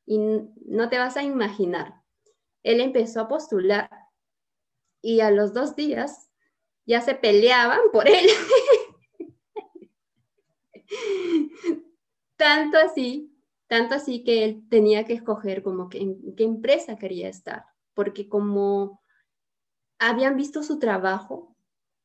Y 0.07 0.19
no 0.19 0.89
te 0.89 0.99
vas 0.99 1.17
a 1.17 1.23
imaginar. 1.23 1.95
Él 2.63 2.81
empezó 2.81 3.21
a 3.21 3.29
postular 3.29 3.91
y 5.03 5.21
a 5.21 5.31
los 5.31 5.53
dos 5.53 5.77
días 5.77 6.31
ya 6.87 7.01
se 7.01 7.15
peleaban 7.15 7.81
por 7.93 8.09
él. 8.09 8.27
tanto 12.43 12.77
así, 12.77 13.33
tanto 13.69 13.95
así 13.95 14.25
que 14.25 14.43
él 14.43 14.69
tenía 14.69 15.05
que 15.05 15.13
escoger 15.13 15.63
como 15.63 15.89
que 15.89 15.99
en 15.99 16.35
qué 16.35 16.43
empresa 16.43 16.97
quería 16.97 17.29
estar, 17.29 17.67
porque 17.95 18.29
como 18.29 19.01
habían 20.01 20.37
visto 20.37 20.65
su 20.65 20.81
trabajo, 20.81 21.55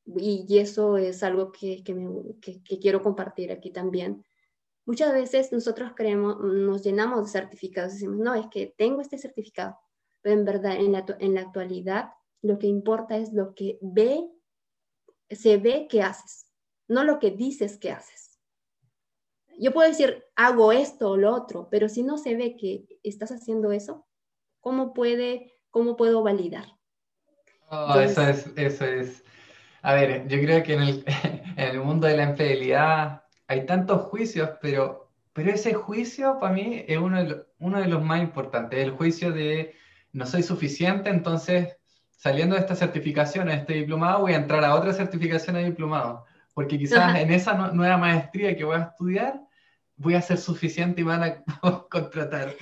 y, 0.06 0.46
eso 0.60 0.98
es 0.98 1.24
algo 1.24 1.52
que, 1.52 1.84
que, 1.84 2.80
quiero 2.80 3.02
compartir 3.02 3.52
aquí 3.52 3.72
también, 3.72 4.24
muchas 4.86 5.12
veces 5.12 5.52
nosotros 5.52 5.94
creemos, 5.96 6.40
nos 6.40 6.84
llenamos 6.84 7.26
de 7.26 7.32
certificados, 7.32 7.94
decimos, 7.94 8.18
no, 8.18 8.36
es 8.36 8.46
que 8.52 8.76
tengo 8.78 9.02
este 9.02 9.18
certificado, 9.18 9.76
pero 10.22 10.36
en 10.38 10.46
verdad, 10.46 10.76
en 10.76 10.92
la, 10.92 11.04
en 11.18 11.34
la 11.34 11.42
actualidad, 11.42 12.12
lo 12.44 12.60
que 12.60 12.68
importa 12.68 13.18
es 13.18 13.34
lo 13.34 13.56
que 13.56 13.80
ve, 13.82 14.30
se 15.32 15.58
ve 15.58 15.88
que 15.90 16.04
haces, 16.04 16.46
no 16.88 17.04
lo 17.04 17.18
que 17.18 17.32
dices 17.32 17.80
que 17.80 17.92
haces 17.92 18.27
yo 19.60 19.74
puedo 19.74 19.90
decir, 19.90 20.24
hago 20.36 20.72
esto 20.72 21.12
o 21.12 21.18
lo 21.18 21.34
otro, 21.34 21.68
pero 21.70 21.90
si 21.90 22.04
no 22.04 22.18
se 22.18 22.36
ve 22.36 22.56
que 22.56 22.86
estás 23.04 23.32
haciendo 23.32 23.72
eso, 23.72 24.06
¿cómo, 24.62 24.94
puede, 24.94 25.54
cómo 25.70 25.96
puedo 25.96 26.24
validar? 26.24 26.66
Oh, 27.70 28.00
eso 28.00 28.22
es, 28.22 28.48
eso 28.56 28.86
es. 28.86 29.24
A 29.82 29.94
ver, 29.94 30.28
yo 30.28 30.40
creo 30.40 30.64
que 30.64 30.74
en 30.74 30.82
el, 30.82 31.06
en 31.58 31.60
el 31.76 31.80
mundo 31.80 32.08
de 32.08 32.18
la 32.18 32.24
empleabilidad 32.24 33.24
hay 33.48 33.66
tantos 33.66 34.04
juicios, 34.04 34.52
pero, 34.62 35.12
pero 35.34 35.52
ese 35.52 35.74
juicio 35.74 36.38
para 36.40 36.54
mí 36.54 36.84
es 36.88 36.98
uno 36.98 37.24
de, 37.24 37.46
uno 37.60 37.80
de 37.80 37.88
los 37.88 38.04
más 38.04 38.22
importantes, 38.22 38.80
el 38.80 38.92
juicio 38.92 39.32
de 39.32 39.76
no 40.14 40.26
soy 40.26 40.44
suficiente, 40.44 41.10
entonces 41.10 41.78
saliendo 42.12 42.56
de 42.56 42.62
esta 42.62 42.76
certificación, 42.76 43.48
de 43.48 43.56
este 43.56 43.74
diplomado, 43.74 44.22
voy 44.22 44.34
a 44.34 44.38
entrar 44.38 44.64
a 44.66 44.76
otra 44.76 44.94
certificación 44.94 45.56
de 45.56 45.66
diplomado, 45.66 46.26
porque 46.54 46.78
quizás 46.78 47.16
en 47.16 47.32
esa 47.32 47.54
nueva 47.72 47.98
maestría 47.98 48.56
que 48.58 48.64
voy 48.64 48.78
a 48.78 48.90
estudiar, 48.92 49.47
voy 49.98 50.14
a 50.14 50.22
ser 50.22 50.38
suficiente 50.38 51.02
y 51.02 51.04
van 51.04 51.24
a 51.24 51.44
contratar. 51.90 52.56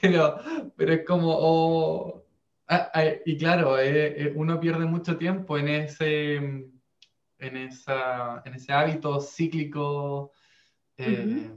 Pero, 0.00 0.38
pero 0.76 0.92
es 0.92 1.04
como, 1.04 1.34
oh, 1.36 2.24
ah, 2.68 2.90
ah, 2.94 3.04
y 3.24 3.36
claro, 3.36 3.78
eh, 3.78 4.22
eh, 4.22 4.32
uno 4.34 4.60
pierde 4.60 4.86
mucho 4.86 5.16
tiempo 5.16 5.58
en 5.58 5.68
ese, 5.68 6.36
en 6.36 7.56
esa, 7.56 8.42
en 8.44 8.54
ese 8.54 8.72
hábito 8.72 9.20
cíclico 9.20 10.32
eh, 10.96 11.50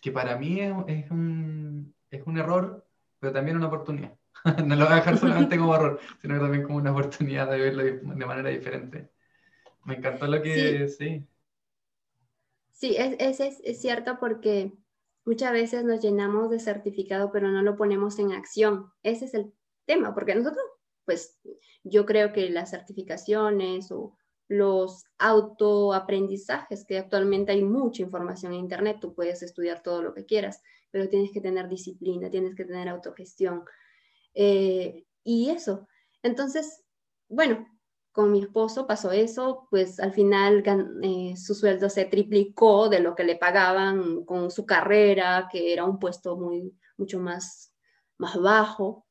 que 0.00 0.12
para 0.12 0.36
mí 0.36 0.60
es, 0.60 0.74
es, 0.86 1.10
un, 1.10 1.94
es 2.10 2.22
un 2.26 2.38
error, 2.38 2.86
pero 3.18 3.32
también 3.32 3.56
una 3.56 3.66
oportunidad. 3.66 4.14
no 4.64 4.76
lo 4.76 4.84
voy 4.84 4.94
a 4.94 4.96
dejar 4.96 5.18
solamente 5.18 5.58
como 5.58 5.74
error, 5.74 6.00
sino 6.22 6.38
también 6.40 6.62
como 6.62 6.78
una 6.78 6.92
oportunidad 6.92 7.50
de 7.50 7.58
verlo 7.58 7.82
de 7.82 8.26
manera 8.26 8.48
diferente. 8.48 9.10
Me 9.84 9.96
encantó 9.96 10.26
lo 10.26 10.40
que 10.40 10.88
sí. 10.88 10.96
Sí, 10.96 11.26
es, 12.80 13.40
es, 13.40 13.60
es, 13.62 13.80
cierto 13.80 14.18
porque 14.18 14.72
muchas 15.24 15.52
veces 15.52 15.84
nos 15.84 16.00
llenamos 16.00 16.50
de 16.50 16.60
certificado, 16.60 17.30
pero 17.32 17.48
no 17.48 17.62
lo 17.62 17.76
ponemos 17.76 18.18
en 18.18 18.32
acción. 18.32 18.92
Ese 19.02 19.26
es 19.26 19.34
el 19.34 19.52
tema, 19.84 20.14
porque 20.14 20.34
nosotros, 20.34 20.64
pues 21.04 21.38
yo 21.82 22.06
creo 22.06 22.32
que 22.32 22.50
las 22.50 22.70
certificaciones 22.70 23.90
o 23.90 24.16
los 24.48 25.04
autoaprendizajes, 25.18 26.86
que 26.86 26.98
actualmente 26.98 27.52
hay 27.52 27.62
mucha 27.62 28.02
información 28.02 28.52
en 28.52 28.60
Internet, 28.60 28.98
tú 29.00 29.14
puedes 29.14 29.42
estudiar 29.42 29.82
todo 29.82 30.02
lo 30.02 30.14
que 30.14 30.24
quieras, 30.24 30.62
pero 30.90 31.08
tienes 31.08 31.32
que 31.32 31.40
tener 31.40 31.68
disciplina, 31.68 32.30
tienes 32.30 32.54
que 32.54 32.64
tener 32.64 32.88
autogestión. 32.88 33.64
Eh, 34.34 35.04
y 35.22 35.50
eso. 35.50 35.86
Entonces, 36.22 36.84
bueno, 37.28 37.66
con 38.18 38.32
mi 38.32 38.40
esposo 38.40 38.84
pasó 38.84 39.12
eso, 39.12 39.68
pues 39.70 40.00
al 40.00 40.12
final 40.12 40.64
eh, 41.04 41.36
su 41.36 41.54
sueldo 41.54 41.88
se 41.88 42.04
triplicó 42.04 42.88
de 42.88 42.98
lo 42.98 43.14
que 43.14 43.22
le 43.22 43.36
pagaban 43.36 44.24
con 44.24 44.50
su 44.50 44.66
carrera, 44.66 45.48
que 45.48 45.72
era 45.72 45.84
un 45.84 46.00
puesto 46.00 46.36
muy, 46.36 46.76
mucho 46.96 47.20
más, 47.20 47.72
más 48.16 48.36
bajo. 48.42 49.06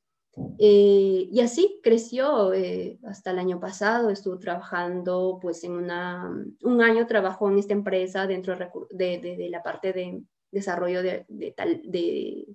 Eh, 0.60 1.30
y 1.32 1.39
así 1.39 1.80
creció 1.82 2.53
eh, 2.53 2.99
hasta 3.05 3.32
el 3.32 3.39
año 3.39 3.62
pasado, 3.62 4.10
estuvo 4.10 4.39
trabajando 4.39 5.39
pues 5.41 5.64
en 5.64 5.72
una, 5.72 6.30
un 6.64 6.82
año 6.82 7.08
trabajó 7.08 7.49
en 7.49 7.60
esta 7.60 7.72
empresa 7.72 8.28
dentro 8.28 8.58
de, 8.89 9.47
la 9.49 9.64
parte 9.64 9.93
de 9.93 10.22
desarrollo 10.51 11.01
de, 11.01 11.53
tal, 11.55 11.82
de 11.86 12.45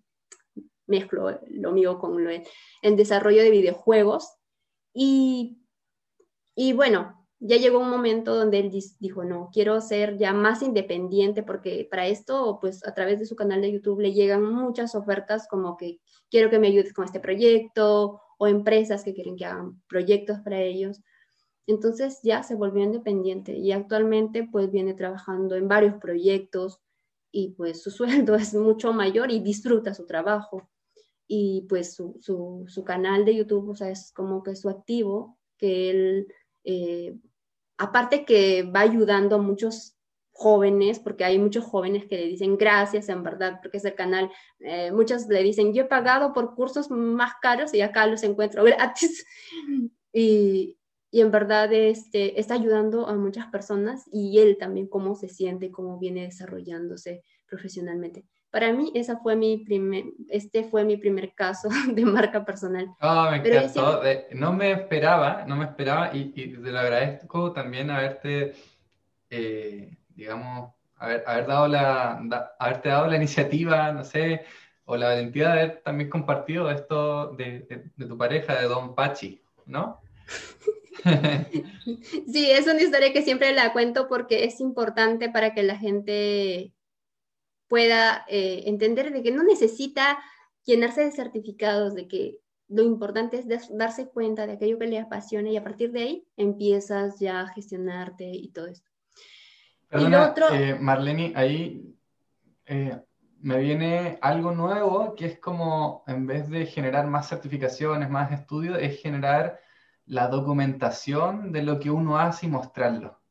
mezclo 0.86 1.40
lo 1.48 1.72
mío 1.72 1.98
con 1.98 2.22
lo, 2.22 2.30
en 2.30 2.96
desarrollo 2.96 3.40
de 3.40 3.50
videojuegos 3.50 4.34
y 4.92 5.61
y 6.54 6.72
bueno, 6.72 7.22
ya 7.44 7.56
llegó 7.56 7.80
un 7.80 7.90
momento 7.90 8.36
donde 8.36 8.60
él 8.60 8.70
dijo, 9.00 9.24
no, 9.24 9.50
quiero 9.52 9.80
ser 9.80 10.16
ya 10.16 10.32
más 10.32 10.62
independiente 10.62 11.42
porque 11.42 11.88
para 11.90 12.06
esto, 12.06 12.58
pues 12.60 12.86
a 12.86 12.94
través 12.94 13.18
de 13.18 13.26
su 13.26 13.34
canal 13.34 13.60
de 13.60 13.72
YouTube 13.72 14.00
le 14.00 14.12
llegan 14.12 14.44
muchas 14.44 14.94
ofertas 14.94 15.48
como 15.48 15.76
que 15.76 15.98
quiero 16.30 16.50
que 16.50 16.60
me 16.60 16.68
ayudes 16.68 16.92
con 16.92 17.04
este 17.04 17.18
proyecto 17.18 18.20
o 18.38 18.46
empresas 18.46 19.02
que 19.02 19.12
quieren 19.12 19.34
que 19.36 19.46
hagan 19.46 19.82
proyectos 19.88 20.38
para 20.40 20.60
ellos. 20.60 21.00
Entonces 21.66 22.20
ya 22.22 22.44
se 22.44 22.54
volvió 22.54 22.84
independiente 22.84 23.56
y 23.56 23.72
actualmente 23.72 24.48
pues 24.50 24.70
viene 24.70 24.94
trabajando 24.94 25.56
en 25.56 25.66
varios 25.66 25.96
proyectos 25.96 26.78
y 27.32 27.54
pues 27.54 27.82
su 27.82 27.90
sueldo 27.90 28.36
es 28.36 28.54
mucho 28.54 28.92
mayor 28.92 29.32
y 29.32 29.40
disfruta 29.40 29.94
su 29.94 30.06
trabajo. 30.06 30.68
Y 31.26 31.66
pues 31.68 31.94
su, 31.94 32.18
su, 32.20 32.66
su 32.68 32.84
canal 32.84 33.24
de 33.24 33.34
YouTube, 33.34 33.70
o 33.70 33.74
sea, 33.74 33.90
es 33.90 34.12
como 34.12 34.42
que 34.44 34.54
su 34.54 34.68
activo, 34.68 35.38
que 35.56 35.90
él 35.90 36.26
eh, 36.64 37.16
aparte 37.78 38.24
que 38.24 38.62
va 38.62 38.80
ayudando 38.80 39.36
a 39.36 39.42
muchos 39.42 39.96
jóvenes, 40.32 40.98
porque 40.98 41.24
hay 41.24 41.38
muchos 41.38 41.64
jóvenes 41.64 42.06
que 42.06 42.16
le 42.16 42.26
dicen 42.26 42.56
gracias, 42.56 43.08
en 43.08 43.22
verdad, 43.22 43.60
porque 43.62 43.78
es 43.78 43.84
el 43.84 43.94
canal. 43.94 44.30
Eh, 44.60 44.90
muchos 44.92 45.26
le 45.28 45.42
dicen, 45.42 45.72
yo 45.72 45.82
he 45.82 45.86
pagado 45.86 46.32
por 46.32 46.54
cursos 46.54 46.90
más 46.90 47.34
caros 47.40 47.74
y 47.74 47.80
acá 47.80 48.06
los 48.06 48.22
encuentro 48.22 48.64
gratis. 48.64 49.24
y, 50.12 50.78
y, 51.10 51.20
en 51.20 51.30
verdad 51.30 51.72
este, 51.72 52.40
está 52.40 52.54
ayudando 52.54 53.06
a 53.06 53.14
muchas 53.14 53.46
personas 53.48 54.04
y 54.10 54.38
él 54.38 54.56
también 54.58 54.88
cómo 54.88 55.14
se 55.14 55.28
siente, 55.28 55.70
cómo 55.70 55.98
viene 55.98 56.22
desarrollándose 56.22 57.22
profesionalmente. 57.46 58.24
Para 58.52 58.70
mí, 58.70 58.92
esa 58.94 59.16
fue 59.16 59.34
mi 59.34 59.64
primer, 59.64 60.04
este 60.28 60.64
fue 60.64 60.84
mi 60.84 60.98
primer 60.98 61.34
caso 61.34 61.70
de 61.88 62.04
marca 62.04 62.44
personal. 62.44 62.86
Oh, 63.00 63.30
me 63.30 63.38
encantó. 63.38 64.02
no 64.32 64.52
me 64.52 64.72
esperaba, 64.72 65.46
no 65.46 65.56
me 65.56 65.64
esperaba 65.64 66.14
y, 66.14 66.34
y 66.36 66.52
te 66.52 66.70
lo 66.70 66.78
agradezco 66.78 67.52
también 67.52 67.90
haberte, 67.90 68.52
eh, 69.30 69.96
digamos, 70.10 70.70
haber, 70.96 71.24
haber 71.26 71.46
dado 71.46 71.66
la, 71.66 72.52
haberte 72.58 72.90
dado 72.90 73.06
la 73.06 73.16
iniciativa, 73.16 73.90
no 73.90 74.04
sé, 74.04 74.44
o 74.84 74.98
la 74.98 75.08
valentía 75.08 75.46
de 75.46 75.52
haber 75.52 75.82
también 75.82 76.10
compartido 76.10 76.70
esto 76.70 77.28
de, 77.28 77.90
de, 77.96 78.06
tu 78.06 78.18
pareja, 78.18 78.60
de 78.60 78.68
Don 78.68 78.94
Pachi, 78.94 79.40
¿no? 79.64 80.02
sí, 82.30 82.50
es 82.50 82.66
una 82.66 82.82
historia 82.82 83.14
que 83.14 83.22
siempre 83.22 83.54
la 83.54 83.72
cuento 83.72 84.08
porque 84.08 84.44
es 84.44 84.60
importante 84.60 85.30
para 85.30 85.54
que 85.54 85.62
la 85.62 85.78
gente 85.78 86.74
pueda 87.72 88.26
eh, 88.28 88.64
entender 88.66 89.14
de 89.14 89.22
que 89.22 89.30
no 89.30 89.42
necesita 89.42 90.18
llenarse 90.62 91.04
de 91.04 91.10
certificados, 91.10 91.94
de 91.94 92.06
que 92.06 92.38
lo 92.68 92.82
importante 92.82 93.38
es 93.38 93.46
darse 93.70 94.10
cuenta 94.10 94.46
de 94.46 94.52
aquello 94.52 94.78
que 94.78 94.86
le 94.86 94.98
apasiona 94.98 95.48
y 95.48 95.56
a 95.56 95.64
partir 95.64 95.90
de 95.90 96.02
ahí 96.02 96.28
empiezas 96.36 97.18
ya 97.18 97.40
a 97.40 97.48
gestionarte 97.48 98.26
y 98.26 98.50
todo 98.50 98.66
esto. 98.66 98.90
Perdona, 99.88 100.28
otro... 100.28 100.52
Eh, 100.52 100.74
Marlene, 100.78 101.32
ahí 101.34 101.96
eh, 102.66 103.00
me 103.40 103.56
viene 103.56 104.18
algo 104.20 104.52
nuevo 104.52 105.14
que 105.14 105.24
es 105.24 105.38
como 105.38 106.04
en 106.06 106.26
vez 106.26 106.50
de 106.50 106.66
generar 106.66 107.06
más 107.06 107.30
certificaciones, 107.30 108.10
más 108.10 108.32
estudios, 108.32 108.76
es 108.82 109.00
generar 109.00 109.58
la 110.04 110.28
documentación 110.28 111.52
de 111.52 111.62
lo 111.62 111.80
que 111.80 111.90
uno 111.90 112.18
hace 112.18 112.44
y 112.44 112.50
mostrarlo. 112.50 113.21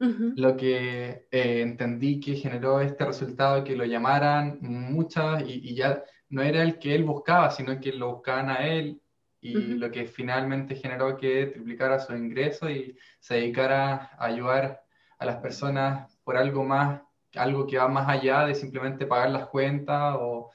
Lo 0.00 0.56
que 0.56 1.26
eh, 1.30 1.60
entendí 1.60 2.20
que 2.20 2.34
generó 2.34 2.80
este 2.80 3.04
resultado, 3.04 3.62
que 3.62 3.76
lo 3.76 3.84
llamaran 3.84 4.58
muchas 4.62 5.42
y, 5.46 5.74
ya 5.74 6.02
no 6.30 6.40
era 6.40 6.62
el 6.62 6.78
que 6.78 6.94
él 6.94 7.04
buscaba, 7.04 7.50
sino 7.50 7.78
que 7.78 7.92
lo 7.92 8.14
buscaban 8.14 8.48
a 8.48 8.66
él 8.66 9.02
y 9.42 9.54
lo 9.54 9.90
que 9.90 10.06
finalmente 10.06 10.74
generó 10.74 11.16
que 11.16 11.46
triplicara 11.46 11.98
su 11.98 12.14
ingreso 12.14 12.70
y 12.70 12.96
se 13.18 13.34
dedicara 13.34 14.10
a 14.18 14.26
ayudar 14.26 14.82
a 15.18 15.24
las 15.26 15.36
personas 15.36 16.18
por 16.24 16.36
algo 16.36 16.62
más 16.64 17.02
algo 17.36 17.66
que 17.66 17.78
va 17.78 17.88
más 17.88 18.08
allá 18.08 18.44
de 18.46 18.54
simplemente 18.54 19.06
pagar 19.06 19.30
las 19.30 19.48
cuentas 19.48 20.16
o 20.18 20.50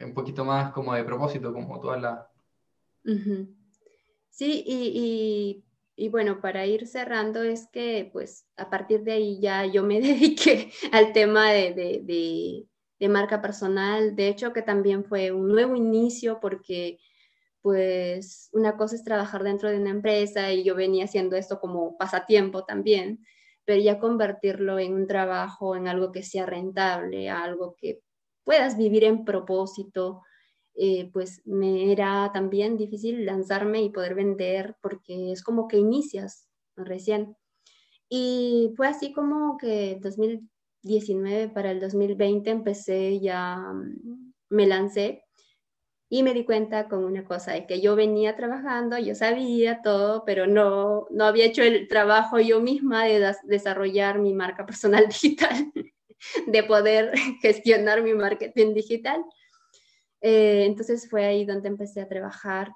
un 0.00 0.14
poquito 0.14 0.44
más 0.44 0.72
como 0.72 0.94
de 0.94 1.04
propósito, 1.04 1.52
como 1.52 1.80
todas 1.80 2.02
las... 2.02 2.20
Sí, 4.30 4.64
y, 4.66 4.92
y, 4.94 5.64
bueno, 6.10 6.40
para 6.40 6.66
ir 6.66 6.86
cerrando 6.86 7.42
es 7.42 7.68
que 7.72 8.10
pues 8.12 8.46
a 8.56 8.70
partir 8.70 9.02
de 9.02 9.12
ahí 9.12 9.40
ya 9.40 9.66
yo 9.66 9.82
me 9.82 10.00
dediqué 10.00 10.72
al 10.92 11.12
tema 11.12 11.52
de, 11.52 11.72
de, 11.74 12.66
de 12.98 13.08
marca 13.08 13.40
personal, 13.42 14.16
de 14.16 14.28
hecho 14.28 14.52
que 14.52 14.62
también 14.62 15.04
fue 15.04 15.32
un 15.32 15.48
nuevo 15.48 15.76
inicio 15.76 16.38
porque 16.40 16.98
pues 17.62 18.48
una 18.52 18.76
cosa 18.76 18.96
es 18.96 19.04
trabajar 19.04 19.44
dentro 19.44 19.70
de 19.70 19.78
una 19.78 19.90
empresa 19.90 20.52
y 20.52 20.64
yo 20.64 20.74
venía 20.74 21.04
haciendo 21.04 21.36
esto 21.36 21.60
como 21.60 21.96
pasatiempo 21.96 22.64
también, 22.64 23.24
pero 23.64 23.80
ya 23.80 24.00
convertirlo 24.00 24.78
en 24.80 24.94
un 24.94 25.06
trabajo, 25.06 25.76
en 25.76 25.86
algo 25.86 26.10
que 26.10 26.24
sea 26.24 26.44
rentable, 26.44 27.30
algo 27.30 27.76
que 27.78 28.02
puedas 28.44 28.76
vivir 28.76 29.04
en 29.04 29.24
propósito, 29.24 30.22
eh, 30.74 31.10
pues 31.12 31.42
me 31.44 31.92
era 31.92 32.30
también 32.32 32.76
difícil 32.76 33.26
lanzarme 33.26 33.82
y 33.82 33.90
poder 33.90 34.14
vender 34.14 34.76
porque 34.80 35.32
es 35.32 35.42
como 35.42 35.68
que 35.68 35.78
inicias 35.78 36.48
recién. 36.76 37.36
Y 38.08 38.72
fue 38.76 38.88
así 38.88 39.12
como 39.12 39.56
que 39.58 39.98
2019 40.02 41.48
para 41.48 41.70
el 41.70 41.80
2020 41.80 42.50
empecé 42.50 43.20
ya, 43.20 43.56
mm, 43.56 44.32
me 44.50 44.66
lancé 44.66 45.24
y 46.12 46.22
me 46.22 46.34
di 46.34 46.44
cuenta 46.44 46.88
con 46.88 47.04
una 47.04 47.24
cosa, 47.24 47.52
de 47.52 47.66
que 47.66 47.80
yo 47.80 47.96
venía 47.96 48.36
trabajando, 48.36 48.98
yo 48.98 49.14
sabía 49.14 49.80
todo, 49.80 50.24
pero 50.26 50.46
no, 50.46 51.06
no 51.08 51.24
había 51.24 51.46
hecho 51.46 51.62
el 51.62 51.88
trabajo 51.88 52.38
yo 52.38 52.60
misma 52.60 53.06
de 53.06 53.34
desarrollar 53.44 54.18
mi 54.18 54.34
marca 54.34 54.66
personal 54.66 55.06
digital, 55.08 55.72
de 56.46 56.62
poder 56.64 57.12
gestionar 57.40 58.02
mi 58.02 58.12
marketing 58.12 58.74
digital. 58.74 59.24
Eh, 60.22 60.64
entonces 60.66 61.10
fue 61.10 61.26
ahí 61.26 61.44
donde 61.44 61.68
empecé 61.68 62.00
a 62.00 62.08
trabajar 62.08 62.72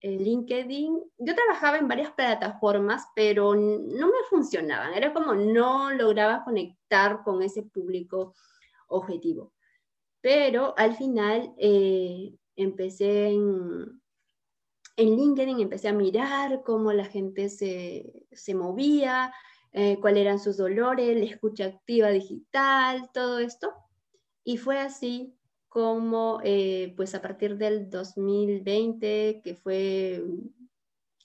en 0.00 0.22
LinkedIn. 0.22 1.00
Yo 1.18 1.34
trabajaba 1.34 1.78
en 1.78 1.88
varias 1.88 2.10
plataformas, 2.12 3.06
pero 3.14 3.54
no 3.54 4.06
me 4.08 4.24
funcionaban. 4.28 4.92
Era 4.92 5.14
como 5.14 5.34
no 5.34 5.90
lograba 5.92 6.44
conectar 6.44 7.22
con 7.24 7.42
ese 7.42 7.62
público 7.62 8.34
objetivo. 8.88 9.52
Pero 10.20 10.74
al 10.76 10.96
final 10.96 11.54
eh, 11.56 12.34
empecé 12.56 13.28
en, 13.28 14.02
en 14.96 15.16
LinkedIn, 15.16 15.60
empecé 15.60 15.88
a 15.88 15.92
mirar 15.92 16.62
cómo 16.64 16.92
la 16.92 17.04
gente 17.04 17.48
se, 17.48 18.26
se 18.32 18.54
movía, 18.54 19.32
eh, 19.72 19.98
cuáles 20.00 20.22
eran 20.22 20.40
sus 20.40 20.56
dolores, 20.56 21.16
la 21.16 21.26
escucha 21.26 21.66
activa 21.66 22.08
digital, 22.08 23.08
todo 23.12 23.38
esto. 23.38 23.72
Y 24.42 24.56
fue 24.56 24.78
así 24.78 25.35
como, 25.76 26.40
eh, 26.42 26.94
pues 26.96 27.14
a 27.14 27.20
partir 27.20 27.58
del 27.58 27.90
2020, 27.90 29.42
que 29.44 29.54
fue 29.56 30.24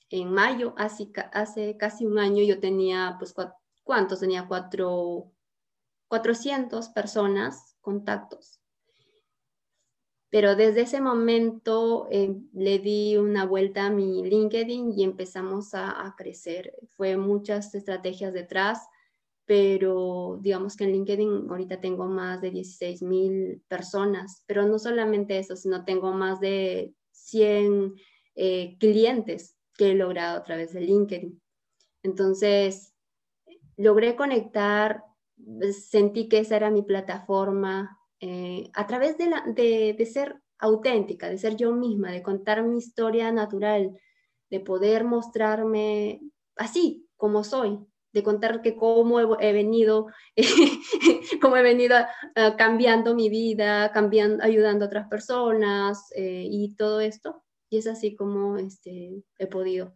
en 0.09 0.29
mayo, 0.29 0.73
hace, 0.75 1.09
hace 1.31 1.77
casi 1.77 2.05
un 2.05 2.19
año, 2.19 2.43
yo 2.43 2.59
tenía, 2.59 3.15
pues, 3.17 3.33
¿cuántos? 3.81 4.19
Tenía 4.19 4.49
cuatro, 4.49 5.31
400 6.09 6.89
personas, 6.89 7.77
contactos 7.79 8.59
pero 10.31 10.55
desde 10.55 10.81
ese 10.81 11.01
momento 11.01 12.07
eh, 12.09 12.33
le 12.53 12.79
di 12.79 13.17
una 13.17 13.45
vuelta 13.45 13.87
a 13.87 13.89
mi 13.89 14.23
LinkedIn 14.23 14.93
y 14.97 15.03
empezamos 15.03 15.73
a, 15.73 16.15
crecer. 16.17 16.73
Fue 16.95 17.17
muchas 17.17 17.75
estrategias 17.75 18.31
detrás, 18.31 18.87
pero 19.51 20.39
digamos 20.39 20.77
que 20.77 20.85
en 20.85 20.93
LinkedIn 20.93 21.49
ahorita 21.49 21.81
tengo 21.81 22.05
más 22.05 22.39
de 22.39 22.51
16 22.51 23.01
mil 23.01 23.61
personas, 23.67 24.45
pero 24.47 24.65
no 24.65 24.79
solamente 24.79 25.37
eso, 25.37 25.57
sino 25.57 25.83
tengo 25.83 26.13
más 26.13 26.39
de 26.39 26.93
100 27.11 27.93
eh, 28.35 28.77
clientes 28.79 29.57
que 29.73 29.91
he 29.91 29.93
logrado 29.93 30.37
a 30.37 30.43
través 30.43 30.71
de 30.71 30.79
LinkedIn. 30.79 31.41
Entonces, 32.01 32.95
logré 33.75 34.15
conectar, 34.15 35.03
sentí 35.73 36.29
que 36.29 36.39
esa 36.39 36.55
era 36.55 36.71
mi 36.71 36.83
plataforma, 36.83 37.99
eh, 38.21 38.69
a 38.73 38.87
través 38.87 39.17
de, 39.17 39.31
la, 39.31 39.43
de, 39.53 39.93
de, 39.97 40.05
ser 40.05 40.41
auténtica, 40.59 41.27
de 41.27 41.37
ser 41.37 41.57
yo 41.57 41.73
misma, 41.73 42.09
de 42.09 42.23
contar 42.23 42.63
mi 42.63 42.77
historia 42.77 43.33
natural, 43.33 43.99
de 44.49 44.59
poder 44.61 45.03
mostrarme 45.03 46.21
así 46.55 47.05
como 47.17 47.43
soy, 47.43 47.85
de 48.13 48.23
contar 48.23 48.61
que 48.61 48.75
cómo 48.75 49.19
he, 49.39 49.53
venido, 49.53 50.07
cómo 51.41 51.57
he 51.57 51.61
venido 51.63 51.97
uh, 51.97 52.57
cambiando 52.57 53.15
mi 53.15 53.29
vida, 53.29 53.91
cambiando, 53.91 54.43
ayudando 54.43 54.85
a 54.85 54.87
otras 54.87 55.07
personas 55.07 56.11
eh, 56.15 56.45
y 56.49 56.75
todo 56.75 56.99
esto. 56.99 57.43
Y 57.69 57.77
es 57.77 57.87
así 57.87 58.15
como 58.15 58.57
este, 58.57 59.23
he 59.37 59.47
podido. 59.47 59.95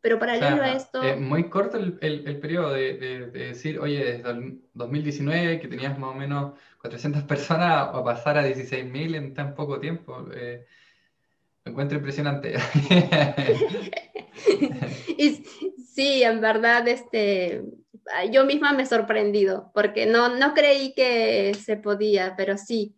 Pero 0.00 0.20
paralelo 0.20 0.62
a 0.62 0.72
esto... 0.72 1.02
Es 1.02 1.20
muy 1.20 1.48
corto 1.48 1.78
el, 1.78 1.98
el, 2.00 2.38
periodo 2.38 2.72
de, 2.72 2.96
de, 2.96 3.26
decir, 3.28 3.80
oye, 3.80 4.04
desde 4.04 4.30
el 4.30 4.60
2019, 4.74 5.58
que 5.58 5.66
tenías 5.66 5.98
más 5.98 6.14
o 6.14 6.14
menos 6.14 6.52
400 6.80 7.22
personas, 7.24 7.88
a 7.92 8.04
pasar 8.04 8.38
a 8.38 8.46
16.000 8.46 9.16
en 9.16 9.34
tan 9.34 9.56
poco 9.56 9.80
tiempo. 9.80 10.28
Eh, 10.32 10.64
me 11.66 11.72
encuentro 11.72 11.98
impresionante. 11.98 12.54
y, 15.18 15.44
sí, 15.84 16.22
en 16.22 16.40
verdad, 16.40 16.86
este, 16.86 17.64
yo 18.30 18.44
misma 18.44 18.72
me 18.72 18.84
he 18.84 18.86
sorprendido, 18.86 19.72
porque 19.74 20.06
no, 20.06 20.36
no 20.36 20.54
creí 20.54 20.94
que 20.94 21.54
se 21.54 21.76
podía, 21.76 22.36
pero 22.36 22.56
sí. 22.56 22.96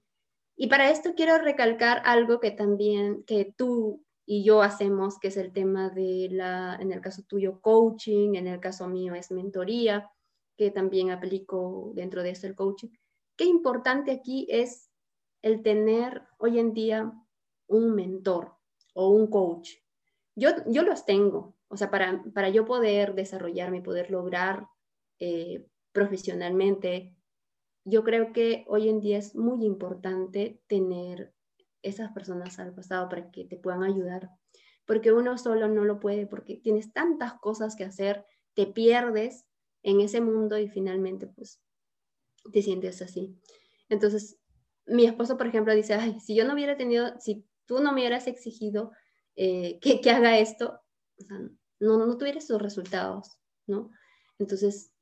Y 0.55 0.66
para 0.66 0.91
esto 0.91 1.14
quiero 1.16 1.39
recalcar 1.39 2.03
algo 2.05 2.41
que 2.41 2.51
también, 2.51 3.25
que 3.25 3.55
tú 3.57 4.05
y 4.27 4.45
yo 4.45 4.61
hacemos, 4.61 5.19
que 5.19 5.29
es 5.29 5.39
el 5.39 5.55
tema 5.55 5.89
de 5.89 6.29
la, 6.31 6.77
en 6.79 6.93
el 6.93 7.01
caso 7.01 7.23
tuyo, 7.27 7.62
coaching, 7.62 8.35
en 8.35 8.49
el 8.49 8.61
caso 8.61 8.87
mío 8.87 9.14
es 9.14 9.31
mentoría, 9.31 10.11
que 10.59 10.71
también 10.71 11.11
aplico 11.11 11.93
dentro 11.95 12.23
de 12.23 12.31
eso 12.31 12.47
el 12.47 12.55
coaching. 12.55 12.89
Qué 13.35 13.47
importante 13.47 14.11
aquí 14.11 14.47
es 14.51 14.91
el 15.41 15.62
tener 15.62 16.23
hoy 16.37 16.59
en 16.59 16.75
día 16.75 17.14
un 17.69 17.95
mentor 17.95 18.57
o 18.95 19.11
un 19.11 19.28
coach. 19.28 19.70
Yo, 20.34 20.51
yo 20.66 20.82
los 20.82 21.05
tengo, 21.05 21.57
o 21.68 21.76
sea, 21.76 21.91
para, 21.91 22.22
para 22.34 22.49
yo 22.49 22.64
poder 22.64 23.14
desarrollarme, 23.14 23.82
poder 23.82 24.11
lograr 24.11 24.66
eh, 25.18 25.66
profesionalmente, 25.93 27.16
yo 27.84 28.05
creo 28.05 28.32
que 28.32 28.64
hoy 28.68 28.89
en 28.89 29.01
día 29.01 29.18
es 29.18 29.34
muy 29.34 29.64
importante 29.64 30.62
tener 30.66 31.32
esas 31.82 32.12
personas 32.12 32.59
al 32.59 32.74
pasado 32.74 33.09
para 33.09 33.30
que 33.30 33.45
te 33.45 33.57
puedan 33.57 33.82
ayudar, 33.82 34.30
porque 34.84 35.12
uno 35.12 35.39
solo 35.39 35.68
no 35.68 35.84
lo 35.84 36.01
puede, 36.01 36.26
porque 36.26 36.57
tienes 36.57 36.93
tantas 36.93 37.34
cosas 37.34 37.76
que 37.76 37.84
hacer, 37.84 38.24
te 38.55 38.66
pierdes 38.66 39.47
en 39.82 40.01
ese 40.01 40.20
mundo 40.20 40.59
y 40.59 40.68
finalmente 40.68 41.26
pues 41.26 41.61
te 42.53 42.62
sientes 42.62 43.01
así. 43.03 43.39
Entonces, 43.89 44.39
mi 44.86 45.05
esposo, 45.05 45.36
por 45.36 45.47
ejemplo, 45.47 45.74
dice, 45.74 45.95
ay, 45.95 46.20
si 46.20 46.34
yo 46.34 46.45
no 46.45 46.55
hubiera 46.55 46.76
tenido, 46.76 47.18
si 47.20 47.47
tú 47.69 47.81
no 47.81 47.93
me 47.93 48.01
hubieras 48.01 48.27
exigido 48.27 48.91
eh, 49.37 49.79
que, 49.81 50.01
que, 50.01 50.11
haga 50.11 50.39
esto, 50.39 50.81
no, 51.79 52.05
no 52.05 52.19
tuviera 52.19 52.39
esos 52.39 52.61
resultados, 52.61 53.39
¿no? 53.69 53.91
Entonces, 54.39 54.93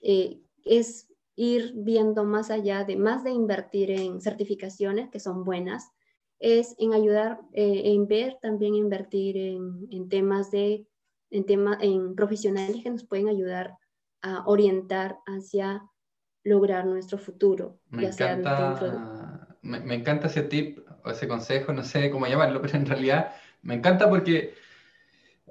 eh, 0.00 0.40
es 0.64 1.08
ir 1.36 1.72
viendo 1.76 2.24
más 2.24 2.50
allá 2.50 2.84
de, 2.84 2.96
más 2.96 3.24
de 3.24 3.32
invertir 3.32 3.90
en 3.90 4.20
certificaciones 4.20 5.10
que 5.10 5.20
son 5.20 5.44
buenas, 5.44 5.90
es 6.38 6.74
en 6.78 6.94
ayudar, 6.94 7.40
eh, 7.52 7.82
en 7.84 8.06
ver 8.06 8.38
también 8.40 8.74
invertir 8.74 9.36
en, 9.36 10.08
temas 10.08 10.50
de, 10.50 10.86
en, 11.30 11.44
tema, 11.44 11.78
en 11.80 12.14
profesionales 12.14 12.82
que 12.82 12.90
nos 12.90 13.04
pueden 13.04 13.28
ayudar 13.28 13.76
a 14.22 14.46
orientar 14.46 15.18
hacia 15.26 15.82
lograr 16.44 16.86
nuestro 16.86 17.18
futuro. 17.18 17.80
Me, 17.88 18.06
encanta, 18.06 19.58
me, 19.62 19.94
encanta 19.94 20.26
ese 20.26 20.42
tip 20.42 20.78
o 21.04 21.10
ese 21.10 21.28
consejo, 21.28 21.72
no 21.72 21.84
sé 21.84 22.10
cómo 22.10 22.26
llamarlo, 22.26 22.60
pero 22.62 22.76
en 22.76 22.86
realidad 22.86 23.34
me 23.62 23.74
encanta 23.74 24.08
porque 24.08 24.54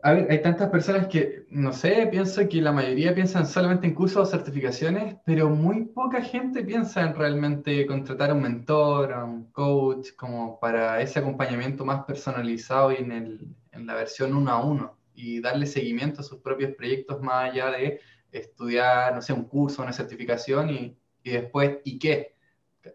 hay 0.05 0.41
tantas 0.41 0.69
personas 0.69 1.07
que, 1.07 1.45
no 1.49 1.71
sé, 1.71 2.07
pienso 2.11 2.49
que 2.49 2.61
la 2.61 2.73
mayoría 2.73 3.15
piensan 3.15 3.47
solamente 3.47 3.87
en 3.87 3.93
cursos 3.93 4.27
o 4.27 4.31
certificaciones, 4.31 5.15
pero 5.25 5.49
muy 5.49 5.85
poca 5.85 6.21
gente 6.21 6.61
piensa 6.65 7.03
en 7.03 7.15
realmente 7.15 7.85
contratar 7.85 8.31
a 8.31 8.33
un 8.33 8.41
mentor, 8.41 9.13
a 9.13 9.23
un 9.23 9.49
coach, 9.51 10.09
como 10.17 10.59
para 10.59 11.01
ese 11.01 11.19
acompañamiento 11.19 11.85
más 11.85 12.03
personalizado 12.03 12.91
y 12.91 12.95
en, 12.95 13.55
la 13.71 13.95
versión 13.95 14.35
uno 14.35 14.51
a 14.51 14.61
uno 14.65 14.97
y 15.15 15.39
darle 15.39 15.65
seguimiento 15.67 16.19
a 16.19 16.23
sus 16.23 16.39
propios 16.39 16.75
proyectos 16.75 17.21
más 17.21 17.51
allá 17.51 17.71
de 17.71 18.01
estudiar, 18.31 19.15
no 19.15 19.21
sé, 19.21 19.31
un 19.31 19.45
curso, 19.45 19.83
una 19.83 19.93
certificación 19.93 20.69
y 20.69 20.97
después, 21.23 21.77
¿y 21.85 21.97
qué? 21.97 22.33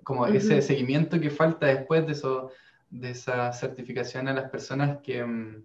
Como 0.02 0.26
ese 0.26 0.62
seguimiento 0.62 1.20
que 1.20 1.30
falta 1.30 1.66
después 1.66 2.06
de, 2.06 2.12
eso, 2.12 2.50
de 2.90 3.10
esa 3.10 3.52
certificación 3.52 4.28
a 4.28 4.34
las 4.34 4.50
personas 4.50 4.98
que 5.02 5.24
mm, 5.24 5.62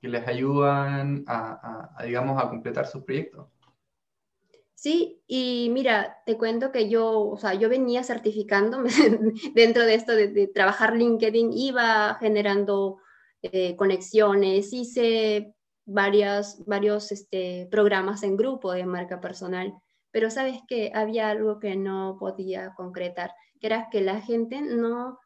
que 0.00 0.08
les 0.08 0.26
ayudan 0.26 1.24
a, 1.26 2.02
digamos, 2.04 2.42
a 2.42 2.48
completar 2.48 2.86
sus 2.86 3.02
proyectos. 3.04 3.46
Sí, 4.74 5.22
y 5.26 5.68
mira, 5.72 6.18
te 6.26 6.36
cuento 6.36 6.70
que 6.70 6.88
yo, 6.88 7.20
o 7.20 7.38
sea, 7.38 7.54
yo 7.54 7.68
venía 7.68 8.04
certificándome 8.04 8.90
dentro 9.54 9.84
de 9.84 9.94
esto 9.94 10.12
de, 10.12 10.48
trabajar 10.48 10.94
LinkedIn, 10.94 11.50
iba 11.52 12.14
generando 12.20 12.98
eh, 13.42 13.74
conexiones, 13.74 14.72
hice 14.72 15.54
varias, 15.86 16.62
varios 16.66 17.10
este, 17.10 17.66
programas 17.70 18.22
en 18.22 18.36
grupo 18.36 18.72
de 18.72 18.84
marca 18.84 19.20
personal, 19.20 19.72
pero 20.16 20.30
sabes 20.30 20.60
que 20.66 20.90
había 20.94 21.28
algo 21.28 21.58
que 21.58 21.76
no 21.76 22.16
podía 22.18 22.72
concretar, 22.74 23.34
que 23.60 23.66
era 23.66 23.90
que 23.90 24.00
la 24.00 24.22
gente 24.22 24.62
no, 24.62 25.18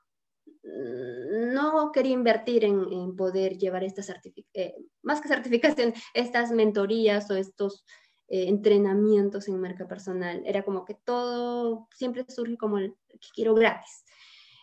no 0.64 1.92
quería 1.92 2.14
invertir 2.14 2.64
en, 2.64 3.14
poder 3.14 3.56
llevar 3.56 3.84
estas 3.84 4.12
eh, 4.52 4.74
más 5.02 5.20
que 5.20 5.28
certificación, 5.28 5.94
estas 6.14 6.50
mentorías 6.50 7.30
o 7.30 7.36
estos 7.36 7.84
eh, 8.26 8.48
entrenamientos 8.48 9.46
en 9.46 9.60
marca 9.60 9.86
personal. 9.86 10.42
Era 10.44 10.64
como 10.64 10.84
que 10.84 10.96
todo 11.04 11.86
siempre 11.94 12.24
surge 12.28 12.56
como 12.56 12.78
el 12.78 12.96
que 13.08 13.28
quiero 13.32 13.54
gratis. 13.54 14.04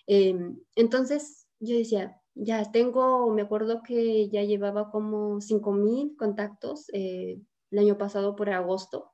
Em, 0.07 0.59
entonces 0.75 1.47
yo 1.61 1.77
decía, 1.77 2.19
ya 2.35 2.69
tengo, 2.69 3.31
me 3.31 3.43
acuerdo 3.43 3.81
que 3.81 4.27
ya 4.27 4.43
llevaba 4.43 4.91
como 4.91 5.39
5.000 5.39 6.17
contactos 6.17 6.89
eh, 6.91 7.39
el 7.71 7.79
año 7.79 7.97
pasado 7.97 8.35
por 8.35 8.49
agosto, 8.49 9.13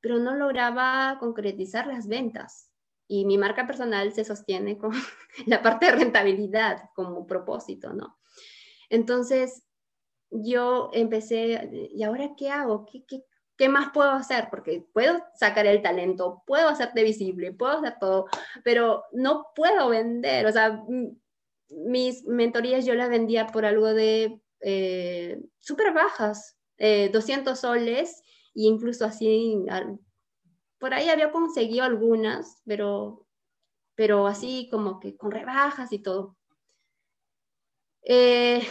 pero 0.00 0.18
no 0.18 0.34
lograba 0.34 1.16
concretizar 1.18 1.86
las 1.86 2.08
ventas. 2.08 2.70
Y 3.06 3.24
mi 3.24 3.38
marca 3.38 3.66
personal 3.66 4.12
se 4.12 4.24
sostiene 4.24 4.78
con 4.78 4.92
la 5.46 5.62
parte 5.62 5.86
de 5.86 5.92
rentabilidad 5.92 6.90
como 6.94 7.26
propósito, 7.26 7.92
¿no? 7.92 8.18
Entonces, 8.88 9.64
yo 10.30 10.90
empecé, 10.92 11.88
¿y 11.92 12.02
ahora 12.02 12.34
qué 12.36 12.50
hago? 12.50 12.86
¿Qué, 12.86 13.04
qué, 13.06 13.24
qué 13.56 13.68
más 13.68 13.90
puedo 13.92 14.10
hacer? 14.10 14.48
Porque 14.50 14.86
puedo 14.92 15.22
sacar 15.34 15.66
el 15.66 15.82
talento, 15.82 16.42
puedo 16.46 16.68
hacerte 16.68 17.02
visible, 17.02 17.52
puedo 17.52 17.78
hacer 17.78 17.96
todo, 18.00 18.26
pero 18.64 19.04
no 19.12 19.48
puedo 19.54 19.88
vender. 19.88 20.46
O 20.46 20.52
sea, 20.52 20.82
mis 21.68 22.24
mentorías 22.24 22.84
yo 22.84 22.94
las 22.94 23.08
vendía 23.10 23.46
por 23.48 23.64
algo 23.64 23.92
de 23.92 24.40
eh, 24.60 25.40
súper 25.58 25.92
bajas, 25.92 26.56
200 26.78 27.52
eh, 27.52 27.60
soles, 27.60 28.22
e 28.54 28.62
incluso 28.62 29.04
así, 29.04 29.64
por 30.78 30.94
ahí 30.94 31.08
había 31.08 31.30
conseguido 31.30 31.84
algunas, 31.84 32.62
pero, 32.64 33.26
pero 33.94 34.26
así 34.26 34.68
como 34.70 34.98
que 35.00 35.16
con 35.16 35.30
rebajas 35.30 35.92
y 35.92 35.98
todo. 36.00 36.36
Eh, 38.02 38.62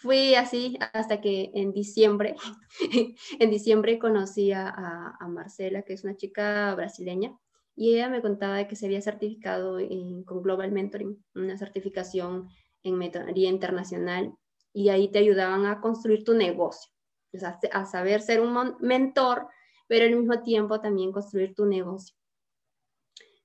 fui 0.00 0.34
así 0.34 0.78
hasta 0.94 1.20
que 1.20 1.50
en 1.54 1.72
diciembre, 1.72 2.34
en 3.38 3.50
diciembre 3.50 3.98
conocí 3.98 4.52
a, 4.52 4.68
a, 4.68 5.28
Marcela, 5.28 5.82
que 5.82 5.92
es 5.92 6.04
una 6.04 6.16
chica 6.16 6.74
brasileña, 6.74 7.38
y 7.76 7.94
ella 7.94 8.08
me 8.08 8.22
contaba 8.22 8.66
que 8.66 8.76
se 8.76 8.86
había 8.86 9.02
certificado 9.02 9.78
con 10.24 10.42
Global 10.42 10.72
Mentoring, 10.72 11.22
una 11.34 11.56
certificación 11.58 12.48
en 12.82 12.96
mentoría 12.96 13.50
internacional, 13.50 14.34
y 14.72 14.88
ahí 14.88 15.10
te 15.10 15.18
ayudaban 15.18 15.66
a 15.66 15.80
construir 15.80 16.24
tu 16.24 16.34
negocio, 16.34 16.90
o 17.32 17.38
sea, 17.38 17.58
a 17.72 17.86
saber 17.86 18.22
ser 18.22 18.40
un 18.40 18.76
mentor, 18.80 19.48
pero 19.86 20.04
al 20.04 20.16
mismo 20.16 20.42
tiempo 20.42 20.80
también 20.80 21.12
construir 21.12 21.54
tu 21.54 21.66
negocio. 21.66 22.14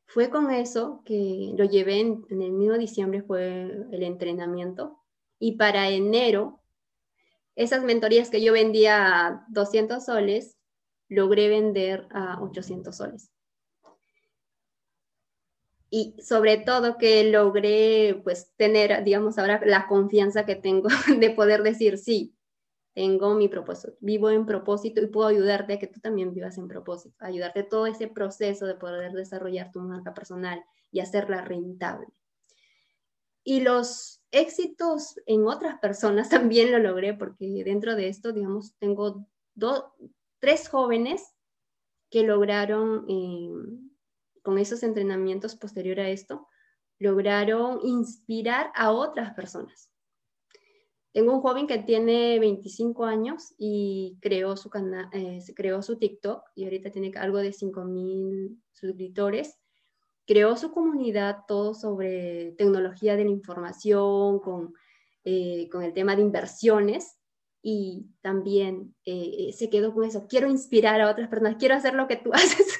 Fue 0.05 0.29
con 0.29 0.51
eso 0.51 1.01
que 1.05 1.53
lo 1.57 1.65
llevé 1.65 1.99
en, 1.99 2.25
en 2.29 2.41
el 2.41 2.51
mismo 2.51 2.77
diciembre, 2.77 3.23
fue 3.23 3.63
el 3.91 4.03
entrenamiento, 4.03 4.99
y 5.39 5.57
para 5.57 5.89
enero, 5.89 6.61
esas 7.55 7.83
mentorías 7.83 8.29
que 8.29 8.43
yo 8.43 8.53
vendía 8.53 9.27
a 9.27 9.45
200 9.49 10.05
soles, 10.05 10.57
logré 11.09 11.49
vender 11.49 12.07
a 12.11 12.41
800 12.41 12.95
soles. 12.95 13.31
Y 15.89 16.15
sobre 16.21 16.57
todo 16.57 16.97
que 16.97 17.23
logré 17.31 18.19
pues 18.23 18.51
tener, 18.57 19.03
digamos, 19.03 19.37
ahora 19.37 19.61
la 19.65 19.87
confianza 19.87 20.45
que 20.45 20.55
tengo 20.55 20.89
de 21.19 21.29
poder 21.29 21.63
decir, 21.63 21.97
sí, 21.97 22.34
tengo 22.95 23.35
mi 23.35 23.49
propósito, 23.49 23.93
vivo 23.99 24.29
en 24.29 24.45
propósito 24.45 25.01
y 25.01 25.07
puedo 25.07 25.27
ayudarte 25.27 25.73
a 25.73 25.79
que 25.79 25.87
tú 25.87 25.99
también 25.99 26.33
vivas 26.33 26.57
en 26.57 26.69
propósito, 26.69 27.13
ayudarte 27.19 27.63
todo 27.63 27.87
ese 27.87 28.07
proceso 28.07 28.65
de 28.65 28.75
poder 28.75 29.11
desarrollar 29.11 29.69
tu 29.73 29.81
marca 29.81 30.13
personal 30.13 30.63
y 30.91 31.01
hacerla 31.01 31.41
rentable. 31.41 32.07
Y 33.43 33.59
los 33.59 34.23
éxitos 34.31 35.19
en 35.25 35.45
otras 35.45 35.77
personas 35.79 36.29
también 36.29 36.71
lo 36.71 36.79
logré 36.79 37.13
porque 37.13 37.63
dentro 37.65 37.95
de 37.95 38.07
esto, 38.07 38.31
digamos, 38.31 38.75
tengo 38.79 39.27
dos, 39.55 39.83
tres 40.39 40.69
jóvenes 40.69 41.35
que 42.09 42.23
lograron, 42.23 43.05
eh, 43.09 43.51
con 44.41 44.57
esos 44.57 44.83
entrenamientos 44.83 45.57
posterior 45.57 45.99
a 45.99 46.07
esto, 46.07 46.47
lograron 46.97 47.79
inspirar 47.83 48.71
a 48.73 48.93
otras 48.93 49.33
personas. 49.33 49.91
Tengo 51.15 51.33
un 51.33 51.41
joven 51.41 51.65
que 51.65 51.77
tiene 51.77 52.37
25 52.39 53.05
años 53.05 53.55
y 53.57 54.17
creó 54.21 54.57
su, 54.57 54.69
canal, 54.69 55.07
eh, 55.13 55.39
creó 55.55 55.81
su 55.81 55.97
TikTok 55.97 56.43
y 56.55 56.65
ahorita 56.65 56.91
tiene 56.91 57.11
algo 57.15 57.37
de 57.37 57.53
5.000 57.53 58.61
suscriptores 58.73 59.57
creó 60.25 60.57
su 60.57 60.71
comunidad 60.71 61.39
todo 61.47 61.73
sobre 61.73 62.53
tecnología 62.57 63.15
de 63.15 63.25
la 63.25 63.31
información, 63.31 64.39
con, 64.39 64.73
eh, 65.23 65.69
con 65.71 65.83
el 65.83 65.93
tema 65.93 66.15
de 66.15 66.23
inversiones 66.23 67.17
y 67.61 68.07
también 68.21 68.95
eh, 69.05 69.51
se 69.55 69.69
quedó 69.69 69.93
con 69.93 70.03
eso, 70.03 70.27
quiero 70.27 70.49
inspirar 70.49 71.01
a 71.01 71.09
otras 71.09 71.29
personas, 71.29 71.55
quiero 71.57 71.75
hacer 71.75 71.93
lo 71.93 72.07
que 72.07 72.17
tú 72.17 72.31
haces. 72.33 72.79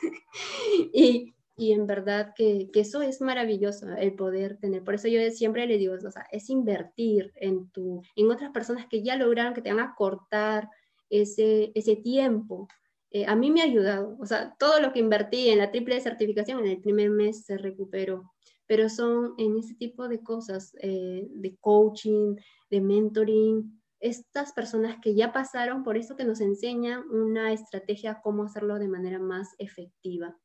y, 0.93 1.34
y, 1.55 1.71
en 1.71 1.87
verdad 1.87 2.33
que, 2.35 2.69
que, 2.71 2.81
eso 2.81 3.01
es 3.01 3.21
maravilloso, 3.21 3.87
el 3.97 4.15
poder 4.15 4.57
tener. 4.57 4.83
Por 4.83 4.95
eso 4.95 5.07
yo 5.07 5.19
siempre 5.31 5.67
le 5.67 5.77
digo, 5.77 5.93
o 5.93 6.11
sea, 6.11 6.27
es 6.31 6.49
invertir 6.49 7.31
en, 7.35 7.69
tu, 7.69 8.01
en 8.15 8.31
otras 8.31 8.51
personas 8.51 8.87
que 8.87 9.03
ya 9.03 9.15
lograron 9.15 9.53
que 9.53 9.61
te 9.61 9.73
van 9.73 9.85
a 9.85 9.95
cortar 9.95 10.69
ese, 11.09 11.71
ese 11.75 11.95
tiempo 11.95 12.67
eh, 13.15 13.25
a 13.27 13.35
mí 13.37 13.49
me 13.49 13.61
ha 13.61 13.63
ayudado. 13.63 14.17
O 14.19 14.25
sea, 14.25 14.57
todo 14.59 14.81
lo 14.81 14.91
que 14.91 14.99
invertí 14.99 15.47
en 15.47 15.59
la 15.59 15.71
triple 15.71 16.01
certificación 16.01 16.59
en 16.59 16.67
el 16.67 16.81
primer 16.81 17.09
mes 17.11 17.45
se 17.45 17.57
recuperó. 17.57 18.33
Pero 18.67 18.89
son 18.89 19.35
en 19.37 19.57
ese 19.57 19.73
tipo 19.75 20.09
de 20.09 20.21
cosas, 20.21 20.75
eh, 20.81 21.25
de 21.29 21.55
coaching, 21.61 22.35
de 22.69 22.81
mentoring, 22.81 23.81
estas 24.01 24.51
personas 24.51 24.97
que 25.01 25.15
ya 25.15 25.31
pasaron 25.31 25.81
por 25.81 25.95
eso 25.95 26.17
que 26.17 26.25
nos 26.25 26.41
enseñan 26.41 27.09
una 27.09 27.53
estrategia 27.53 28.19
cómo 28.21 28.43
hacerlo 28.43 28.79
de 28.79 28.89
manera 28.89 29.17
más 29.17 29.55
efectiva. 29.59 30.37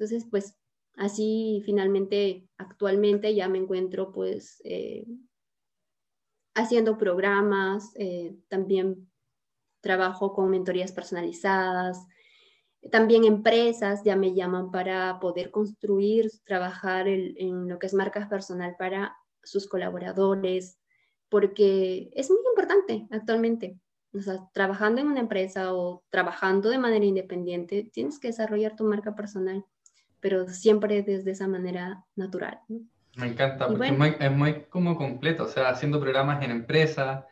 Entonces, 0.00 0.26
pues 0.30 0.56
así 0.96 1.62
finalmente, 1.66 2.48
actualmente 2.56 3.34
ya 3.34 3.48
me 3.48 3.58
encuentro 3.58 4.12
pues 4.12 4.62
eh, 4.64 5.04
haciendo 6.54 6.96
programas, 6.96 7.92
también 8.48 9.10
trabajo 9.82 10.32
con 10.32 10.48
mentorías 10.48 10.92
personalizadas. 10.92 12.06
También 12.90 13.24
empresas 13.24 14.02
ya 14.02 14.16
me 14.16 14.32
llaman 14.32 14.70
para 14.70 15.20
poder 15.20 15.50
construir, 15.50 16.30
trabajar 16.44 17.06
en 17.08 17.68
lo 17.68 17.78
que 17.78 17.86
es 17.86 17.92
marcas 17.92 18.26
personal 18.26 18.74
para 18.78 19.14
sus 19.42 19.68
colaboradores, 19.68 20.78
porque 21.28 22.10
es 22.14 22.30
muy 22.30 22.40
importante 22.48 23.06
actualmente. 23.10 23.78
O 24.14 24.20
sea, 24.20 24.48
trabajando 24.54 25.02
en 25.02 25.08
una 25.08 25.20
empresa 25.20 25.74
o 25.74 26.04
trabajando 26.08 26.70
de 26.70 26.78
manera 26.78 27.04
independiente, 27.04 27.90
tienes 27.92 28.18
que 28.18 28.28
desarrollar 28.28 28.76
tu 28.76 28.84
marca 28.84 29.14
personal, 29.14 29.66
pero 30.20 30.48
siempre 30.48 31.02
desde 31.02 31.32
esa 31.32 31.48
manera 31.48 32.04
natural. 32.16 32.60
Me 33.16 33.26
encanta, 33.26 33.66
porque 33.66 33.88
es, 33.88 33.98
muy, 33.98 34.16
es, 34.18 34.30
muy, 34.30 34.62
como 34.68 34.96
completo, 34.96 35.44
o 35.44 35.48
sea, 35.48 35.70
haciendo 35.70 36.00
programas 36.00 36.42
en 36.44 36.50
empresa, 36.50 37.26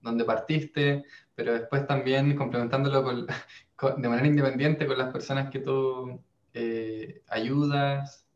donde 0.00 0.24
partiste, 0.24 1.04
pero 1.34 1.52
después 1.54 1.86
también 1.86 2.36
complementándolo 2.36 3.26
con, 3.76 4.00
de 4.00 4.08
manera 4.08 4.28
independiente 4.28 4.86
con 4.86 4.98
las 4.98 5.12
personas 5.12 5.50
que 5.50 5.58
tú 5.58 6.20
eh, 6.52 7.22
ayudas. 7.28 8.26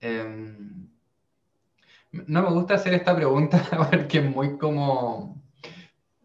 Em, 0.00 0.88
no 2.12 2.42
me 2.42 2.50
gusta 2.50 2.74
hacer 2.74 2.94
esta 2.94 3.16
pregunta 3.16 3.62
porque 3.90 4.18
es 4.18 4.24
muy 4.24 4.58
como... 4.58 5.42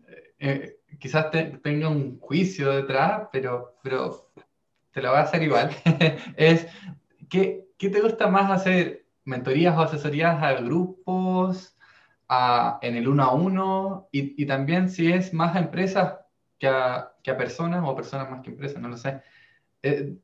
Eh, 0.07 0.33
eh, 0.39 0.79
quizás 0.99 1.31
tenga 1.61 1.89
un 1.89 2.19
juicio 2.19 2.71
detrás, 2.71 3.27
pero, 3.31 3.77
pero 3.83 4.31
te 4.91 5.01
lo 5.01 5.09
voy 5.09 5.19
a 5.19 5.23
hacer 5.23 5.43
igual. 5.43 5.69
es, 6.37 6.67
¿qué, 7.33 7.67
¿qué 7.79 7.89
te 7.89 7.99
gusta 7.99 8.27
más 8.27 8.51
hacer? 8.51 9.07
¿Mentorías 9.25 9.75
o 9.75 9.81
asesorías 9.81 10.41
a 10.41 10.53
grupos? 10.53 11.75
en 12.81 12.95
el 12.95 13.07
uno 13.07 13.23
a 13.23 13.33
uno 13.35 14.07
y, 14.11 14.43
también 14.47 14.89
si 14.89 15.11
es 15.11 15.35
más 15.35 15.55
a 15.55 15.59
empresas 15.59 16.15
que 16.57 16.67
a, 16.67 17.13
que 17.21 17.29
a, 17.29 17.37
personas 17.37 17.83
o 17.85 17.95
personas 17.95 18.31
más 18.31 18.41
que 18.41 18.49
empresas, 18.49 18.81
no 18.81 18.89
lo 18.89 18.97
sé. 18.97 19.21
Eh, 19.83 20.15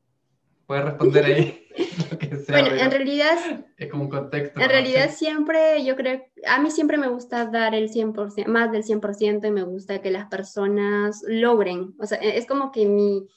puedes 0.65 0.85
responder 0.85 1.25
ahí 1.25 1.67
lo 2.11 2.17
que 2.17 2.35
sea. 2.35 2.61
Bueno, 2.61 2.75
en 2.75 2.89
realidad... 2.89 3.37
Es 3.77 3.91
como 3.91 4.05
un 4.05 4.09
contexto. 4.09 4.59
En 4.59 4.69
realidad 4.69 5.11
siempre, 5.11 5.85
yo 5.85 5.95
creo, 5.95 6.25
a 6.47 6.59
mí 6.59 6.71
siempre 6.71 6.97
me 6.97 7.09
gusta 7.09 7.45
dar 7.45 7.75
el 7.75 7.91
100%, 7.91 8.47
más 8.47 8.71
del 8.71 8.83
100% 8.83 9.47
y 9.47 9.51
me 9.51 9.63
gusta 9.63 10.01
que 10.01 10.09
las 10.09 10.25
personas 10.29 11.23
logren. 11.27 11.93
O 11.99 12.07
sea, 12.07 12.17
es 12.17 12.47
como 12.47 12.71
que 12.71 12.87
mi, 12.87 13.27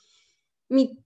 mi 0.71 1.02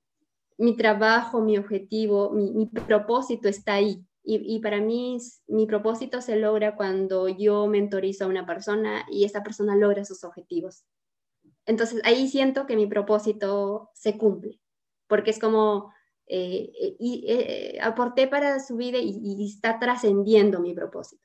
mi 0.58 0.76
trabajo, 0.76 1.40
mi 1.40 1.58
objetivo, 1.58 2.30
mi, 2.30 2.66
propósito 2.66 3.48
está 3.48 3.74
ahí. 3.74 4.04
Y, 4.28 4.58
para 4.58 4.80
mí, 4.80 5.18
mi 5.46 5.66
propósito 5.66 6.20
se 6.20 6.34
logra 6.34 6.74
cuando 6.74 7.28
yo 7.28 7.68
mentorizo 7.68 8.24
a 8.24 8.28
una 8.28 8.44
persona 8.44 9.06
y 9.08 9.24
esa 9.24 9.44
persona 9.44 9.76
logra 9.76 10.04
sus 10.04 10.24
objetivos. 10.24 10.84
Entonces 11.64 12.00
ahí 12.04 12.28
siento 12.28 12.66
que 12.66 12.74
mi 12.74 12.88
propósito 12.88 13.90
se 13.94 14.18
cumple, 14.18 14.60
porque 15.06 15.30
es 15.30 15.38
como, 15.38 15.92
eh, 16.26 16.72
eh, 16.80 16.96
y, 16.98 17.24
eh, 17.28 17.78
aporté 17.80 18.26
para 18.26 18.58
su 18.58 18.76
vida 18.76 18.98
y, 18.98 19.46
está 19.46 19.78
trascendiendo 19.78 20.58
mi 20.60 20.74
propósito. 20.74 21.22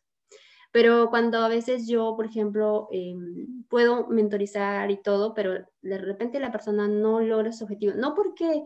Pero 0.72 1.10
cuando 1.10 1.40
a 1.40 1.50
veces 1.50 1.88
yo, 1.88 2.16
por 2.16 2.26
ejemplo, 2.26 2.88
em, 2.92 3.64
puedo 3.68 4.08
mentorizar 4.08 4.90
y 4.92 5.02
todo, 5.02 5.34
pero 5.34 5.54
de 5.82 5.98
repente 5.98 6.40
la 6.40 6.52
persona 6.52 6.88
no 6.88 7.20
logra 7.20 7.52
su 7.52 7.66
objetivo, 7.66 7.94
no 7.96 8.16
porque 8.16 8.46
eh, 8.48 8.64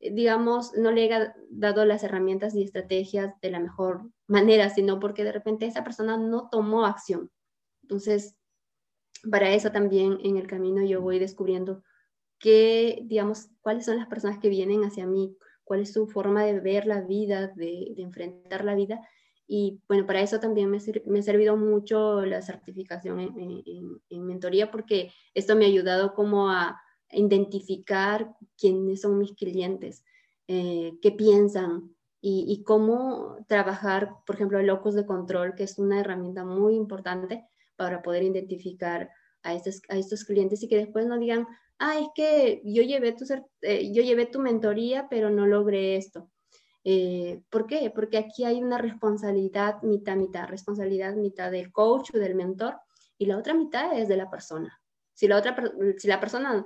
digamos, 0.00 0.74
no 0.74 0.90
le 0.90 1.04
haya 1.04 1.34
dado 1.50 1.84
las 1.84 2.02
herramientas 2.02 2.54
y 2.54 2.62
estrategias 2.62 3.34
de 3.40 3.50
la 3.50 3.60
mejor 3.60 4.10
manera, 4.26 4.70
sino 4.70 5.00
porque 5.00 5.24
de 5.24 5.32
repente 5.32 5.66
esa 5.66 5.84
persona 5.84 6.16
no 6.16 6.48
tomó 6.50 6.84
acción. 6.84 7.30
Entonces, 7.82 8.36
para 9.30 9.52
eso 9.52 9.72
también 9.72 10.18
en 10.22 10.36
el 10.36 10.46
camino 10.46 10.84
yo 10.84 11.00
voy 11.00 11.18
descubriendo 11.18 11.82
qué, 12.38 13.00
digamos, 13.04 13.48
cuáles 13.60 13.86
son 13.86 13.96
las 13.96 14.08
personas 14.08 14.38
que 14.38 14.48
vienen 14.48 14.84
hacia 14.84 15.06
mí, 15.06 15.36
cuál 15.64 15.80
es 15.80 15.92
su 15.92 16.06
forma 16.06 16.44
de 16.44 16.60
ver 16.60 16.86
la 16.86 17.00
vida, 17.00 17.48
de, 17.48 17.94
enfrentar 17.96 18.64
la 18.64 18.74
vida. 18.74 19.00
Y 19.48 19.80
bueno, 19.88 20.06
para 20.06 20.20
eso 20.20 20.40
también 20.40 20.70
me, 20.70 20.78
me 21.06 21.20
ha 21.20 21.22
servido 21.22 21.56
mucho 21.56 22.24
la 22.26 22.42
certificación 22.42 23.20
en 23.20 24.26
mentoría 24.26 24.70
porque 24.70 25.12
esto 25.34 25.56
me 25.56 25.64
ha 25.64 25.68
ayudado 25.68 26.14
como 26.14 26.50
a, 26.50 26.80
identificar 27.10 28.34
quiénes 28.58 29.02
son 29.02 29.18
mis 29.18 29.32
clientes, 29.34 30.04
eh, 30.48 30.98
qué 31.02 31.12
piensan 31.12 31.94
y, 32.20 32.64
cómo 32.64 33.36
trabajar, 33.46 34.10
por 34.26 34.34
ejemplo, 34.34 34.60
locos 34.60 34.96
de 34.96 35.06
control, 35.06 35.54
que 35.54 35.62
es 35.62 35.78
una 35.78 36.00
herramienta 36.00 36.44
muy 36.44 36.74
importante 36.74 37.44
para 37.76 38.02
poder 38.02 38.24
identificar 38.24 39.10
a 39.44 39.54
estos, 39.54 39.80
a 39.88 39.96
estos 39.96 40.24
clientes 40.24 40.60
y 40.62 40.68
que 40.68 40.76
después 40.76 41.06
no 41.06 41.18
digan, 41.18 41.46
ah, 41.78 42.00
es 42.00 42.08
que 42.16 42.62
yo 42.64 42.82
llevé 42.82 43.12
tu, 43.12 43.24
eh, 43.62 43.92
yo 43.92 44.02
llevé 44.02 44.26
tu 44.26 44.40
mentoría, 44.40 45.06
pero 45.08 45.30
no 45.30 45.46
logré 45.46 45.94
esto. 45.94 46.28
Eh, 46.82 47.42
¿Por 47.50 47.66
qué? 47.66 47.90
Porque 47.94 48.18
aquí 48.18 48.44
hay 48.44 48.62
una 48.62 48.78
responsabilidad 48.78 49.82
mitad, 49.82 50.16
mitad, 50.16 50.48
responsabilidad 50.48 51.14
mitad 51.14 51.50
del 51.50 51.72
coach 51.72 52.10
o 52.14 52.18
del 52.18 52.34
mentor 52.34 52.76
y 53.18 53.26
la 53.26 53.38
otra 53.38 53.54
mitad 53.54 53.98
es 53.98 54.08
de 54.08 54.16
la 54.16 54.30
persona. 54.30 54.80
Si 55.12 55.26
la, 55.26 55.38
otra, 55.38 55.56
si 55.96 56.08
la 56.08 56.20
persona 56.20 56.64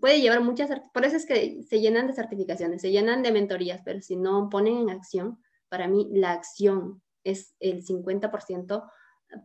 puede 0.00 0.20
llevar 0.20 0.42
muchas, 0.42 0.70
por 0.92 1.04
eso 1.04 1.16
es 1.16 1.26
que 1.26 1.62
se 1.62 1.80
llenan 1.80 2.06
de 2.06 2.14
certificaciones, 2.14 2.80
se 2.80 2.90
llenan 2.90 3.22
de 3.22 3.32
mentorías, 3.32 3.82
pero 3.84 4.00
si 4.00 4.16
no 4.16 4.48
ponen 4.48 4.78
en 4.78 4.90
acción, 4.90 5.38
para 5.68 5.88
mí 5.88 6.08
la 6.10 6.32
acción 6.32 7.02
es 7.24 7.54
el 7.60 7.84
50% 7.84 8.90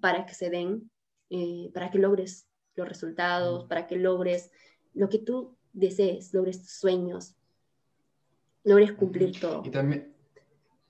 para 0.02 0.26
que 0.26 0.34
se 0.34 0.50
den, 0.50 0.90
eh, 1.30 1.70
para 1.74 1.90
que 1.90 2.00
logres 2.00 2.48
los 2.76 2.88
resultados, 2.88 3.66
para 3.66 3.86
que 3.86 3.98
logres 3.98 4.52
lo 4.94 5.10
que 5.10 5.20
tú 5.20 5.58
desees, 5.74 6.34
logres 6.34 6.62
tus 6.62 6.72
sueños, 6.72 7.36
logres 8.64 8.94
cumplir 8.94 9.38
todo. 9.40 9.62
Y 9.66 9.72
también, 9.72 10.14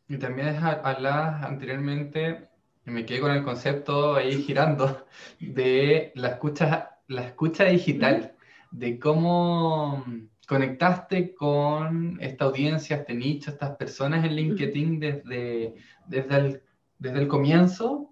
y 0.07 0.17
también 0.17 0.49
hablabas 0.57 1.43
anteriormente, 1.43 2.49
y 2.85 2.91
me 2.91 3.05
quedé 3.05 3.21
con 3.21 3.31
el 3.31 3.43
concepto 3.43 4.15
ahí 4.15 4.43
girando, 4.43 5.05
de 5.39 6.11
la 6.15 6.29
escucha 6.29 6.89
la 7.07 7.25
escucha 7.25 7.65
digital, 7.65 8.35
de 8.73 8.99
cómo 8.99 10.03
conectaste 10.47 11.33
con 11.35 12.17
esta 12.19 12.45
audiencia, 12.45 12.97
este 12.97 13.13
nicho, 13.13 13.51
estas 13.51 13.75
personas 13.75 14.25
en 14.25 14.35
LinkedIn 14.35 14.99
desde, 14.99 15.75
desde, 16.07 16.35
el, 16.35 16.61
desde 16.97 17.19
el 17.19 17.27
comienzo 17.27 18.09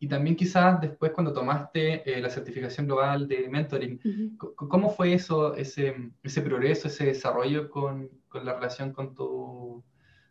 y 0.00 0.08
también 0.08 0.34
quizás 0.34 0.80
después 0.80 1.12
cuando 1.12 1.32
tomaste 1.32 2.02
eh, 2.10 2.20
la 2.20 2.28
certificación 2.28 2.86
global 2.86 3.28
de 3.28 3.48
mentoring, 3.48 4.36
¿cómo 4.56 4.90
fue 4.90 5.14
eso, 5.14 5.54
ese, 5.54 6.10
ese 6.24 6.42
progreso, 6.42 6.88
ese 6.88 7.06
desarrollo 7.06 7.70
con, 7.70 8.10
con, 8.28 8.44
la 8.44 8.54
relación 8.54 8.92
con, 8.92 9.14
tu, 9.14 9.84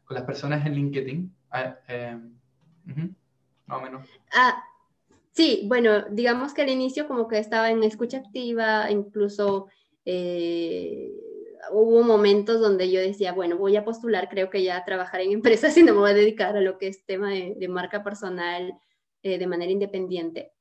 con 0.04 0.16
las 0.16 0.26
personas 0.26 0.66
en 0.66 0.76
LinkedIn? 0.76 1.34
Ah, 1.50 1.76
eh, 1.88 2.20
más 3.66 3.80
o 3.80 3.82
menos. 3.82 4.10
Ah, 4.34 4.62
Sí, 5.34 5.64
bueno, 5.68 6.04
digamos 6.12 6.54
que 6.54 6.64
al 6.64 6.70
inicio 6.70 7.08
como 7.08 7.28
que 7.28 7.40
estaba 7.40 7.70
en 7.72 7.84
escucha 7.84 8.18
activa, 8.18 8.92
incluso 8.92 9.68
eh, 10.04 11.10
hubo 11.72 12.04
momentos 12.04 12.60
donde 12.60 12.92
yo 12.92 13.00
decía, 13.00 13.32
bueno, 13.32 13.58
voy 13.58 13.78
a 13.78 13.86
postular, 13.86 14.28
creo 14.30 14.50
que 14.50 14.64
ya 14.64 14.84
trabajar 14.84 15.22
en 15.22 15.32
empresas 15.32 15.78
y 15.78 15.84
no 15.84 15.94
me 15.94 16.00
voy 16.00 16.12
a 16.12 16.16
dedicar 16.16 16.58
a 16.58 16.62
lo 16.62 16.78
que 16.78 16.88
es 16.88 17.06
tema 17.06 17.32
de, 17.32 17.68
marca 17.70 18.04
personal 18.04 18.74
eh, 19.24 19.38
de 19.38 19.48
manera 19.48 19.72
independiente. 19.72 20.52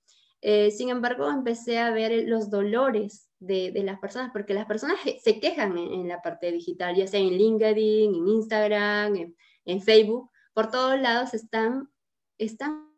Eh, 0.42 0.70
sin 0.70 0.88
embargo, 0.88 1.28
empecé 1.28 1.78
a 1.78 1.90
ver 1.90 2.28
los 2.28 2.48
dolores 2.48 3.28
de, 3.40 3.72
las 3.84 3.98
personas, 3.98 4.30
porque 4.32 4.54
las 4.54 4.66
personas 4.66 4.98
se 5.22 5.40
quejan 5.40 5.76
en, 5.76 6.08
la 6.08 6.22
parte 6.22 6.52
digital, 6.52 6.94
ya 6.94 7.06
sea 7.06 7.20
en 7.20 7.36
LinkedIn, 7.36 8.14
en 8.14 8.28
Instagram, 8.28 9.16
en, 9.16 9.36
en 9.64 9.82
Facebook, 9.82 10.30
por 10.54 10.70
todos 10.70 10.98
lados 10.98 11.34
están, 11.34 11.90
están 12.38 12.89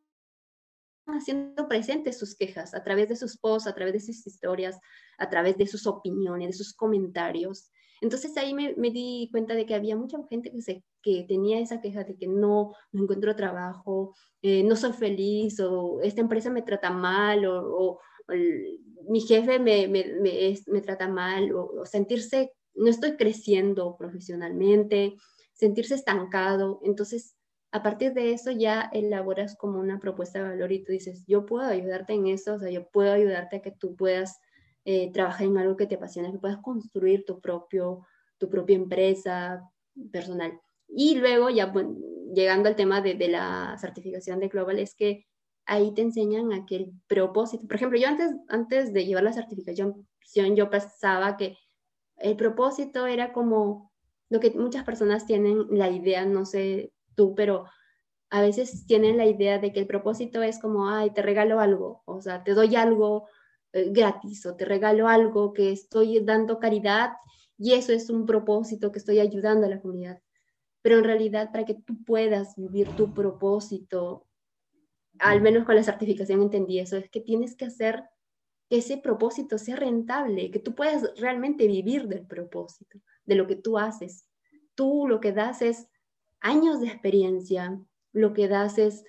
haciendo 1.14 1.68
presentes 1.68 2.18
sus 2.18 2.36
quejas 2.36 2.74
a 2.74 2.82
través 2.82 3.08
de 3.08 3.16
sus 3.16 3.38
posts, 3.38 3.68
a 3.68 3.74
través 3.74 3.92
de 3.94 4.00
sus 4.00 4.26
historias, 4.26 4.78
a 5.18 5.28
través 5.28 5.56
de 5.56 5.66
sus 5.66 5.86
opiniones, 5.86 6.48
de 6.48 6.52
sus 6.52 6.74
comentarios. 6.74 7.70
Entonces 8.00 8.36
ahí 8.36 8.52
me, 8.52 8.74
di 8.90 9.28
cuenta 9.30 9.54
de 9.54 9.64
que 9.64 9.74
había 9.74 9.96
mucha 9.96 10.18
gente 10.28 10.50
que, 10.50 10.60
se, 10.60 10.84
que 11.02 11.24
tenía 11.28 11.60
esa 11.60 11.80
queja 11.80 12.02
de 12.02 12.16
que 12.16 12.26
no, 12.26 12.72
no 12.90 13.02
encuentro 13.04 13.36
trabajo, 13.36 14.14
eh, 14.42 14.64
no 14.64 14.74
soy 14.74 14.92
feliz, 14.92 15.60
o 15.60 16.00
esta 16.02 16.20
empresa 16.20 16.50
me 16.50 16.62
trata 16.62 16.90
mal, 16.90 17.44
o, 17.46 18.00
mi 19.08 19.20
jefe 19.20 19.58
me, 19.58 19.88
me, 19.88 20.04
me, 20.20 20.80
trata 20.80 21.06
mal, 21.06 21.52
o 21.52 21.84
sentirse, 21.84 22.52
no 22.74 22.88
estoy 22.88 23.16
creciendo 23.16 23.96
profesionalmente, 23.96 25.14
sentirse 25.52 25.94
estancado. 25.94 26.80
Entonces 26.82 27.36
a 27.72 27.82
partir 27.82 28.12
de 28.12 28.32
eso 28.32 28.50
ya 28.50 28.90
elaboras 28.92 29.56
como 29.56 29.80
una 29.80 29.98
propuesta 29.98 30.38
de 30.38 30.50
valor 30.50 30.72
y 30.72 30.84
tú 30.84 30.92
dices, 30.92 31.24
yo 31.26 31.46
puedo 31.46 31.66
ayudarte 31.66 32.12
en 32.12 32.26
eso, 32.26 32.54
o 32.54 32.58
sea, 32.58 32.70
yo 32.70 32.86
puedo 32.88 33.12
ayudarte 33.12 33.56
a 33.56 33.62
que 33.62 33.70
tú 33.72 33.96
puedas 33.96 34.38
eh, 34.84 35.10
trabajar 35.10 35.46
en 35.46 35.56
algo 35.56 35.76
que 35.76 35.86
te 35.86 35.94
apasiona, 35.94 36.30
que 36.30 36.38
puedas 36.38 36.58
construir 36.58 37.24
tu, 37.24 37.40
propio, 37.40 38.06
tu 38.36 38.50
propia 38.50 38.76
empresa 38.76 39.62
personal. 40.12 40.60
Y 40.86 41.14
luego 41.14 41.48
ya 41.48 41.72
llegando 42.34 42.68
al 42.68 42.76
tema 42.76 43.00
de, 43.00 43.16
la 43.28 43.76
certificación 43.80 44.38
de 44.40 44.48
Global, 44.48 44.78
es 44.78 44.94
que 44.94 45.24
ahí 45.64 45.94
te 45.94 46.02
enseñan 46.02 46.52
a 46.52 46.66
el 46.68 46.92
propósito, 47.06 47.66
por 47.66 47.76
ejemplo, 47.76 47.98
yo 47.98 48.06
antes, 48.06 48.32
antes 48.48 48.92
de 48.92 49.06
llevar 49.06 49.24
la 49.24 49.32
certificación, 49.32 50.06
yo 50.54 50.68
pensaba 50.68 51.38
que 51.38 51.56
el 52.16 52.36
propósito 52.36 53.06
era 53.06 53.32
como 53.32 53.92
lo 54.28 54.40
que 54.40 54.50
muchas 54.50 54.84
personas 54.84 55.24
tienen 55.24 55.66
la 55.70 55.90
idea, 55.90 56.26
no 56.26 56.44
sé, 56.44 56.92
tú, 57.14 57.34
pero 57.34 57.64
a 58.30 58.40
veces 58.40 58.86
tienen 58.86 59.18
la 59.18 59.26
idea 59.26 59.58
de 59.58 59.72
que 59.72 59.80
el 59.80 59.86
propósito 59.86 60.42
es 60.42 60.58
como, 60.58 60.88
ay, 60.88 61.10
te 61.10 61.22
regalo 61.22 61.60
algo, 61.60 62.02
o 62.06 62.20
sea, 62.22 62.42
te 62.42 62.54
doy 62.54 62.76
algo 62.76 63.28
eh, 63.72 63.90
gratis 63.90 64.46
o 64.46 64.56
te 64.56 64.64
regalo 64.64 65.08
algo 65.08 65.52
que 65.52 65.70
estoy 65.70 66.20
dando 66.20 66.58
caridad 66.58 67.12
y 67.58 67.74
eso 67.74 67.92
es 67.92 68.10
un 68.10 68.26
propósito 68.26 68.90
que 68.90 68.98
estoy 68.98 69.20
ayudando 69.20 69.66
a 69.66 69.70
la 69.70 69.80
comunidad. 69.80 70.20
Pero 70.82 70.98
en 70.98 71.04
realidad, 71.04 71.50
para 71.52 71.64
que 71.64 71.74
tú 71.74 72.02
puedas 72.04 72.56
vivir 72.56 72.88
tu 72.96 73.12
propósito, 73.14 74.26
al 75.18 75.40
menos 75.40 75.64
con 75.64 75.76
la 75.76 75.82
certificación 75.82 76.42
entendí 76.42 76.80
eso, 76.80 76.96
es 76.96 77.08
que 77.10 77.20
tienes 77.20 77.54
que 77.54 77.66
hacer 77.66 78.02
que 78.68 78.78
ese 78.78 78.98
propósito 78.98 79.58
sea 79.58 79.76
rentable, 79.76 80.50
que 80.50 80.58
tú 80.58 80.74
puedas 80.74 81.12
realmente 81.18 81.66
vivir 81.66 82.08
del 82.08 82.26
propósito, 82.26 82.98
de 83.26 83.34
lo 83.34 83.46
que 83.46 83.56
tú 83.56 83.78
haces. 83.78 84.26
Tú 84.74 85.06
lo 85.06 85.20
que 85.20 85.32
das 85.32 85.62
es 85.62 85.86
años 86.42 86.80
de 86.80 86.88
experiencia, 86.88 87.80
lo 88.12 88.34
que 88.34 88.48
das 88.48 88.76
es 88.76 89.04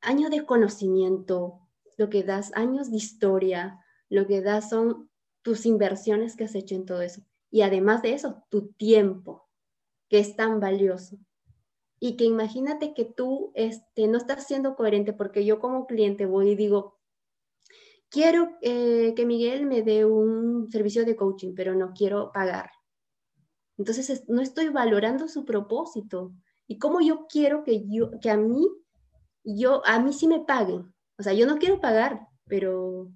años 0.00 0.30
de 0.30 0.44
conocimiento, 0.44 1.60
lo 1.96 2.10
que 2.10 2.22
das 2.22 2.52
años 2.54 2.90
de 2.90 2.96
historia, 2.96 3.80
lo 4.08 4.26
que 4.26 4.40
das 4.40 4.70
son 4.70 5.08
tus 5.42 5.66
inversiones 5.66 6.34
que 6.34 6.44
has 6.44 6.54
hecho 6.54 6.74
en 6.74 6.86
todo 6.86 7.02
eso. 7.02 7.22
Y 7.50 7.62
además 7.62 8.02
de 8.02 8.14
eso, 8.14 8.42
tu 8.50 8.72
tiempo, 8.72 9.48
que 10.08 10.18
es 10.18 10.34
tan 10.34 10.58
valioso. 10.58 11.18
Y 12.00 12.16
que 12.16 12.24
imagínate 12.24 12.94
que 12.94 13.04
tú 13.04 13.52
este, 13.54 14.08
no 14.08 14.18
estás 14.18 14.46
siendo 14.46 14.74
coherente 14.76 15.12
porque 15.12 15.44
yo 15.44 15.60
como 15.60 15.86
cliente 15.86 16.26
voy 16.26 16.50
y 16.50 16.56
digo, 16.56 16.98
quiero 18.08 18.56
eh, 18.60 19.14
que 19.14 19.26
Miguel 19.26 19.66
me 19.66 19.82
dé 19.82 20.04
un 20.04 20.70
servicio 20.70 21.04
de 21.04 21.16
coaching, 21.16 21.54
pero 21.54 21.74
no 21.74 21.92
quiero 21.94 22.32
pagar. 22.32 22.70
Entonces 23.78 24.24
no 24.28 24.40
estoy 24.42 24.68
valorando 24.68 25.28
su 25.28 25.44
propósito, 25.44 26.32
y 26.66 26.78
cómo 26.78 27.00
yo 27.00 27.26
quiero 27.28 27.64
que 27.64 27.86
yo 27.88 28.10
que 28.20 28.30
a 28.30 28.36
mí 28.36 28.66
yo 29.44 29.84
a 29.86 30.00
mí 30.00 30.12
sí 30.12 30.26
me 30.26 30.40
paguen 30.40 30.92
o 31.18 31.22
sea 31.22 31.32
yo 31.32 31.46
no 31.46 31.58
quiero 31.58 31.80
pagar 31.80 32.26
pero 32.46 33.10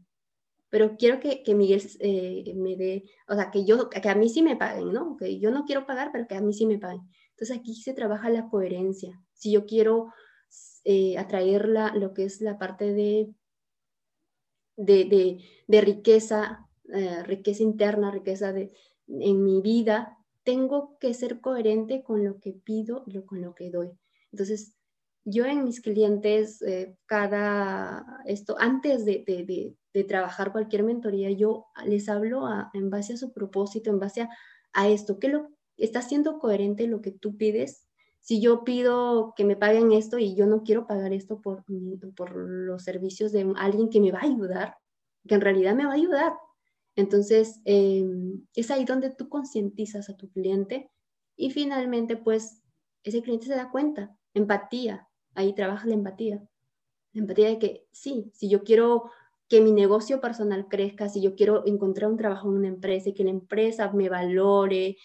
pero 0.71 0.97
quiero 0.97 1.19
que, 1.21 1.43
que 1.43 1.55
Miguel 1.55 1.83
eh, 1.99 2.55
me 2.55 2.77
dé, 2.77 3.05
o 3.29 3.35
sea, 3.35 3.51
que, 3.51 3.65
yo, 3.65 3.91
que 3.91 4.09
a 4.09 4.15
mí 4.15 4.29
sí 4.29 4.41
me 4.41 4.57
paguen, 4.57 4.93
¿no? 4.93 5.17
Que 5.17 5.41
yo 5.41 5.51
no 5.51 5.65
quiero 5.65 5.85
pagar, 5.85 6.11
pero 6.13 6.29
que 6.29 6.37
a 6.37 6.41
mí 6.41 6.53
sí 6.53 6.65
me 6.65 6.79
paguen. 6.79 7.03
Entonces 7.31 7.59
aquí 7.59 7.75
se 7.75 7.93
trabaja 7.93 8.31
la 8.31 8.49
coherencia. 8.49 9.21
Si 9.35 9.51
yo 9.51 9.67
quiero 9.67 10.13
eh, 10.85 11.19
atraer 11.19 11.69
lo 11.69 12.15
que 12.15 12.25
es 12.25 12.41
la 12.41 12.57
parte 12.57 12.93
de, 12.93 13.35
de, 14.77 15.43
de, 15.67 15.81
riqueza, 15.81 16.69
eh, 16.93 17.25
riqueza 17.25 17.65
interna, 17.65 18.13
riqueza 18.13 18.53
de, 18.53 18.73
en 19.09 19.43
mi 19.43 19.61
vida, 19.61 20.19
tengo 20.51 20.99
que 20.99 21.15
ser 21.15 21.41
coherente 21.41 22.03
con 22.03 22.25
lo 22.25 22.41
que 22.41 22.53
pido 22.53 23.05
y 23.07 23.23
con 23.23 23.41
lo 23.41 23.55
que 23.55 23.71
doy. 23.71 23.93
Entonces, 24.33 24.75
yo 25.25 25.45
en 25.45 25.63
mis 25.63 25.81
clientes, 25.81 26.61
eh, 26.63 26.97
cada 27.07 28.05
esto, 28.25 28.57
antes 28.59 29.05
de, 29.05 29.23
de, 29.25 29.77
de, 29.95 30.05
trabajar 30.05 30.51
cualquier 30.51 30.83
mentoría, 30.83 31.31
yo 31.31 31.67
les 31.85 32.09
hablo 32.09 32.49
en 32.75 32.91
base 32.91 33.13
a 33.13 33.17
su 33.17 33.33
propósito, 33.33 33.91
en 33.91 34.01
base 34.01 34.29
a, 34.73 34.89
esto, 34.89 35.21
que 35.21 35.29
lo 35.29 35.51
está 35.77 36.03
siendo 36.03 36.41
coherente 36.41 36.89
lo 36.89 37.01
que 37.01 37.13
tú 37.13 37.37
pides. 37.37 37.87
Si 38.19 38.41
yo 38.41 38.65
pido 38.65 39.35
que 39.37 39.45
me 39.45 39.55
paguen 39.55 39.93
esto 39.93 40.19
y 40.19 40.35
yo 40.35 40.47
no 40.47 40.65
quiero 40.65 40.89
pagar 40.89 41.13
esto 41.13 41.41
por, 41.41 41.65
por 42.17 42.35
los 42.35 42.83
servicios 42.83 43.31
de 43.31 43.53
alguien 43.57 43.89
que 43.89 44.01
me 44.01 44.11
va 44.11 44.19
a 44.19 44.25
ayudar, 44.25 44.75
que 45.29 45.37
en 45.37 45.43
realidad 45.43 45.77
me 45.77 45.87
va 45.87 45.93
a 45.93 45.95
ayudar. 45.95 46.33
Entonces, 47.01 47.61
em, 47.65 48.47
es 48.55 48.71
ahí 48.71 48.85
donde 48.85 49.11
tú 49.11 49.29
concientizas 49.29 50.09
a 50.09 50.17
tu 50.17 50.31
cliente 50.31 50.91
y 51.37 51.51
finalmente, 51.51 52.17
pues, 52.17 52.63
ese 53.03 53.23
cliente 53.23 53.47
se 53.47 53.55
da 53.55 53.71
cuenta, 53.71 54.17
empatía, 54.35 55.09
ahí 55.35 55.55
trabaja 55.55 55.87
la 55.87 55.95
empatía. 55.95 56.43
La 57.13 57.23
empatía 57.23 57.49
de 57.49 57.59
que 57.59 57.87
sí, 57.93 58.31
si 58.35 58.49
yo 58.49 58.63
quiero 58.63 59.11
que 59.49 59.61
mi 59.61 59.73
negocio 59.73 60.21
personal 60.21 60.69
crezca, 60.69 61.09
si 61.09 61.21
yo 61.21 61.35
quiero 61.35 61.67
encontrar 61.67 62.11
un 62.11 62.17
trabajo 62.17 62.49
en 62.49 62.55
una 62.55 62.69
empresa 62.69 63.09
y 63.09 63.15
que 63.15 63.25
la 63.25 63.31
empresa 63.31 63.91
me 63.93 64.09
valore, 64.09 64.97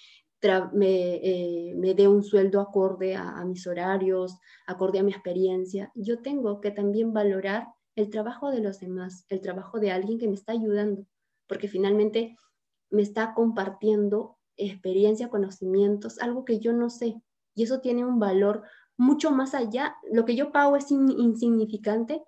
me, 0.73 1.15
eh, 1.15 1.73
me, 1.75 1.93
dé 1.93 2.07
un 2.07 2.23
sueldo 2.23 2.61
acorde 2.61 3.15
a, 3.15 3.43
mis 3.45 3.65
horarios, 3.67 4.37
acorde 4.67 4.99
a 4.99 5.03
mi 5.03 5.11
experiencia, 5.11 5.91
yo 5.95 6.21
tengo 6.21 6.61
que 6.61 6.71
también 6.71 7.13
valorar 7.13 7.67
el 7.95 8.09
trabajo 8.09 8.51
de 8.51 8.61
los 8.61 8.79
demás, 8.79 9.25
el 9.29 9.41
trabajo 9.41 9.79
de 9.79 9.91
alguien 9.91 10.19
que 10.19 10.27
me 10.27 10.35
está 10.35 10.51
ayudando, 10.51 11.05
porque 11.47 11.67
finalmente 11.67 12.35
me 12.89 13.01
está 13.01 13.33
compartiendo 13.33 14.37
experiencia, 14.57 15.29
conocimientos, 15.29 16.19
algo 16.19 16.45
que 16.45 16.59
yo 16.59 16.73
no 16.73 16.89
sé. 16.89 17.21
Y 17.53 17.63
eso 17.63 17.81
tiene 17.81 18.05
un 18.05 18.19
valor 18.19 18.63
mucho 18.97 19.31
más 19.31 19.53
allá. 19.53 19.95
Lo 20.11 20.25
que 20.25 20.35
yo 20.35 20.51
pago 20.51 20.75
es 20.75 20.91
insignificante 20.91 22.23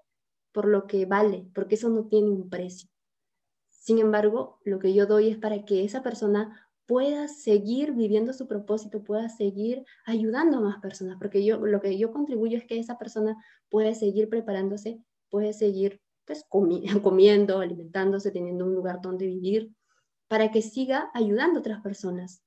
por 0.52 0.68
lo 0.68 0.88
que 0.88 1.06
vale, 1.06 1.48
porque 1.54 1.76
eso 1.76 1.90
no 1.90 2.08
tiene 2.08 2.30
un 2.30 2.50
precio. 2.50 2.90
Sin 3.70 4.00
embargo, 4.00 4.60
lo 4.66 4.80
que 4.80 4.94
yo 4.94 5.06
doy 5.06 5.30
es 5.30 5.38
para 5.38 5.64
que 5.64 5.86
esa 5.86 6.04
persona 6.04 6.68
pueda 6.88 7.28
seguir 7.28 7.94
viviendo 7.94 8.34
su 8.34 8.48
propósito, 8.48 9.04
pueda 9.04 9.30
seguir 9.30 9.86
ayudando 10.06 10.58
a 10.58 10.62
más 10.62 10.80
personas, 10.80 11.18
porque 11.20 11.46
yo 11.46 11.58
lo 11.60 11.82
que 11.82 11.98
yo 11.98 12.12
contribuyo 12.12 12.58
es 12.58 12.66
que 12.66 12.80
esa 12.80 12.98
persona 12.98 13.36
pueda 13.70 13.94
seguir 13.94 14.30
preparándose, 14.30 15.02
puede 15.30 15.54
seguir 15.54 16.02
pues 16.28 16.46
comiendo, 17.02 17.60
alimentándose, 17.60 18.32
teniendo 18.32 18.66
un 18.66 18.76
lugar 18.76 19.00
donde 19.02 19.26
vivir, 19.26 19.72
para 20.28 20.52
que 20.52 20.62
siga 20.62 21.10
ayudando 21.14 21.58
a 21.58 21.62
otras 21.62 21.82
personas. 21.82 22.44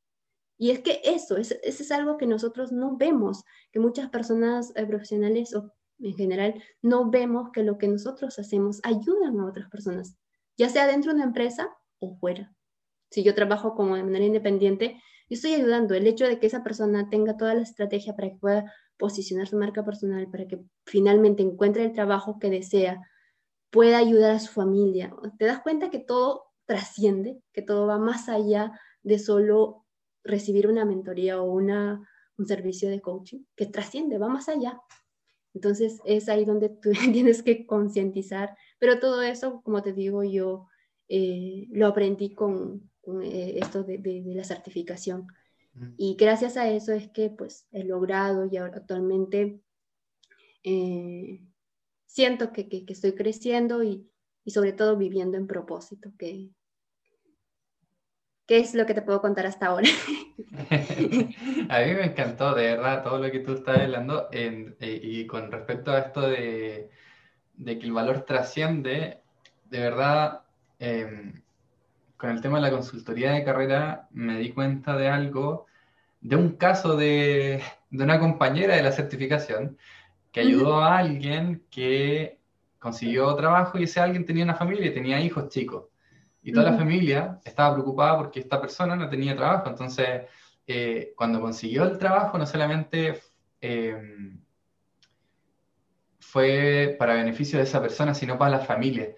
Y 0.59 0.70
es 0.70 0.81
que 0.81 1.01
eso, 1.03 1.39
eso 1.39 1.57
es 1.62 1.91
algo 1.91 2.18
que 2.18 2.26
nosotros 2.26 2.70
no 2.70 2.99
vemos, 2.99 3.45
que 3.72 3.81
muchas 3.81 4.11
personas 4.11 4.72
eh, 4.76 4.85
profesionales 4.87 5.55
o 5.55 5.72
en 5.99 6.14
general 6.14 6.62
no 6.83 7.11
vemos 7.11 7.51
que 7.53 7.62
lo 7.62 7.78
que 7.78 7.89
nosotros 7.89 8.39
hacemos 8.39 8.81
ayudan 8.83 9.41
a 9.41 9.47
otras 9.47 9.70
personas, 9.70 10.16
ya 10.59 10.68
sea 10.68 10.87
dentro 10.87 11.12
de 11.12 11.16
una 11.16 11.24
empresa 11.24 11.70
o 11.99 12.14
fuera. 12.18 12.55
Si 13.11 13.22
yo 13.22 13.35
trabajo 13.35 13.74
como 13.74 13.97
de 13.97 14.05
manera 14.05 14.26
independiente, 14.26 15.01
yo 15.31 15.35
estoy 15.35 15.55
ayudando. 15.55 15.95
El 15.95 16.07
hecho 16.07 16.26
de 16.26 16.39
que 16.39 16.47
esa 16.47 16.62
persona 16.62 17.09
tenga 17.09 17.37
toda 17.37 17.55
la 17.55 17.62
estrategia 17.62 18.14
para 18.14 18.28
que 18.28 18.37
pueda 18.37 18.72
posicionar 18.99 19.49
su 19.49 19.57
marca 19.57 19.85
personal, 19.85 20.31
para 20.31 20.47
que 20.47 20.61
finalmente 20.85 21.43
encuentre 21.43 21.85
el 21.85 21.93
trabajo 21.93 22.39
que 22.39 22.51
desea, 22.51 23.01
pueda 23.71 23.99
ayudar 23.99 24.33
a 24.33 24.41
su 24.41 24.53
familia. 24.53 25.14
Te 25.39 25.47
das 25.47 25.61
cuenta 25.61 25.91
que 25.91 25.99
todo 25.99 26.45
trasciende, 26.66 27.41
que 27.53 27.62
todo 27.62 27.87
va 27.87 27.99
más 27.99 28.29
allá 28.29 28.79
de 29.03 29.18
solo 29.18 29.87
recibir 30.23 30.66
una 30.66 30.85
mentoría 30.85 31.41
o 31.41 31.51
una, 31.51 32.07
un 32.37 32.47
servicio 32.47 32.91
de 32.91 33.01
coaching 33.01 33.45
que 33.57 33.66
trasciende, 33.66 34.18
va 34.18 34.29
más 34.29 34.49
allá. 34.49 34.81
Entonces 35.55 36.01
es 36.05 36.29
ahí 36.29 36.45
donde 36.45 36.68
tú 36.68 36.91
tienes 37.12 37.43
que 37.43 37.66
concientizar, 37.66 38.57
pero 38.79 38.99
todo 39.01 39.23
eso, 39.23 39.62
como 39.62 39.83
te 39.83 39.93
digo, 39.93 40.23
yo 40.23 40.68
eh, 41.09 41.66
lo 41.71 41.87
aprendí 41.87 42.35
con, 42.35 42.91
eh, 43.23 43.59
esto 43.61 43.83
de, 43.83 43.99
de, 43.99 44.23
la 44.35 44.45
certificación. 44.45 45.27
Y 45.97 46.16
gracias 46.16 46.57
a 46.57 46.68
eso 46.68 46.93
es 46.93 47.09
que 47.09 47.31
pues 47.31 47.66
he 47.71 47.85
logrado 47.85 48.47
y 48.51 48.57
ahora 48.57 48.79
actualmente 48.79 49.61
eh, 50.64 51.41
siento 52.11 52.53
que, 52.53 52.69
que, 52.69 52.85
que, 52.85 52.93
estoy 52.93 53.15
creciendo 53.15 53.83
y, 53.83 54.11
y 54.45 54.51
sobre 54.51 54.73
todo 54.73 54.97
viviendo 54.97 55.37
en 55.37 55.47
propósito, 55.47 56.13
que, 56.19 56.51
¿Qué 58.51 58.59
es 58.59 58.75
lo 58.75 58.85
que 58.85 58.95
te 58.95 59.03
puedo 59.03 59.21
contar 59.21 59.47
hasta 59.47 59.67
ahora? 59.67 59.87
a 60.71 61.79
mí 61.79 61.95
me 61.95 62.05
encantó, 62.05 62.53
de 62.53 62.75
verdad, 62.75 63.05
todo 63.05 63.19
lo 63.19 63.31
que 63.31 63.39
tú 63.39 63.53
estás 63.53 63.79
hablando. 63.79 64.29
Eh, 64.33 64.75
y 64.81 65.25
con 65.29 65.53
respecto 65.53 65.93
a 65.93 66.01
esto 66.01 66.23
de, 66.23 66.91
que 67.65 67.73
el 67.87 67.93
valor 67.93 68.23
trasciende, 68.23 69.21
de 69.67 69.79
verdad, 69.79 70.41
em, 70.81 71.41
con 72.17 72.31
el 72.31 72.41
tema 72.41 72.59
de 72.59 72.63
la 72.63 72.73
consultoría 72.73 73.31
de 73.31 73.45
carrera, 73.45 74.09
me 74.11 74.37
di 74.41 74.51
cuenta 74.51 74.97
de 74.97 75.07
algo, 75.07 75.67
de 76.21 76.35
un 76.35 76.57
caso 76.57 76.97
de, 76.97 77.63
una 77.93 78.19
compañera 78.19 78.75
de 78.75 78.83
la 78.83 78.91
certificación 78.91 79.79
que 80.33 80.41
ayudó 80.41 80.81
a 80.81 80.99
alguien 80.99 81.64
que 81.70 82.41
consiguió 82.78 83.35
trabajo 83.35 83.78
y 83.78 83.85
ese 83.85 84.01
alguien 84.01 84.24
tenía 84.24 84.45
una 84.45 84.55
familia 84.55 84.87
y 84.87 84.95
tenía 84.95 85.20
hijos 85.20 85.49
chicos. 85.49 85.87
Y 86.43 86.53
toda 86.53 86.70
la 86.70 86.78
familia 86.78 87.39
estaba 87.45 87.74
preocupada 87.74 88.16
porque 88.16 88.41
esta 88.41 88.61
persona 88.61 88.97
no 88.97 89.09
tenía 89.11 89.37
trabajo. 89.37 89.68
Entonces, 89.68 90.22
eh, 90.66 91.12
cuando 91.16 91.41
consiguió 91.41 91.85
el 91.85 91.99
trabajo, 91.99 92.39
no 92.39 92.47
solamente 92.47 93.20
eh, 93.61 94.33
fue 96.18 96.97
para 96.99 97.14
beneficio 97.14 97.59
de 97.59 97.64
esa 97.64 97.83
persona, 97.83 98.14
sino 98.14 98.39
para 98.39 98.53
la 98.53 98.61
familia. 98.61 99.14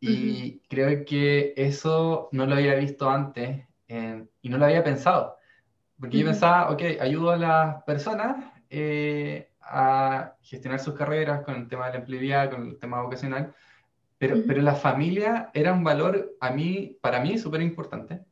Y 0.00 0.60
creo 0.68 1.04
que 1.04 1.54
eso 1.56 2.28
no 2.32 2.44
lo 2.46 2.54
había 2.54 2.74
visto 2.74 3.08
antes 3.08 3.66
y 3.86 4.48
no 4.48 4.58
lo 4.58 4.64
había 4.64 4.84
pensado. 4.84 5.36
Porque 5.98 6.18
yo 6.18 6.26
pensaba, 6.26 6.70
ok, 6.70 6.82
ayudo 7.00 7.30
a 7.30 7.36
las 7.36 7.82
personas 7.84 8.52
eh, 8.70 9.49
a 9.70 10.36
gestionar 10.42 10.80
sus 10.80 10.94
carreras 10.94 11.42
con 11.42 11.54
el 11.54 11.68
tema 11.68 11.86
de 11.86 11.92
la 11.92 11.98
empleabilidad, 12.00 12.50
con 12.50 12.66
el 12.66 12.78
tema 12.78 13.02
vocacional, 13.02 13.54
pero, 14.18 14.36
pero 14.46 14.60
la 14.60 14.74
familia 14.74 15.50
era 15.54 15.72
un 15.72 15.84
valor 15.84 16.36
a 16.40 16.50
mí, 16.50 16.98
para 17.00 17.20
mí 17.20 17.38
súper 17.38 17.62
importante. 17.62 18.24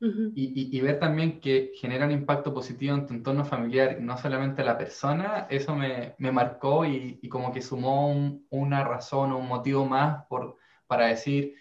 y, 0.00 0.76
y, 0.76 0.80
ver 0.80 0.98
también 0.98 1.40
que 1.40 1.72
genera 1.74 2.06
un 2.06 2.12
impacto 2.12 2.54
positivo 2.54 2.94
en 2.94 3.06
tu 3.06 3.12
entorno 3.12 3.44
familiar, 3.44 3.98
no 4.00 4.16
solamente 4.16 4.62
a 4.62 4.64
la 4.64 4.78
persona, 4.78 5.46
eso 5.50 5.76
me, 5.76 6.14
me 6.16 6.32
marcó 6.32 6.86
y, 6.86 7.18
y, 7.20 7.28
como 7.28 7.52
que 7.52 7.60
sumó 7.60 8.10
una 8.48 8.82
razón 8.82 9.30
o 9.32 9.38
un 9.38 9.46
motivo 9.46 9.84
más 9.84 10.24
por, 10.26 10.56
para 10.86 11.08
decir, 11.08 11.54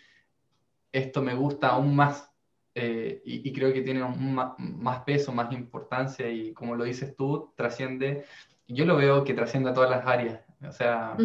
esto 0.92 1.22
me 1.22 1.34
gusta 1.34 1.70
aún 1.70 1.96
más. 1.96 2.30
Eh, 2.76 3.22
y, 3.26 3.52
creo 3.52 3.74
que 3.74 3.82
tiene 3.82 4.04
un, 4.04 4.34
más 4.34 5.04
peso, 5.04 5.34
más 5.34 5.52
importancia 5.52 6.30
y 6.30 6.54
como 6.54 6.76
lo 6.76 6.86
dices 6.86 7.16
tú, 7.16 7.52
trasciende, 7.56 8.26
yo 8.70 8.86
lo 8.86 8.96
veo 8.96 9.24
que 9.24 9.34
trasciende 9.34 9.72
a 9.72 9.74
todas 9.74 9.90
las 9.90 10.06
áreas. 10.06 10.40
O 10.68 10.72
sea, 10.72 11.18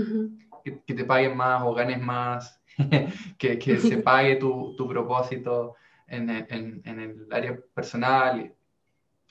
que, 0.65 0.95
te 0.95 1.05
paguen 1.05 1.37
más 1.37 1.63
o 1.63 1.75
ganes 1.75 2.01
más, 2.01 2.61
que, 3.39 3.59
que, 3.59 3.79
se 3.79 3.99
pague 4.03 4.37
tu, 4.37 4.75
tu 4.77 4.89
propósito 4.89 5.75
en, 6.07 6.31
en, 6.31 6.83
en, 6.85 6.99
el 6.99 7.29
área 7.31 7.59
personal, 7.75 8.53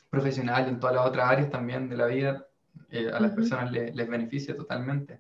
profesional, 0.10 0.68
en 0.68 0.80
todas 0.80 0.96
las 0.96 1.06
otras 1.06 1.30
áreas 1.30 1.50
también 1.50 1.90
de 1.90 1.98
la 1.98 2.06
vida, 2.06 2.46
eh, 2.90 3.10
a 3.12 3.20
las 3.20 3.32
personas 3.32 3.72
les 3.72 4.08
beneficia 4.08 4.56
totalmente. 4.56 5.20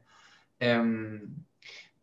Um, 0.61 1.43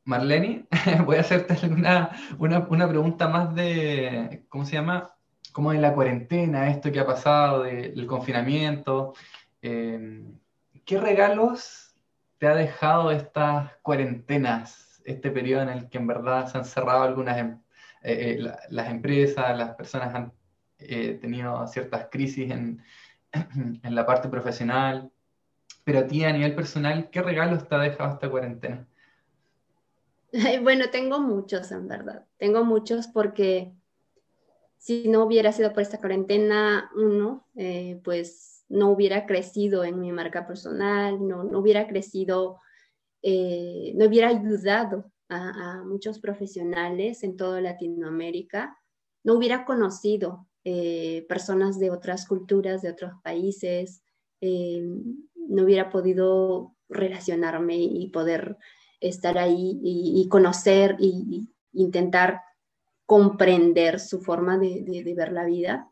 Marlene, 0.05 0.67
voy 1.05 1.17
a 1.17 1.21
hacerte 1.21 1.55
una, 1.67 2.11
una, 2.39 2.67
una, 2.69 2.89
pregunta 2.89 3.29
más 3.29 3.55
de, 3.55 4.45
¿cómo 4.49 4.65
se 4.65 4.73
llama? 4.73 5.15
¿Cómo 5.53 5.73
es 5.73 5.81
la 5.81 5.95
cuarentena, 5.95 6.71
esto 6.71 6.91
que 6.91 7.01
ha 7.01 7.07
pasado, 7.07 7.63
del 7.63 8.07
confinamiento? 8.07 9.15
Em, 9.63 10.40
¿Qué 10.91 10.99
regalos 10.99 11.95
te 12.39 12.49
ha 12.49 12.55
dejado 12.57 13.13
estas 13.13 13.71
cuarentenas, 13.81 15.01
este 15.05 15.31
periodo 15.31 15.63
en 15.63 15.69
el 15.69 15.89
que 15.89 15.99
en 15.99 16.09
verdad 16.09 16.49
se 16.49 16.59
han 16.59 16.65
cerrado 16.65 17.05
algunas 17.05 17.39
em, 17.39 17.61
eh, 18.03 18.41
eh, 18.41 18.53
las 18.71 18.91
empresas, 18.91 19.57
las 19.57 19.77
personas 19.77 20.13
han 20.13 20.33
eh, 20.81 21.17
tenido 21.21 21.65
ciertas 21.69 22.09
crisis 22.11 22.51
en, 22.51 22.83
en, 23.85 23.95
la 23.95 24.05
parte 24.05 24.29
profesional, 24.29 25.13
pero 25.85 26.01
a 26.01 26.07
ti 26.09 26.25
a 26.25 26.33
nivel 26.33 26.57
personal, 26.57 27.09
¿qué 27.11 27.23
regalos 27.23 27.69
te 27.69 27.75
ha 27.77 27.79
dejado 27.79 28.15
esta 28.15 28.29
cuarentena? 28.29 28.85
Bueno, 30.61 30.91
tengo 30.91 31.21
muchos, 31.21 31.71
en 31.71 31.87
verdad. 31.87 32.27
Tengo 32.37 32.65
muchos 32.65 33.07
porque 33.07 33.73
si 34.77 35.07
no 35.09 35.23
hubiera 35.23 35.53
sido 35.53 35.73
por 35.73 35.83
esta 35.83 35.99
cuarentena, 35.99 36.91
uno, 36.97 37.47
eh, 37.55 38.01
pues 38.03 38.50
no 38.71 38.91
hubiera 38.91 39.27
crecido 39.27 39.85
en 39.85 40.01
mi 40.01 40.13
marca 40.13 40.47
personal, 40.47 41.27
no, 41.27 41.45
no 41.45 41.59
hubiera 41.59 41.87
crecido, 41.87 42.59
eh, 43.23 43.93
no 43.97 44.07
hubiera 44.07 44.29
ayudado 44.29 45.13
a, 45.29 45.83
muchos 45.85 46.19
profesionales 46.19 47.23
en 47.23 47.37
toda 47.37 47.61
Latinoamérica, 47.61 48.77
no 49.23 49.35
hubiera 49.35 49.67
conocido 49.67 50.49
eh, 50.65 51.27
personas 51.29 51.79
de 51.79 51.91
otras 51.91 52.27
culturas, 52.27 52.81
de 52.81 52.91
otros 52.91 53.13
países, 53.23 54.03
no 54.41 55.65
hubiera 55.65 55.91
podido 55.91 56.75
relacionarme 56.89 57.77
y 57.77 58.09
poder 58.09 58.57
estar 59.01 59.39
ahí 59.39 59.79
y, 59.83 60.29
conocer 60.29 60.97
e 61.01 61.47
intentar 61.73 62.43
comprender 63.07 63.99
su 63.99 64.21
forma 64.21 64.59
de, 64.59 65.15
ver 65.17 65.33
la 65.33 65.45
vida. 65.45 65.91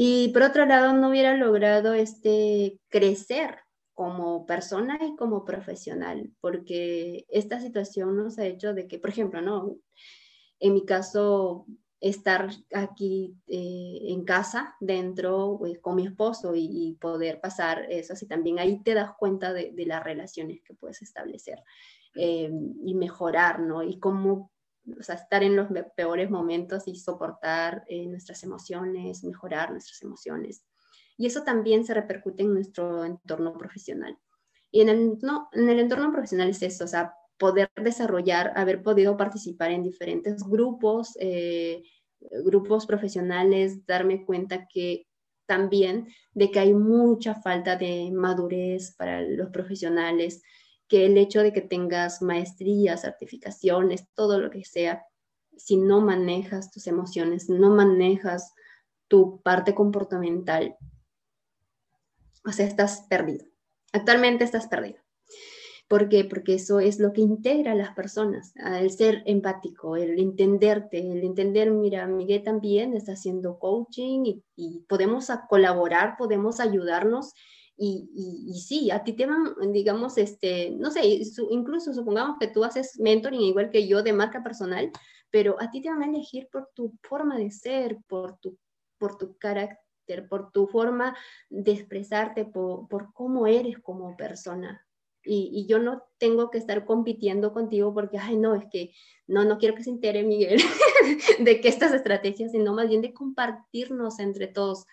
Y 0.00 0.28
por 0.28 0.42
otro 0.42 0.64
lado, 0.64 0.92
no 0.92 1.08
hubiera 1.08 1.36
logrado 1.36 1.92
este 1.92 2.78
crecer 2.88 3.56
como 3.94 4.46
persona 4.46 4.96
y 5.02 5.16
como 5.16 5.44
profesional, 5.44 6.30
porque 6.40 7.26
esta 7.28 7.58
situación 7.58 8.16
nos 8.16 8.38
ha 8.38 8.46
hecho 8.46 8.74
de 8.74 8.86
que, 8.86 9.00
por 9.00 9.10
ejemplo, 9.10 9.42
¿no? 9.42 9.74
En 10.60 10.74
mi 10.74 10.84
caso, 10.84 11.66
estar 12.00 12.48
aquí 12.72 13.34
eh, 13.48 13.98
en 14.02 14.24
casa 14.24 14.76
dentro 14.78 15.56
pues, 15.58 15.80
con 15.80 15.96
mi 15.96 16.06
esposo 16.06 16.52
y, 16.54 16.96
poder 17.00 17.40
pasar 17.40 17.90
eso, 17.90 18.12
así 18.12 18.28
también 18.28 18.60
ahí 18.60 18.80
te 18.84 18.94
das 18.94 19.10
cuenta 19.18 19.52
de, 19.52 19.72
de 19.72 19.84
las 19.84 20.04
relaciones 20.04 20.62
que 20.62 20.74
puedes 20.74 21.02
establecer. 21.02 21.60
Eh, 22.14 22.52
y 22.84 22.94
mejorar, 22.94 23.58
¿no? 23.58 23.82
Y 23.82 23.98
cómo 23.98 24.52
o 24.98 25.02
sea, 25.02 25.16
estar 25.16 25.42
en 25.42 25.56
los 25.56 25.68
peores 25.96 26.30
momentos 26.30 26.86
y 26.86 26.96
soportar 26.96 27.84
eh, 27.88 28.06
nuestras 28.06 28.42
emociones, 28.42 29.24
mejorar 29.24 29.70
nuestras 29.70 30.02
emociones. 30.02 30.64
Y 31.16 31.26
eso 31.26 31.42
también 31.42 31.84
se 31.84 31.94
repercute 31.94 32.42
en 32.42 32.54
nuestro 32.54 33.04
entorno 33.04 33.56
profesional. 33.58 34.16
Y 34.70 34.82
en 34.82 34.88
el, 34.88 35.18
no, 35.22 35.48
en 35.52 35.68
el 35.68 35.80
entorno 35.80 36.12
profesional 36.12 36.50
es 36.50 36.62
eso, 36.62 36.84
o 36.84 36.88
sea, 36.88 37.14
poder 37.38 37.70
desarrollar, 37.76 38.52
haber 38.56 38.82
podido 38.82 39.16
participar 39.16 39.70
en 39.70 39.82
diferentes 39.82 40.42
grupos, 40.42 41.16
eh, 41.20 41.82
grupos 42.44 42.86
profesionales, 42.86 43.86
darme 43.86 44.24
cuenta 44.24 44.66
que 44.66 45.06
también 45.46 46.08
de 46.34 46.50
que 46.50 46.60
hay 46.60 46.74
mucha 46.74 47.34
falta 47.36 47.76
de 47.76 48.10
madurez 48.12 48.94
para 48.96 49.22
los 49.22 49.48
profesionales, 49.50 50.42
que 50.88 51.06
el 51.06 51.18
hecho 51.18 51.42
de 51.42 51.52
que 51.52 51.60
tengas 51.60 52.22
maestrías, 52.22 53.02
certificaciones, 53.02 54.08
todo 54.14 54.40
lo 54.40 54.50
que 54.50 54.64
sea, 54.64 55.04
si 55.56 55.76
no 55.76 56.00
manejas 56.00 56.70
tus 56.70 56.86
emociones, 56.86 57.48
no 57.48 57.70
manejas 57.70 58.54
tu 59.08 59.40
parte 59.42 59.74
comportamental, 59.74 60.76
o 62.44 62.52
sea, 62.52 62.66
estás 62.66 63.02
perdido. 63.08 63.46
Actualmente 63.92 64.44
estás 64.44 64.68
perdido. 64.68 64.98
¿Por 65.88 66.10
qué? 66.10 66.24
Porque 66.24 66.54
eso 66.54 66.80
es 66.80 66.98
lo 66.98 67.14
que 67.14 67.22
integra 67.22 67.72
a 67.72 67.74
las 67.74 67.94
personas, 67.94 68.52
el 68.56 68.90
ser 68.90 69.22
empático, 69.24 69.96
el 69.96 70.18
entenderte, 70.18 70.98
el 70.98 71.24
entender, 71.24 71.70
mira, 71.70 72.06
Miguel 72.06 72.42
también 72.42 72.94
está 72.94 73.12
haciendo 73.12 73.58
coaching 73.58 74.26
y, 74.26 74.44
y 74.54 74.80
podemos 74.80 75.28
colaborar, 75.48 76.16
podemos 76.18 76.60
ayudarnos 76.60 77.32
y, 77.80 78.44
y, 78.48 78.60
sí, 78.60 78.90
a 78.90 79.04
ti 79.04 79.12
te 79.12 79.24
van, 79.24 79.54
digamos, 79.72 80.18
este, 80.18 80.70
no 80.72 80.90
sé, 80.90 81.00
incluso 81.50 81.94
supongamos 81.94 82.36
que 82.40 82.48
tú 82.48 82.64
haces 82.64 82.98
mentoring 82.98 83.40
igual 83.40 83.70
que 83.70 83.86
yo 83.86 84.02
de 84.02 84.12
marca 84.12 84.42
personal, 84.42 84.90
pero 85.30 85.56
a 85.60 85.70
ti 85.70 85.80
te 85.80 85.88
van 85.88 86.02
a 86.02 86.08
elegir 86.08 86.48
por 86.50 86.70
tu 86.74 86.92
forma 87.02 87.38
de 87.38 87.52
ser, 87.52 87.98
por 88.08 88.36
tu, 88.38 88.58
por 88.98 89.16
tu 89.16 89.38
carácter, 89.38 90.28
por 90.28 90.50
tu 90.50 90.66
forma 90.66 91.16
de 91.50 91.70
expresarte, 91.70 92.44
por, 92.44 92.88
por 92.88 93.12
cómo 93.12 93.46
eres 93.46 93.78
como 93.78 94.16
persona. 94.16 94.84
Y, 95.22 95.50
y, 95.52 95.66
yo 95.68 95.78
no 95.78 96.02
tengo 96.18 96.50
que 96.50 96.58
estar 96.58 96.84
compitiendo 96.84 97.52
contigo 97.52 97.94
porque, 97.94 98.18
ay, 98.18 98.36
no, 98.36 98.56
es 98.56 98.64
que 98.72 98.92
no, 99.28 99.44
no 99.44 99.58
quiero 99.58 99.76
que 99.76 99.84
se 99.84 99.90
entere 99.90 100.24
Miguel 100.24 100.60
de 101.38 101.60
que 101.60 101.68
estas 101.68 101.92
estrategias, 101.92 102.50
sino 102.50 102.74
más 102.74 102.88
bien 102.88 103.02
de 103.02 103.12
compartirnos 103.12 104.18
entre 104.18 104.48
todos 104.48 104.84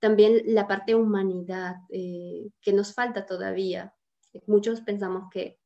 también 0.00 0.42
la 0.46 0.66
parte 0.66 0.94
humanidad 0.94 1.76
eh, 1.90 2.50
que 2.60 2.72
nos 2.72 2.94
falta 2.94 3.26
todavía. 3.26 3.94
Muchos 4.46 4.80
pensamos 4.80 5.24
que, 5.30 5.58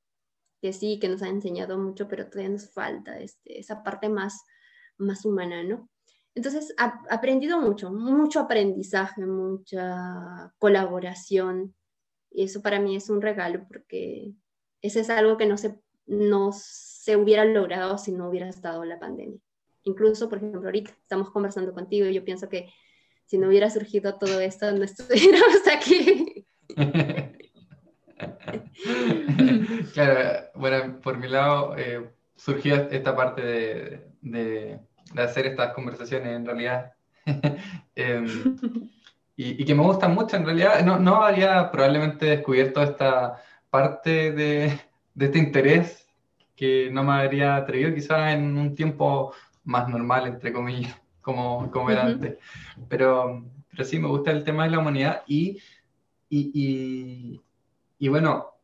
que, 0.61 0.72
sí, 0.72 0.99
que 0.99 1.09
nos 1.09 1.22
ha 1.22 1.28
enseñado 1.28 1.78
mucho, 1.78 2.09
pero 2.09 2.28
todavía 2.28 2.51
nos 2.51 2.72
falta 2.72 3.18
este, 3.18 3.59
esa 3.59 3.83
parte 3.83 4.09
más, 4.09 4.43
más 4.97 5.24
humana, 5.24 5.62
¿no? 5.62 5.91
Entonces, 6.35 6.74
he 6.78 7.14
aprendido 7.14 7.61
mucho, 7.61 7.91
mucho 7.91 8.41
aprendizaje, 8.41 9.26
mucha 9.26 10.55
colaboración. 10.59 11.74
Y 12.30 12.45
eso 12.45 12.62
para 12.62 12.80
mí 12.80 12.97
es 12.97 13.11
un 13.11 13.20
regalo 13.20 13.66
porque 13.68 14.33
ese 14.80 15.01
es 15.01 15.11
algo 15.11 15.37
que 15.37 15.45
no 15.45 15.59
se, 15.59 15.78
no 16.07 16.51
se 16.55 17.16
hubiera 17.16 17.45
logrado 17.45 17.99
si 17.99 18.12
no 18.12 18.30
hubiera 18.30 18.49
estado 18.49 18.85
la 18.85 18.99
pandemia. 18.99 19.39
Incluso, 19.85 20.28
por 20.30 20.39
ejemplo, 20.39 20.62
ahorita 20.62 20.91
estamos 20.93 21.30
conversando 21.30 21.74
contigo 21.74 22.07
y 22.07 22.14
yo 22.14 22.24
pienso 22.24 22.49
que 22.49 22.72
si 23.33 23.39
no 23.39 23.49
hubiera 23.49 23.70
surgido 23.70 24.16
todo 24.16 24.41
esto, 24.41 24.70
no 24.72 24.85
estuviéramos 24.85 25.62
aquí. 25.74 26.45
claro, 29.95 30.51
bueno, 30.55 31.01
por 31.01 31.16
mi 31.16 31.28
lado 31.28 31.74
eh, 31.78 32.11
surgió 32.37 32.91
esta 32.91 33.16
parte 33.16 33.41
de, 33.41 34.07
de, 34.20 34.80
hacer 35.16 35.47
estas 35.47 35.72
conversaciones 35.72 36.37
en 36.37 36.45
realidad. 36.45 36.93
Em, 37.95 38.26
y, 39.35 39.64
que 39.64 39.74
me 39.74 39.83
gustan 39.83 40.14
mucho 40.14 40.37
en 40.37 40.45
realidad. 40.45 40.85
No, 40.85 40.99
no 40.99 41.24
habría 41.24 41.70
probablemente 41.70 42.26
descubierto 42.26 42.83
esta 42.83 43.43
parte 43.70 44.33
de, 44.33 44.78
de 45.14 45.24
este 45.24 45.39
interés 45.39 46.07
que 46.55 46.91
no 46.93 47.03
me 47.03 47.14
habría 47.14 47.57
atrevido 47.57 47.95
quizás 47.95 48.35
en 48.35 48.59
un 48.59 48.74
tiempo 48.74 49.33
más 49.64 49.89
normal, 49.89 50.26
entre 50.26 50.53
comillas 50.53 51.01
como, 51.22 51.70
como 51.70 51.90
era 51.90 52.06
antes. 52.06 52.38
Pero, 52.88 53.44
pero 53.70 53.84
sí, 53.84 53.98
me 53.98 54.08
gusta 54.08 54.30
el 54.30 54.44
tema 54.44 54.64
de 54.64 54.70
la 54.70 54.78
humanidad 54.78 55.22
y, 55.26 55.58
y, 56.28 57.40
y, 57.98 58.08
bueno, 58.08 58.54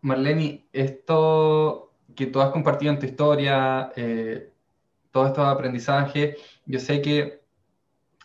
Marlene, 0.00 0.66
esto 0.72 1.92
que 2.14 2.26
tú 2.26 2.40
has 2.40 2.50
compartido 2.50 2.92
en 2.92 2.98
tu 2.98 3.06
historia, 3.06 3.92
eh, 3.96 4.52
todos 5.10 5.28
estos 5.28 5.46
aprendizajes, 5.46 6.36
yo 6.66 6.78
sé 6.78 7.02
que 7.02 7.40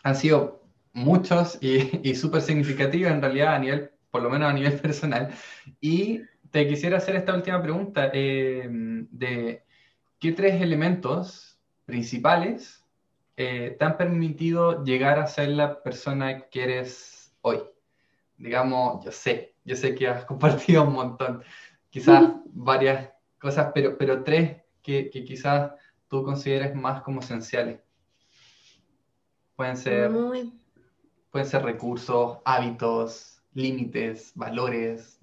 han 0.02 0.16
sido 0.16 0.62
muchos 0.92 1.58
y, 1.60 2.08
y 2.08 2.14
súper 2.14 2.42
significativos 2.42 3.12
en 3.12 3.20
realidad 3.20 3.54
a 3.54 3.58
nivel, 3.58 3.90
por 4.10 4.22
lo 4.22 4.30
menos 4.30 4.50
a 4.50 4.52
nivel 4.52 4.72
personal. 4.80 5.30
Y 5.80 6.22
te 6.50 6.66
quisiera 6.66 6.98
hacer 6.98 7.16
esta 7.16 7.34
última 7.34 7.60
pregunta 7.62 8.10
eh, 8.12 8.66
de 8.70 9.62
qué 10.18 10.32
tres 10.32 10.62
elementos 10.62 11.58
principales 11.84 12.85
eh, 13.36 13.76
te 13.78 13.84
han 13.84 13.96
permitido 13.96 14.84
llegar 14.84 15.18
a 15.18 15.26
ser 15.26 15.50
la 15.50 15.82
persona 15.82 16.42
que 16.48 16.62
eres 16.62 17.36
hoy? 17.42 17.60
Digamos, 18.38 19.04
yo 19.04 19.12
sé, 19.12 19.54
yo 19.64 19.76
sé 19.76 19.94
que 19.94 20.08
has 20.08 20.24
compartido 20.26 20.84
un 20.84 20.94
montón, 20.94 21.42
quizás 21.90 22.32
varias 22.46 23.10
cosas, 23.38 23.72
pero, 23.74 23.96
pero 23.98 24.24
tres 24.24 24.62
que, 24.82 25.10
que 25.10 25.24
quizás 25.24 25.72
tú 26.08 26.22
consideres 26.22 26.74
más 26.74 27.02
como 27.02 27.20
esenciales. 27.20 27.80
Pueden 29.56 29.76
ser, 29.76 30.10
pueden 31.30 31.48
ser 31.48 31.62
recursos, 31.62 32.38
hábitos, 32.44 33.42
límites, 33.54 34.32
valores, 34.34 35.18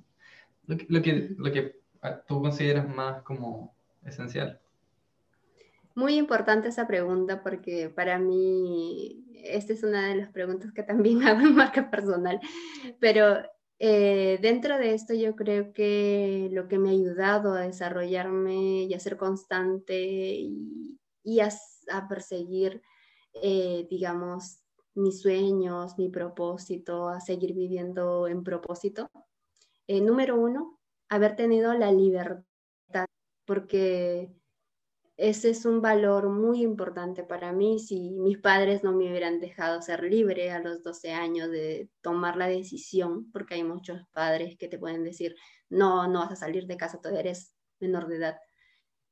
lo 0.65 0.77
que, 0.77 0.85
lo 0.89 1.01
que, 1.01 1.35
lo 1.37 1.51
que 1.51 1.81
tú 2.27 2.41
consideras 2.41 2.87
más 2.87 3.21
como 3.21 3.75
esencial. 4.03 4.59
Muy 5.95 6.15
importante 6.15 6.69
esa 6.69 6.87
pregunta 6.87 7.43
porque 7.43 7.89
para 7.89 8.17
mí 8.17 9.23
esta 9.43 9.73
es 9.73 9.83
una 9.83 10.07
de 10.09 10.15
las 10.15 10.31
preguntas 10.31 10.71
que 10.71 10.83
también 10.83 11.21
hago 11.27 11.41
en 11.41 11.55
marca 11.55 11.89
personal, 11.89 12.39
pero 12.99 13.43
eh, 13.79 14.39
dentro 14.41 14.77
de 14.77 14.93
esto 14.93 15.13
yo 15.13 15.35
creo 15.35 15.73
que 15.73 16.49
lo 16.51 16.67
que 16.67 16.79
me 16.79 16.89
ha 16.89 16.93
ayudado 16.93 17.53
a 17.53 17.61
desarrollarme 17.61 18.83
y 18.83 18.93
a 18.93 18.99
ser 18.99 19.17
constante 19.17 20.01
y, 20.01 21.39
a, 21.41 22.07
perseguir, 22.07 22.81
eh, 23.33 23.85
digamos, 23.89 24.59
mis 24.95 25.21
sueños, 25.21 25.97
mi 25.97 26.09
propósito, 26.09 27.09
a 27.09 27.19
seguir 27.19 27.53
viviendo 27.53 28.27
en 28.27 28.43
propósito. 28.43 29.09
Eh, 29.87 30.01
número 30.01 30.39
uno, 30.39 30.79
haber 31.09 31.35
tenido 31.35 31.73
la 31.73 31.91
libertad, 31.91 33.05
porque 33.45 34.31
ese 35.17 35.51
es 35.51 35.65
un 35.65 35.81
valor 35.81 36.29
muy 36.29 36.63
importante 36.63 37.23
para 37.23 37.51
mí. 37.53 37.79
Si 37.79 38.11
mis 38.11 38.39
padres 38.39 38.83
no 38.83 38.93
me 38.93 39.09
hubieran 39.09 39.39
dejado 39.39 39.81
ser 39.81 40.03
libre 40.03 40.51
a 40.51 40.59
los 40.59 40.83
12 40.83 41.11
años 41.11 41.49
de 41.51 41.89
tomar 42.01 42.35
la 42.35 42.47
decisión, 42.47 43.31
porque 43.31 43.55
hay 43.55 43.63
muchos 43.63 44.01
padres 44.11 44.57
que 44.57 44.67
te 44.67 44.79
pueden 44.79 45.03
decir, 45.03 45.35
no, 45.69 46.07
no 46.07 46.19
vas 46.19 46.31
a 46.31 46.35
salir 46.35 46.65
de 46.67 46.77
casa, 46.77 46.99
todavía 46.99 47.21
eres 47.21 47.55
menor 47.79 48.07
de 48.07 48.17
edad. 48.17 48.37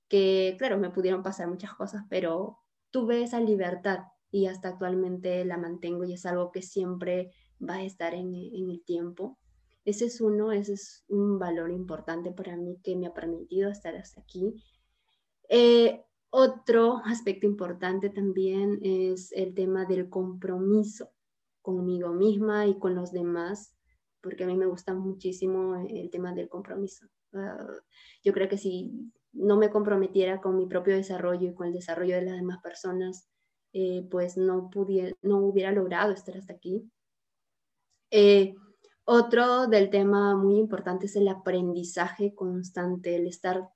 que, 0.10 0.56
claro, 0.60 0.78
me 0.80 0.90
pudieron 0.92 1.24
pasar 1.24 1.48
muchas 1.48 1.74
cosas, 1.76 2.04
pero 2.10 2.60
tuve 2.92 3.24
esa 3.24 3.40
libertad 3.40 4.00
y 4.32 4.48
hasta 4.48 4.70
actualmente 4.70 5.46
la 5.46 5.58
mantengo 5.58 6.04
y 6.06 6.14
es 6.14 6.26
algo 6.26 6.52
que 6.52 6.62
siempre 6.62 7.32
va 7.62 7.76
a 7.76 7.84
estar 7.84 8.14
en, 8.14 8.34
el 8.34 8.84
tiempo. 8.86 9.38
Ese 9.86 10.06
es 10.06 10.22
uno, 10.22 10.52
ese 10.52 10.74
es 10.74 11.06
un 11.08 11.40
valor 11.40 11.72
importante 11.72 12.32
para 12.32 12.56
mí 12.56 12.80
que 12.84 12.96
me 12.96 13.08
ha 13.08 13.14
permitido 13.14 13.70
estar 13.70 13.96
hasta 13.96 14.22
aquí. 14.22 14.54
Eh, 15.54 16.02
otro 16.30 17.02
aspecto 17.04 17.46
importante 17.46 18.10
también 18.10 18.80
es 18.82 19.34
el 19.34 19.54
tema 19.54 19.84
del 19.84 20.10
compromiso 20.10 21.10
conmigo 21.62 22.14
misma 22.14 22.68
y 22.68 22.80
con 22.80 22.96
los 22.96 23.12
demás, 23.12 23.76
porque 24.22 24.46
a 24.46 24.48
mí 24.48 24.56
me 24.56 24.66
gusta 24.66 24.94
muchísimo 24.94 25.76
el 25.90 26.10
tema 26.10 26.34
del 26.34 26.48
compromiso. 26.48 27.06
Ah, 27.34 27.68
yo 28.24 28.32
creo 28.32 28.48
que 28.48 28.58
si 28.58 29.12
no 29.34 29.58
me 29.58 29.70
comprometiera 29.70 30.40
con 30.40 30.56
mi 30.56 30.68
propio 30.68 30.96
desarrollo 30.96 31.50
y 31.50 31.54
con 31.54 31.68
el 31.68 31.74
desarrollo 31.74 32.16
de 32.16 32.22
las 32.22 32.38
demás 32.38 32.62
personas, 32.62 33.28
eh, 33.74 34.08
pues 34.10 34.38
no, 34.38 34.70
pudiera, 34.70 35.14
no 35.22 35.40
hubiera 35.40 35.74
logrado 35.74 36.14
estar 36.14 36.38
hasta 36.38 36.54
aquí. 36.54 36.90
Eh, 38.10 38.56
otro 39.04 39.68
del 39.68 39.90
tema 39.90 40.34
muy 40.38 40.60
importante 40.60 41.08
es 41.08 41.16
el 41.18 41.28
aprendizaje 41.28 42.34
constante, 42.34 43.18
el 43.18 43.28
estar 43.28 43.70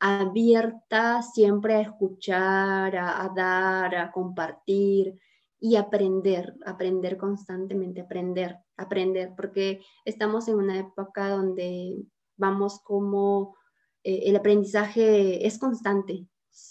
abierta 0.00 1.22
siempre 1.22 1.74
a 1.74 1.80
escuchar, 1.80 2.96
a, 2.96 3.30
dar, 3.34 3.94
a 3.96 4.12
compartir 4.12 5.18
y 5.60 5.76
aprender, 5.76 6.56
aprender 6.64 7.16
constantemente, 7.16 8.00
aprender, 8.00 8.58
aprender, 8.76 9.32
porque 9.36 9.80
estamos 10.04 10.48
en 10.48 10.56
una 10.56 10.78
época 10.78 11.30
donde 11.30 11.96
vamos 12.36 12.80
como 12.82 13.56
eh, 14.04 14.22
el 14.26 14.36
aprendizaje 14.36 15.46
es 15.46 15.58
constante. 15.58 16.26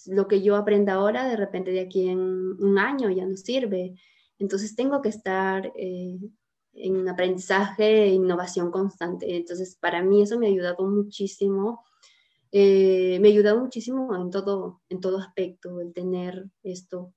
Lo 0.06 0.28
que 0.28 0.42
yo 0.42 0.56
aprenda 0.56 0.94
ahora, 0.94 1.28
de 1.28 1.36
repente 1.36 1.72
de 1.72 1.82
aquí 1.82 2.10
en 2.10 2.20
un 2.20 2.78
año 2.78 3.10
ya 3.10 3.26
no 3.26 3.36
sirve. 3.36 3.96
Entonces 4.40 4.76
tengo 4.76 5.02
que 5.02 5.10
estar 5.10 5.72
eh, 5.76 6.18
en 6.74 7.10
aprendizaje 7.10 8.04
e 8.04 8.14
innovación 8.14 8.72
constante. 8.72 9.36
Entonces, 9.36 9.76
para 9.80 10.04
mí 10.04 10.22
eso 10.22 10.38
me 10.40 10.48
ha 10.48 10.50
ayudado 10.50 10.88
muchísimo. 10.88 11.84
Eh, 12.52 13.20
me 13.20 13.30
ha 13.30 13.56
muchísimo 13.56 14.16
en 14.16 14.32
todo, 14.32 14.82
en 14.90 15.00
todo 15.00 15.20
aspecto, 15.20 15.82
el 15.82 15.94
tener 15.94 16.46
esto. 16.64 17.14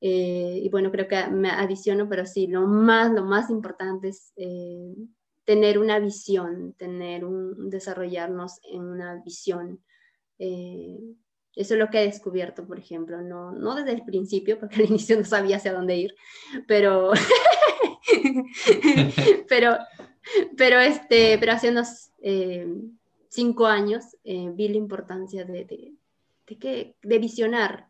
Eh, 0.00 0.60
y 0.62 0.68
bueno, 0.68 0.90
creo 0.90 1.08
que 1.08 1.26
me 1.28 1.50
adiciono, 1.50 2.08
pero 2.08 2.26
sí, 2.26 2.46
lo 2.46 2.66
más, 2.66 3.12
lo 3.12 3.24
más 3.24 3.50
importante 3.50 4.08
es 4.08 4.32
eh, 4.36 4.94
tener 5.44 5.78
una 5.78 5.98
visión, 5.98 6.74
tener 6.74 7.24
un, 7.24 7.70
desarrollarnos 7.70 8.60
en 8.64 8.82
una 8.82 9.22
visión. 9.24 9.82
eso 10.38 11.74
es 11.74 11.78
lo 11.78 11.90
que 11.90 12.02
he 12.02 12.06
descubierto, 12.06 12.66
por 12.66 12.78
ejemplo, 12.78 13.20
no, 13.20 13.52
no 13.52 13.74
desde 13.74 13.92
el 13.92 14.04
principio, 14.04 14.58
porque 14.58 14.76
al 14.76 14.86
inicio 14.90 15.16
no 15.16 15.24
sabía 15.24 15.56
hacia 15.56 15.72
dónde 15.72 15.96
ir, 15.96 16.14
pero 16.66 17.12
pero, 19.48 19.76
pero, 20.56 20.80
este, 20.80 21.38
pero 21.38 21.52
hace 21.52 21.70
unos 21.70 22.10
cinco 23.32 23.66
años 23.66 24.16
eh, 24.24 24.50
vi 24.54 24.68
la 24.68 24.76
importancia 24.76 25.44
de, 25.44 25.64
de, 25.64 26.58
que, 26.58 26.96
de 27.02 27.18
visionar, 27.18 27.88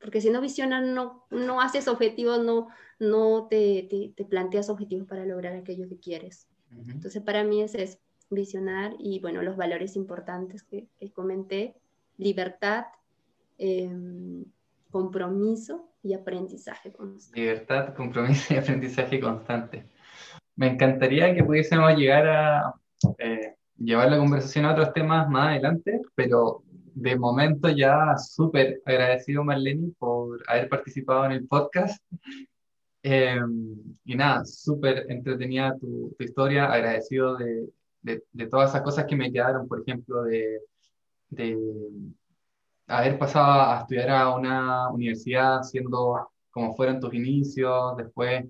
porque 0.00 0.20
si 0.20 0.30
no 0.30 0.40
visionas, 0.40 0.84
no, 0.84 1.26
no 1.30 1.60
haces 1.60 1.86
objetivos, 1.86 2.42
no, 2.42 2.68
no 2.98 3.46
te, 3.48 4.12
te, 4.16 4.24
planteas 4.24 4.68
objetivos 4.68 5.06
para 5.06 5.24
lograr 5.24 5.54
aquello 5.54 5.88
que 5.88 5.98
quieres. 5.98 6.48
Entonces, 6.88 7.22
para 7.22 7.44
mí 7.44 7.62
es 7.62 7.74
eso, 7.74 7.98
visionar 8.30 8.94
y, 8.98 9.20
bueno, 9.20 9.42
los 9.42 9.56
valores 9.56 9.94
importantes 9.96 10.62
que, 10.64 10.88
comenté, 11.12 11.76
libertad, 12.16 12.86
em, 13.58 14.44
compromiso 14.90 15.88
y 16.02 16.14
aprendizaje 16.14 16.92
constante. 16.92 17.40
Libertad, 17.40 17.94
compromiso 17.94 18.54
y 18.54 18.56
aprendizaje 18.58 19.20
constante. 19.20 19.86
Me 20.56 20.68
encantaría 20.68 21.34
que 21.34 21.44
pudiésemos 21.44 21.96
llegar 21.96 22.26
a 22.26 22.74
eh, 23.18 23.56
llevar 23.80 24.10
la 24.10 24.18
conversación 24.18 24.66
a 24.66 24.72
otros 24.72 24.92
temas 24.92 25.28
más 25.28 25.48
adelante, 25.48 26.00
pero 26.14 26.62
de 26.94 27.16
momento 27.16 27.68
ya 27.70 28.16
súper 28.18 28.80
agradecido 28.84 29.44
Marlene 29.44 29.92
por 29.98 30.42
haber 30.48 30.68
participado 30.68 31.24
en 31.26 31.32
el 31.32 31.48
podcast. 31.48 32.02
Em, 33.02 33.76
y 34.04 34.14
nada, 34.14 34.44
súper 34.44 35.06
entretenida 35.08 35.76
tu, 35.78 36.14
tu, 36.18 36.24
historia, 36.24 36.70
agradecido 36.70 37.36
de, 37.36 37.68
de, 38.02 38.22
de, 38.32 38.46
todas 38.46 38.70
esas 38.70 38.82
cosas 38.82 39.06
que 39.06 39.16
me 39.16 39.32
quedaron, 39.32 39.66
por 39.66 39.80
ejemplo, 39.80 40.22
de, 40.24 40.60
de 41.30 41.56
haber 42.86 43.18
pasado 43.18 43.72
a 43.72 43.80
estudiar 43.80 44.10
a 44.10 44.34
una 44.36 44.90
universidad 44.90 45.62
siendo 45.62 46.28
como 46.50 46.74
fueron 46.74 47.00
tus 47.00 47.14
inicios, 47.14 47.96
después 47.96 48.44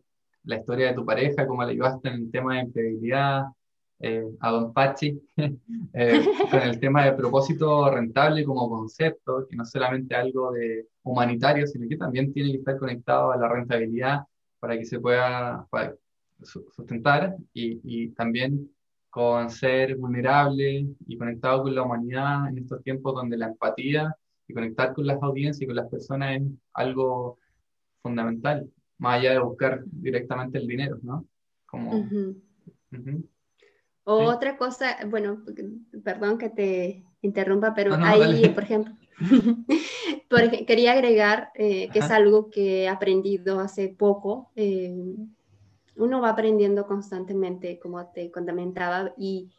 la 0.44 0.56
historia 0.56 0.88
de 0.88 0.94
tu 0.94 1.04
pareja, 1.04 1.46
cómo 1.46 1.62
la 1.62 1.70
ayudaste 1.70 2.08
en 2.08 2.14
el 2.14 2.30
tema 2.30 2.54
de 2.54 2.60
empleabilidad, 2.60 3.44
eh, 4.00 4.24
a 4.40 4.50
Don 4.50 4.72
Pachi, 4.72 5.20
eh, 5.92 6.24
con 6.50 6.60
el 6.60 6.80
tema 6.80 7.04
de 7.04 7.12
propósito 7.12 7.90
rentable 7.90 8.44
como 8.44 8.68
concepto, 8.68 9.46
que 9.46 9.56
no 9.56 9.62
es 9.64 9.70
solamente 9.70 10.14
algo 10.14 10.52
de 10.52 10.86
humanitario, 11.02 11.66
sino 11.66 11.86
que 11.86 11.98
también 11.98 12.32
tiene 12.32 12.52
que 12.52 12.58
estar 12.58 12.78
conectado 12.78 13.30
a 13.30 13.36
la 13.36 13.48
rentabilidad 13.48 14.20
para 14.58 14.78
que 14.78 14.86
se 14.86 15.00
pueda 15.00 15.66
sustentar 16.42 17.36
y, 17.52 17.80
y 17.84 18.08
también 18.10 18.70
con 19.10 19.50
ser 19.50 19.96
vulnerable 19.96 20.86
y 21.06 21.18
conectado 21.18 21.64
con 21.64 21.74
la 21.74 21.82
humanidad 21.82 22.48
en 22.48 22.58
estos 22.58 22.82
tiempos 22.82 23.14
donde 23.14 23.36
la 23.36 23.48
empatía 23.48 24.16
y 24.46 24.54
conectar 24.54 24.94
con 24.94 25.06
las 25.06 25.22
audiencias 25.22 25.60
y 25.62 25.66
con 25.66 25.76
las 25.76 25.88
personas 25.88 26.40
es 26.40 26.42
algo 26.72 27.38
fundamental, 28.02 28.70
más 28.98 29.18
allá 29.18 29.32
de 29.32 29.40
buscar 29.40 29.82
directamente 29.84 30.58
el 30.58 30.66
dinero, 30.66 30.98
¿no? 31.02 31.26
Como... 31.66 32.06
Otra 34.04 34.56
cosa, 34.56 34.96
bueno, 35.06 35.44
perdón 36.02 36.38
que 36.38 36.50
te 36.50 37.04
interrumpa, 37.22 37.74
pero 37.74 37.94
ahí, 37.94 38.48
por 38.48 38.62
ejemplo, 38.64 38.94
quería 40.66 40.92
agregar 40.92 41.50
eh, 41.54 41.88
que 41.92 41.98
es 41.98 42.10
algo 42.10 42.50
que 42.50 42.84
he 42.84 42.88
aprendido 42.88 43.60
hace 43.60 43.88
poco. 43.88 44.50
Eh, 44.56 44.96
uno 45.96 46.20
va 46.20 46.30
aprendiendo 46.30 46.86
constantemente, 46.86 47.78
como 47.78 48.06
te 48.06 48.30
comentaba, 48.30 49.12
y 49.18 49.50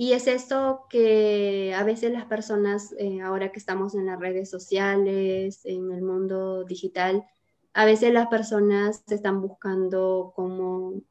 y 0.00 0.14
es 0.14 0.28
esto 0.28 0.86
que 0.88 1.74
a 1.76 1.84
veces 1.84 2.10
las 2.10 2.24
personas, 2.24 2.94
eh, 2.98 3.20
ahora 3.20 3.52
que 3.52 3.58
estamos 3.58 3.94
en 3.94 4.06
las 4.06 4.18
redes 4.18 4.48
sociales, 4.48 5.60
en 5.64 5.92
el 5.92 6.00
mundo 6.00 6.64
digital, 6.64 7.26
a 7.74 7.84
veces 7.84 8.10
las 8.10 8.28
personas 8.28 9.04
están 9.08 9.42
buscando 9.42 10.32
como, 10.34 11.02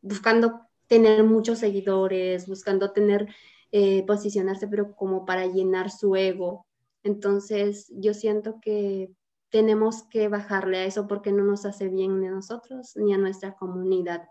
buscando 0.00 0.62
tener 0.86 1.24
muchos 1.24 1.58
seguidores, 1.58 2.46
buscando 2.46 2.92
tener, 2.92 3.28
eh, 3.72 4.04
posicionarse, 4.06 4.68
pero 4.68 4.94
como 4.94 5.24
para 5.24 5.46
llenar 5.46 5.90
su 5.90 6.16
ego. 6.16 6.66
Entonces, 7.02 7.92
yo 7.96 8.14
siento 8.14 8.60
que 8.60 9.10
tenemos 9.50 10.02
que 10.04 10.28
bajarle 10.28 10.78
a 10.78 10.84
eso 10.84 11.06
porque 11.06 11.32
no 11.32 11.44
nos 11.44 11.64
hace 11.64 11.88
bien 11.88 12.20
ni 12.20 12.26
a 12.26 12.32
nosotros 12.32 12.96
ni 12.96 13.14
a 13.14 13.18
nuestra 13.18 13.54
comunidad. 13.54 14.24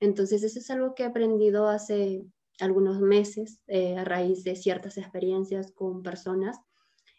Entonces, 0.00 0.42
eso 0.42 0.58
es 0.58 0.70
algo 0.70 0.94
que 0.94 1.02
he 1.02 1.06
aprendido 1.06 1.68
hace 1.68 2.24
algunos 2.60 3.00
meses 3.00 3.60
eh, 3.66 3.96
a 3.96 4.04
raíz 4.04 4.44
de 4.44 4.56
ciertas 4.56 4.98
experiencias 4.98 5.72
con 5.72 6.02
personas, 6.02 6.58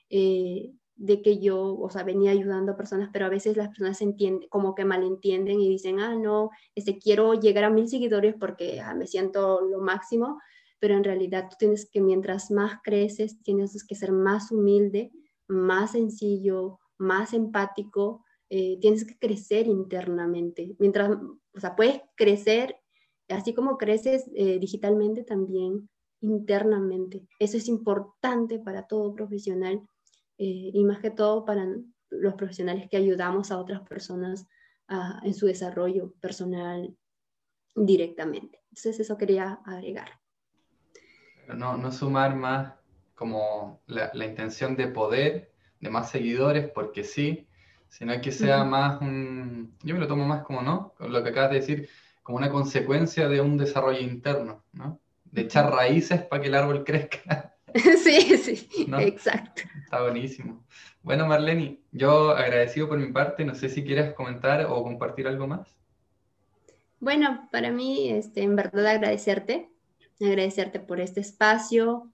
eh, 0.10 0.72
de 0.98 1.22
que 1.22 1.40
yo, 1.40 1.78
o 1.78 1.90
sea, 1.90 2.03
venía 2.03 2.32
ayudando 2.32 2.72
a 2.72 2.78
personas, 2.78 3.10
pero 3.14 3.26
a 3.26 3.30
veces 3.30 3.56
las 3.56 3.69
personas 3.69 4.02
entienden, 4.02 4.49
como 4.49 4.74
que 4.76 4.84
malentienden 4.84 5.61
y 5.61 5.69
dicen, 5.69 5.99
ah, 5.99 6.15
no, 6.15 6.49
este, 6.76 6.98
quiero 6.98 7.36
llegar 7.36 7.64
a 7.65 7.69
mil 7.69 7.88
seguidores 7.88 8.36
porque 8.40 8.82
ah, 8.82 8.95
me 8.95 9.06
siento 9.07 9.61
lo 9.61 9.80
máximo, 9.80 10.40
pero 10.80 10.95
en 10.95 11.03
realidad 11.03 11.48
tú 11.49 11.56
tienes 11.60 11.90
que, 11.90 12.02
mientras 12.02 12.52
más 12.52 12.80
creces, 12.84 13.41
tienes 13.44 13.86
que 13.86 13.95
ser 13.95 14.11
más 14.11 14.52
humilde, 14.52 15.11
más 15.48 15.91
sencillo, 15.91 16.80
más 16.98 17.34
empático, 17.34 18.26
eh, 18.49 18.80
tienes 18.80 19.06
que 19.06 19.18
crecer 19.19 19.68
internamente. 19.68 20.76
Mientras, 20.80 21.11
o 21.11 21.60
sea, 21.60 21.76
puedes 21.76 22.02
crecer 22.15 22.76
así 23.30 23.53
como 23.53 23.78
creces 23.78 24.30
eh, 24.36 24.57
digitalmente 24.60 25.24
también 25.24 25.90
internamente. 26.22 27.28
Eso 27.40 27.57
es 27.57 27.68
importante 27.68 28.60
para 28.60 28.88
todo 28.88 29.14
profesional 29.14 29.82
eh, 30.38 30.72
y 30.74 30.84
más 30.84 31.00
que 31.00 31.12
todo 31.12 31.46
para 31.46 31.68
los 32.10 32.34
profesionales 32.36 32.88
que 32.90 32.98
ayudamos 32.98 33.52
a 33.52 33.60
otras 33.60 33.82
personas 33.82 34.48
en 35.24 35.34
su 35.34 35.48
desarrollo 35.48 36.14
personal 36.22 36.96
directamente. 37.76 38.62
Entonces 38.70 39.00
eso 39.00 39.18
quería 39.18 39.60
agregar. 39.66 40.10
No, 41.56 41.78
no 41.78 41.92
sumar 41.92 42.36
más 42.36 42.74
como 43.16 43.82
la, 43.88 44.12
intención 44.26 44.76
de 44.76 44.88
poder, 44.88 45.52
de 45.80 45.90
más 45.90 46.12
seguidores, 46.12 46.70
porque 46.70 47.04
sí, 47.04 47.48
sino 47.90 48.20
que 48.22 48.32
sea 48.32 48.64
más 48.64 49.02
un... 49.02 49.76
Yo 49.82 49.96
me 49.96 50.02
lo 50.02 50.08
tomo 50.08 50.26
más 50.26 50.44
como, 50.44 50.62
¿no? 50.62 50.94
Con 50.98 51.12
lo 51.12 51.24
que 51.24 51.30
acabas 51.30 51.52
de 51.52 51.56
decir, 51.58 51.90
como 52.22 52.38
una 52.38 52.52
consecuencia 52.52 53.28
de 53.28 53.42
un 53.42 53.58
desarrollo 53.58 54.02
interno, 54.02 54.64
¿no? 54.74 55.00
De 55.24 55.42
echar 55.42 55.72
raíces 55.72 56.22
para 56.22 56.42
que 56.42 56.50
el 56.50 56.56
árbol 56.56 56.84
crezca. 56.86 57.57
sí, 58.03 58.38
sí, 58.38 58.88
exacto. 58.99 59.64
Está 59.84 60.02
buenísimo. 60.02 60.65
Bueno, 61.03 61.27
Marlene, 61.27 61.80
yo 61.91 62.31
agradecido 62.31 62.88
por 62.88 62.98
mi 62.98 63.11
parte, 63.11 63.45
no 63.45 63.56
sé 63.56 63.69
si 63.69 63.84
quieres 63.84 64.14
comentar 64.14 64.65
o 64.65 64.84
compartir 64.84 65.27
algo 65.27 65.48
más. 65.48 65.77
Bueno, 66.99 67.48
para 67.52 67.72
mí, 67.72 68.10
este, 68.10 68.41
en 68.41 68.56
verdad 68.56 68.88
agradecerte, 68.88 69.69
agradecerte 70.19 70.80
por 70.80 70.99
este 70.99 71.19
espacio, 71.19 72.11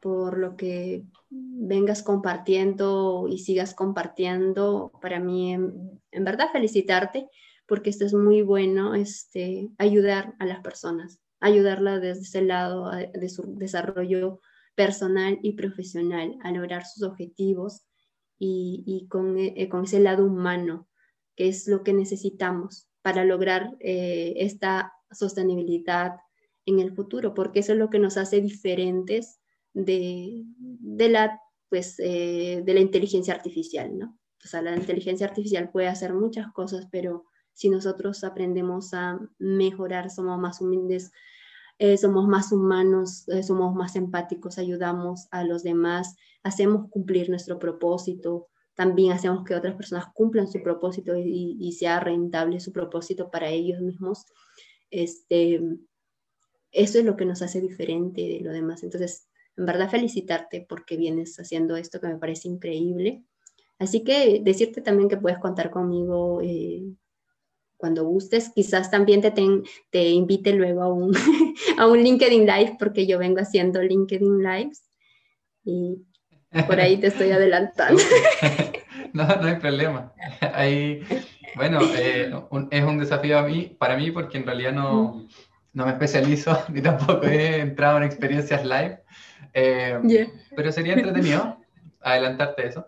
por 0.00 0.38
lo 0.38 0.56
que 0.56 1.04
vengas 1.30 2.02
compartiendo 2.02 3.26
y 3.28 3.38
sigas 3.38 3.74
compartiendo. 3.74 4.90
Para 5.00 5.20
mí, 5.20 5.52
en, 5.52 6.24
verdad, 6.24 6.50
felicitarte 6.52 7.28
porque 7.66 7.90
esto 7.90 8.04
es 8.04 8.14
muy 8.14 8.42
bueno, 8.42 8.94
este, 8.94 9.68
ayudar 9.78 10.34
a 10.38 10.46
las 10.46 10.60
personas, 10.60 11.20
ayudarla 11.40 12.00
desde 12.00 12.22
ese 12.22 12.42
lado 12.42 12.90
de 12.90 13.28
su 13.28 13.56
desarrollo 13.56 14.40
personal 14.74 15.38
y 15.42 15.52
profesional 15.52 16.36
a 16.42 16.50
lograr 16.52 16.84
sus 16.84 17.02
objetivos 17.02 17.82
y, 18.44 19.06
con, 19.08 19.38
eh, 19.38 19.68
con, 19.68 19.84
ese 19.84 20.00
lado 20.00 20.26
humano, 20.26 20.88
que 21.36 21.48
es 21.48 21.68
lo 21.68 21.84
que 21.84 21.92
necesitamos 21.92 22.88
para 23.00 23.24
lograr 23.24 23.76
eh, 23.78 24.34
esta 24.36 24.92
sostenibilidad 25.12 26.16
en 26.66 26.80
el 26.80 26.92
futuro, 26.92 27.34
porque 27.34 27.60
eso 27.60 27.72
es 27.72 27.78
lo 27.78 27.88
que 27.88 28.00
nos 28.00 28.16
hace 28.16 28.40
diferentes 28.40 29.40
de, 29.74 30.42
de 30.56 31.08
la, 31.08 31.40
pues, 31.68 32.00
eh, 32.00 32.62
de 32.64 32.74
la 32.74 32.80
inteligencia 32.80 33.34
artificial, 33.34 33.96
¿no? 33.96 34.18
O 34.44 34.48
sea, 34.48 34.60
la 34.60 34.74
inteligencia 34.74 35.26
artificial 35.26 35.70
puede 35.70 35.86
hacer 35.86 36.12
muchas 36.12 36.52
cosas, 36.52 36.88
pero 36.90 37.26
si 37.52 37.68
nosotros 37.68 38.24
aprendemos 38.24 38.92
a 38.92 39.20
mejorar, 39.38 40.10
somos 40.10 40.38
más 40.40 40.60
humildes, 40.60 41.12
eh, 41.78 41.96
somos 41.96 42.28
más 42.28 42.52
humanos, 42.52 43.28
eh, 43.28 43.42
somos 43.42 43.74
más 43.74 43.96
empáticos, 43.96 44.58
ayudamos 44.58 45.26
a 45.30 45.44
los 45.44 45.62
demás, 45.62 46.16
hacemos 46.42 46.88
cumplir 46.90 47.28
nuestro 47.28 47.58
propósito, 47.58 48.48
también 48.74 49.12
hacemos 49.12 49.44
que 49.44 49.54
otras 49.54 49.74
personas 49.74 50.06
cumplan 50.14 50.50
su 50.50 50.62
propósito 50.62 51.14
y, 51.16 51.72
sea 51.72 52.00
rentable 52.00 52.60
su 52.60 52.72
propósito 52.72 53.30
para 53.30 53.50
ellos 53.50 53.80
mismos. 53.80 54.24
Este, 54.90 55.60
eso 56.70 56.98
es 56.98 57.04
lo 57.04 57.16
que 57.16 57.26
nos 57.26 57.42
hace 57.42 57.60
diferente 57.60 58.22
de 58.22 58.40
lo 58.40 58.50
demás. 58.50 58.82
Entonces, 58.82 59.28
en 59.56 59.66
verdad 59.66 59.90
felicitarte 59.90 60.64
porque 60.68 60.96
vienes 60.96 61.36
haciendo 61.38 61.76
esto 61.76 62.00
que 62.00 62.08
me 62.08 62.18
parece 62.18 62.48
increíble. 62.48 63.24
Así 63.78 64.04
que 64.04 64.40
decirte 64.42 64.80
también 64.80 65.08
que 65.08 65.16
puedes 65.16 65.38
contar 65.38 65.70
conmigo 65.70 66.40
eh, 66.42 66.84
cuando 67.82 68.04
gustes. 68.04 68.52
Quizás 68.54 68.92
también 68.92 69.20
te, 69.20 69.32
te 69.90 70.08
invite 70.10 70.52
luego 70.52 70.82
a 70.84 70.92
un, 70.92 71.12
a 71.78 71.88
un 71.88 72.00
LinkedIn 72.00 72.46
Live 72.46 72.76
porque 72.78 73.08
yo 73.08 73.18
vengo 73.18 73.40
haciendo 73.40 73.82
LinkedIn 73.82 74.38
Lives 74.40 74.84
y 75.64 75.96
por 76.68 76.78
ahí 76.78 76.96
te 76.98 77.08
estoy 77.08 77.32
adelantando. 77.32 78.00
no, 79.12 79.26
no 79.26 79.48
hay 79.48 79.56
problema. 79.56 80.12
Ahí, 80.54 81.02
bueno, 81.56 81.80
eh, 81.96 82.32
es 82.70 82.84
un 82.84 82.98
desafío 82.98 83.36
a 83.36 83.42
mí, 83.42 83.74
para 83.76 83.96
mí 83.96 84.12
porque 84.12 84.38
en 84.38 84.46
realidad 84.46 84.72
no, 84.72 85.26
no 85.72 85.84
me 85.84 85.90
especializo 85.90 86.56
ni 86.68 86.82
tampoco 86.82 87.26
he 87.26 87.58
entrado 87.58 87.96
en 87.96 88.04
experiencias 88.04 88.64
live. 88.64 89.00
Eh, 89.54 90.28
pero 90.54 90.70
sería 90.70 90.94
entretenido 90.94 91.58
adelantarte 92.00 92.68
eso. 92.68 92.86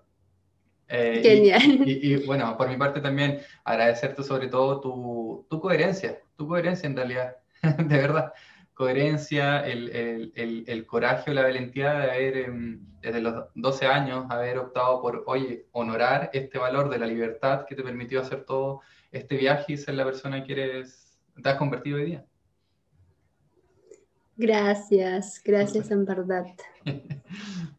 Eh, 0.89 1.20
Genial. 1.23 1.89
Y, 1.89 2.16
bueno, 2.27 2.56
por 2.56 2.69
mi 2.69 2.77
parte 2.77 3.01
también 3.01 3.40
agradecerte 3.65 4.23
sobre 4.23 4.48
todo 4.48 4.81
tu, 4.81 5.47
tu 5.48 5.61
coherencia, 5.61 6.19
tu 6.36 6.47
coherencia 6.47 6.86
en 6.86 6.97
realidad, 6.97 7.36
de 7.62 7.97
verdad. 7.97 8.32
Coherencia, 8.74 9.65
el, 9.65 10.32
el, 10.35 10.65
el, 10.66 10.86
coraje 10.86 11.31
o 11.31 11.35
la 11.35 11.43
valentía 11.43 11.94
de 11.94 12.11
haber, 12.11 12.36
em, 12.39 12.81
desde 13.01 13.20
los 13.20 13.44
12 13.55 13.86
años, 13.86 14.27
haber 14.31 14.59
optado 14.59 15.01
por, 15.01 15.23
oye, 15.27 15.66
honorar 15.70 16.31
este 16.32 16.59
valor 16.59 16.90
de 16.90 16.98
la 16.98 17.06
libertad 17.06 17.66
que 17.66 17.77
te 17.77 17.85
permitió 17.85 18.20
hacer 18.20 18.44
todo 18.44 18.81
este 19.12 19.36
viaje 19.36 19.74
y 19.74 19.77
ser 19.77 19.94
la 19.94 20.05
persona 20.05 20.43
que 20.43 20.52
eres, 20.55 21.16
te 21.40 21.48
has 21.48 21.56
convertido 21.56 21.98
hoy 21.98 22.06
día. 22.06 22.24
Gracias, 24.36 25.40
gracias 25.44 25.93
en 25.93 26.05
verdad. 26.05 26.44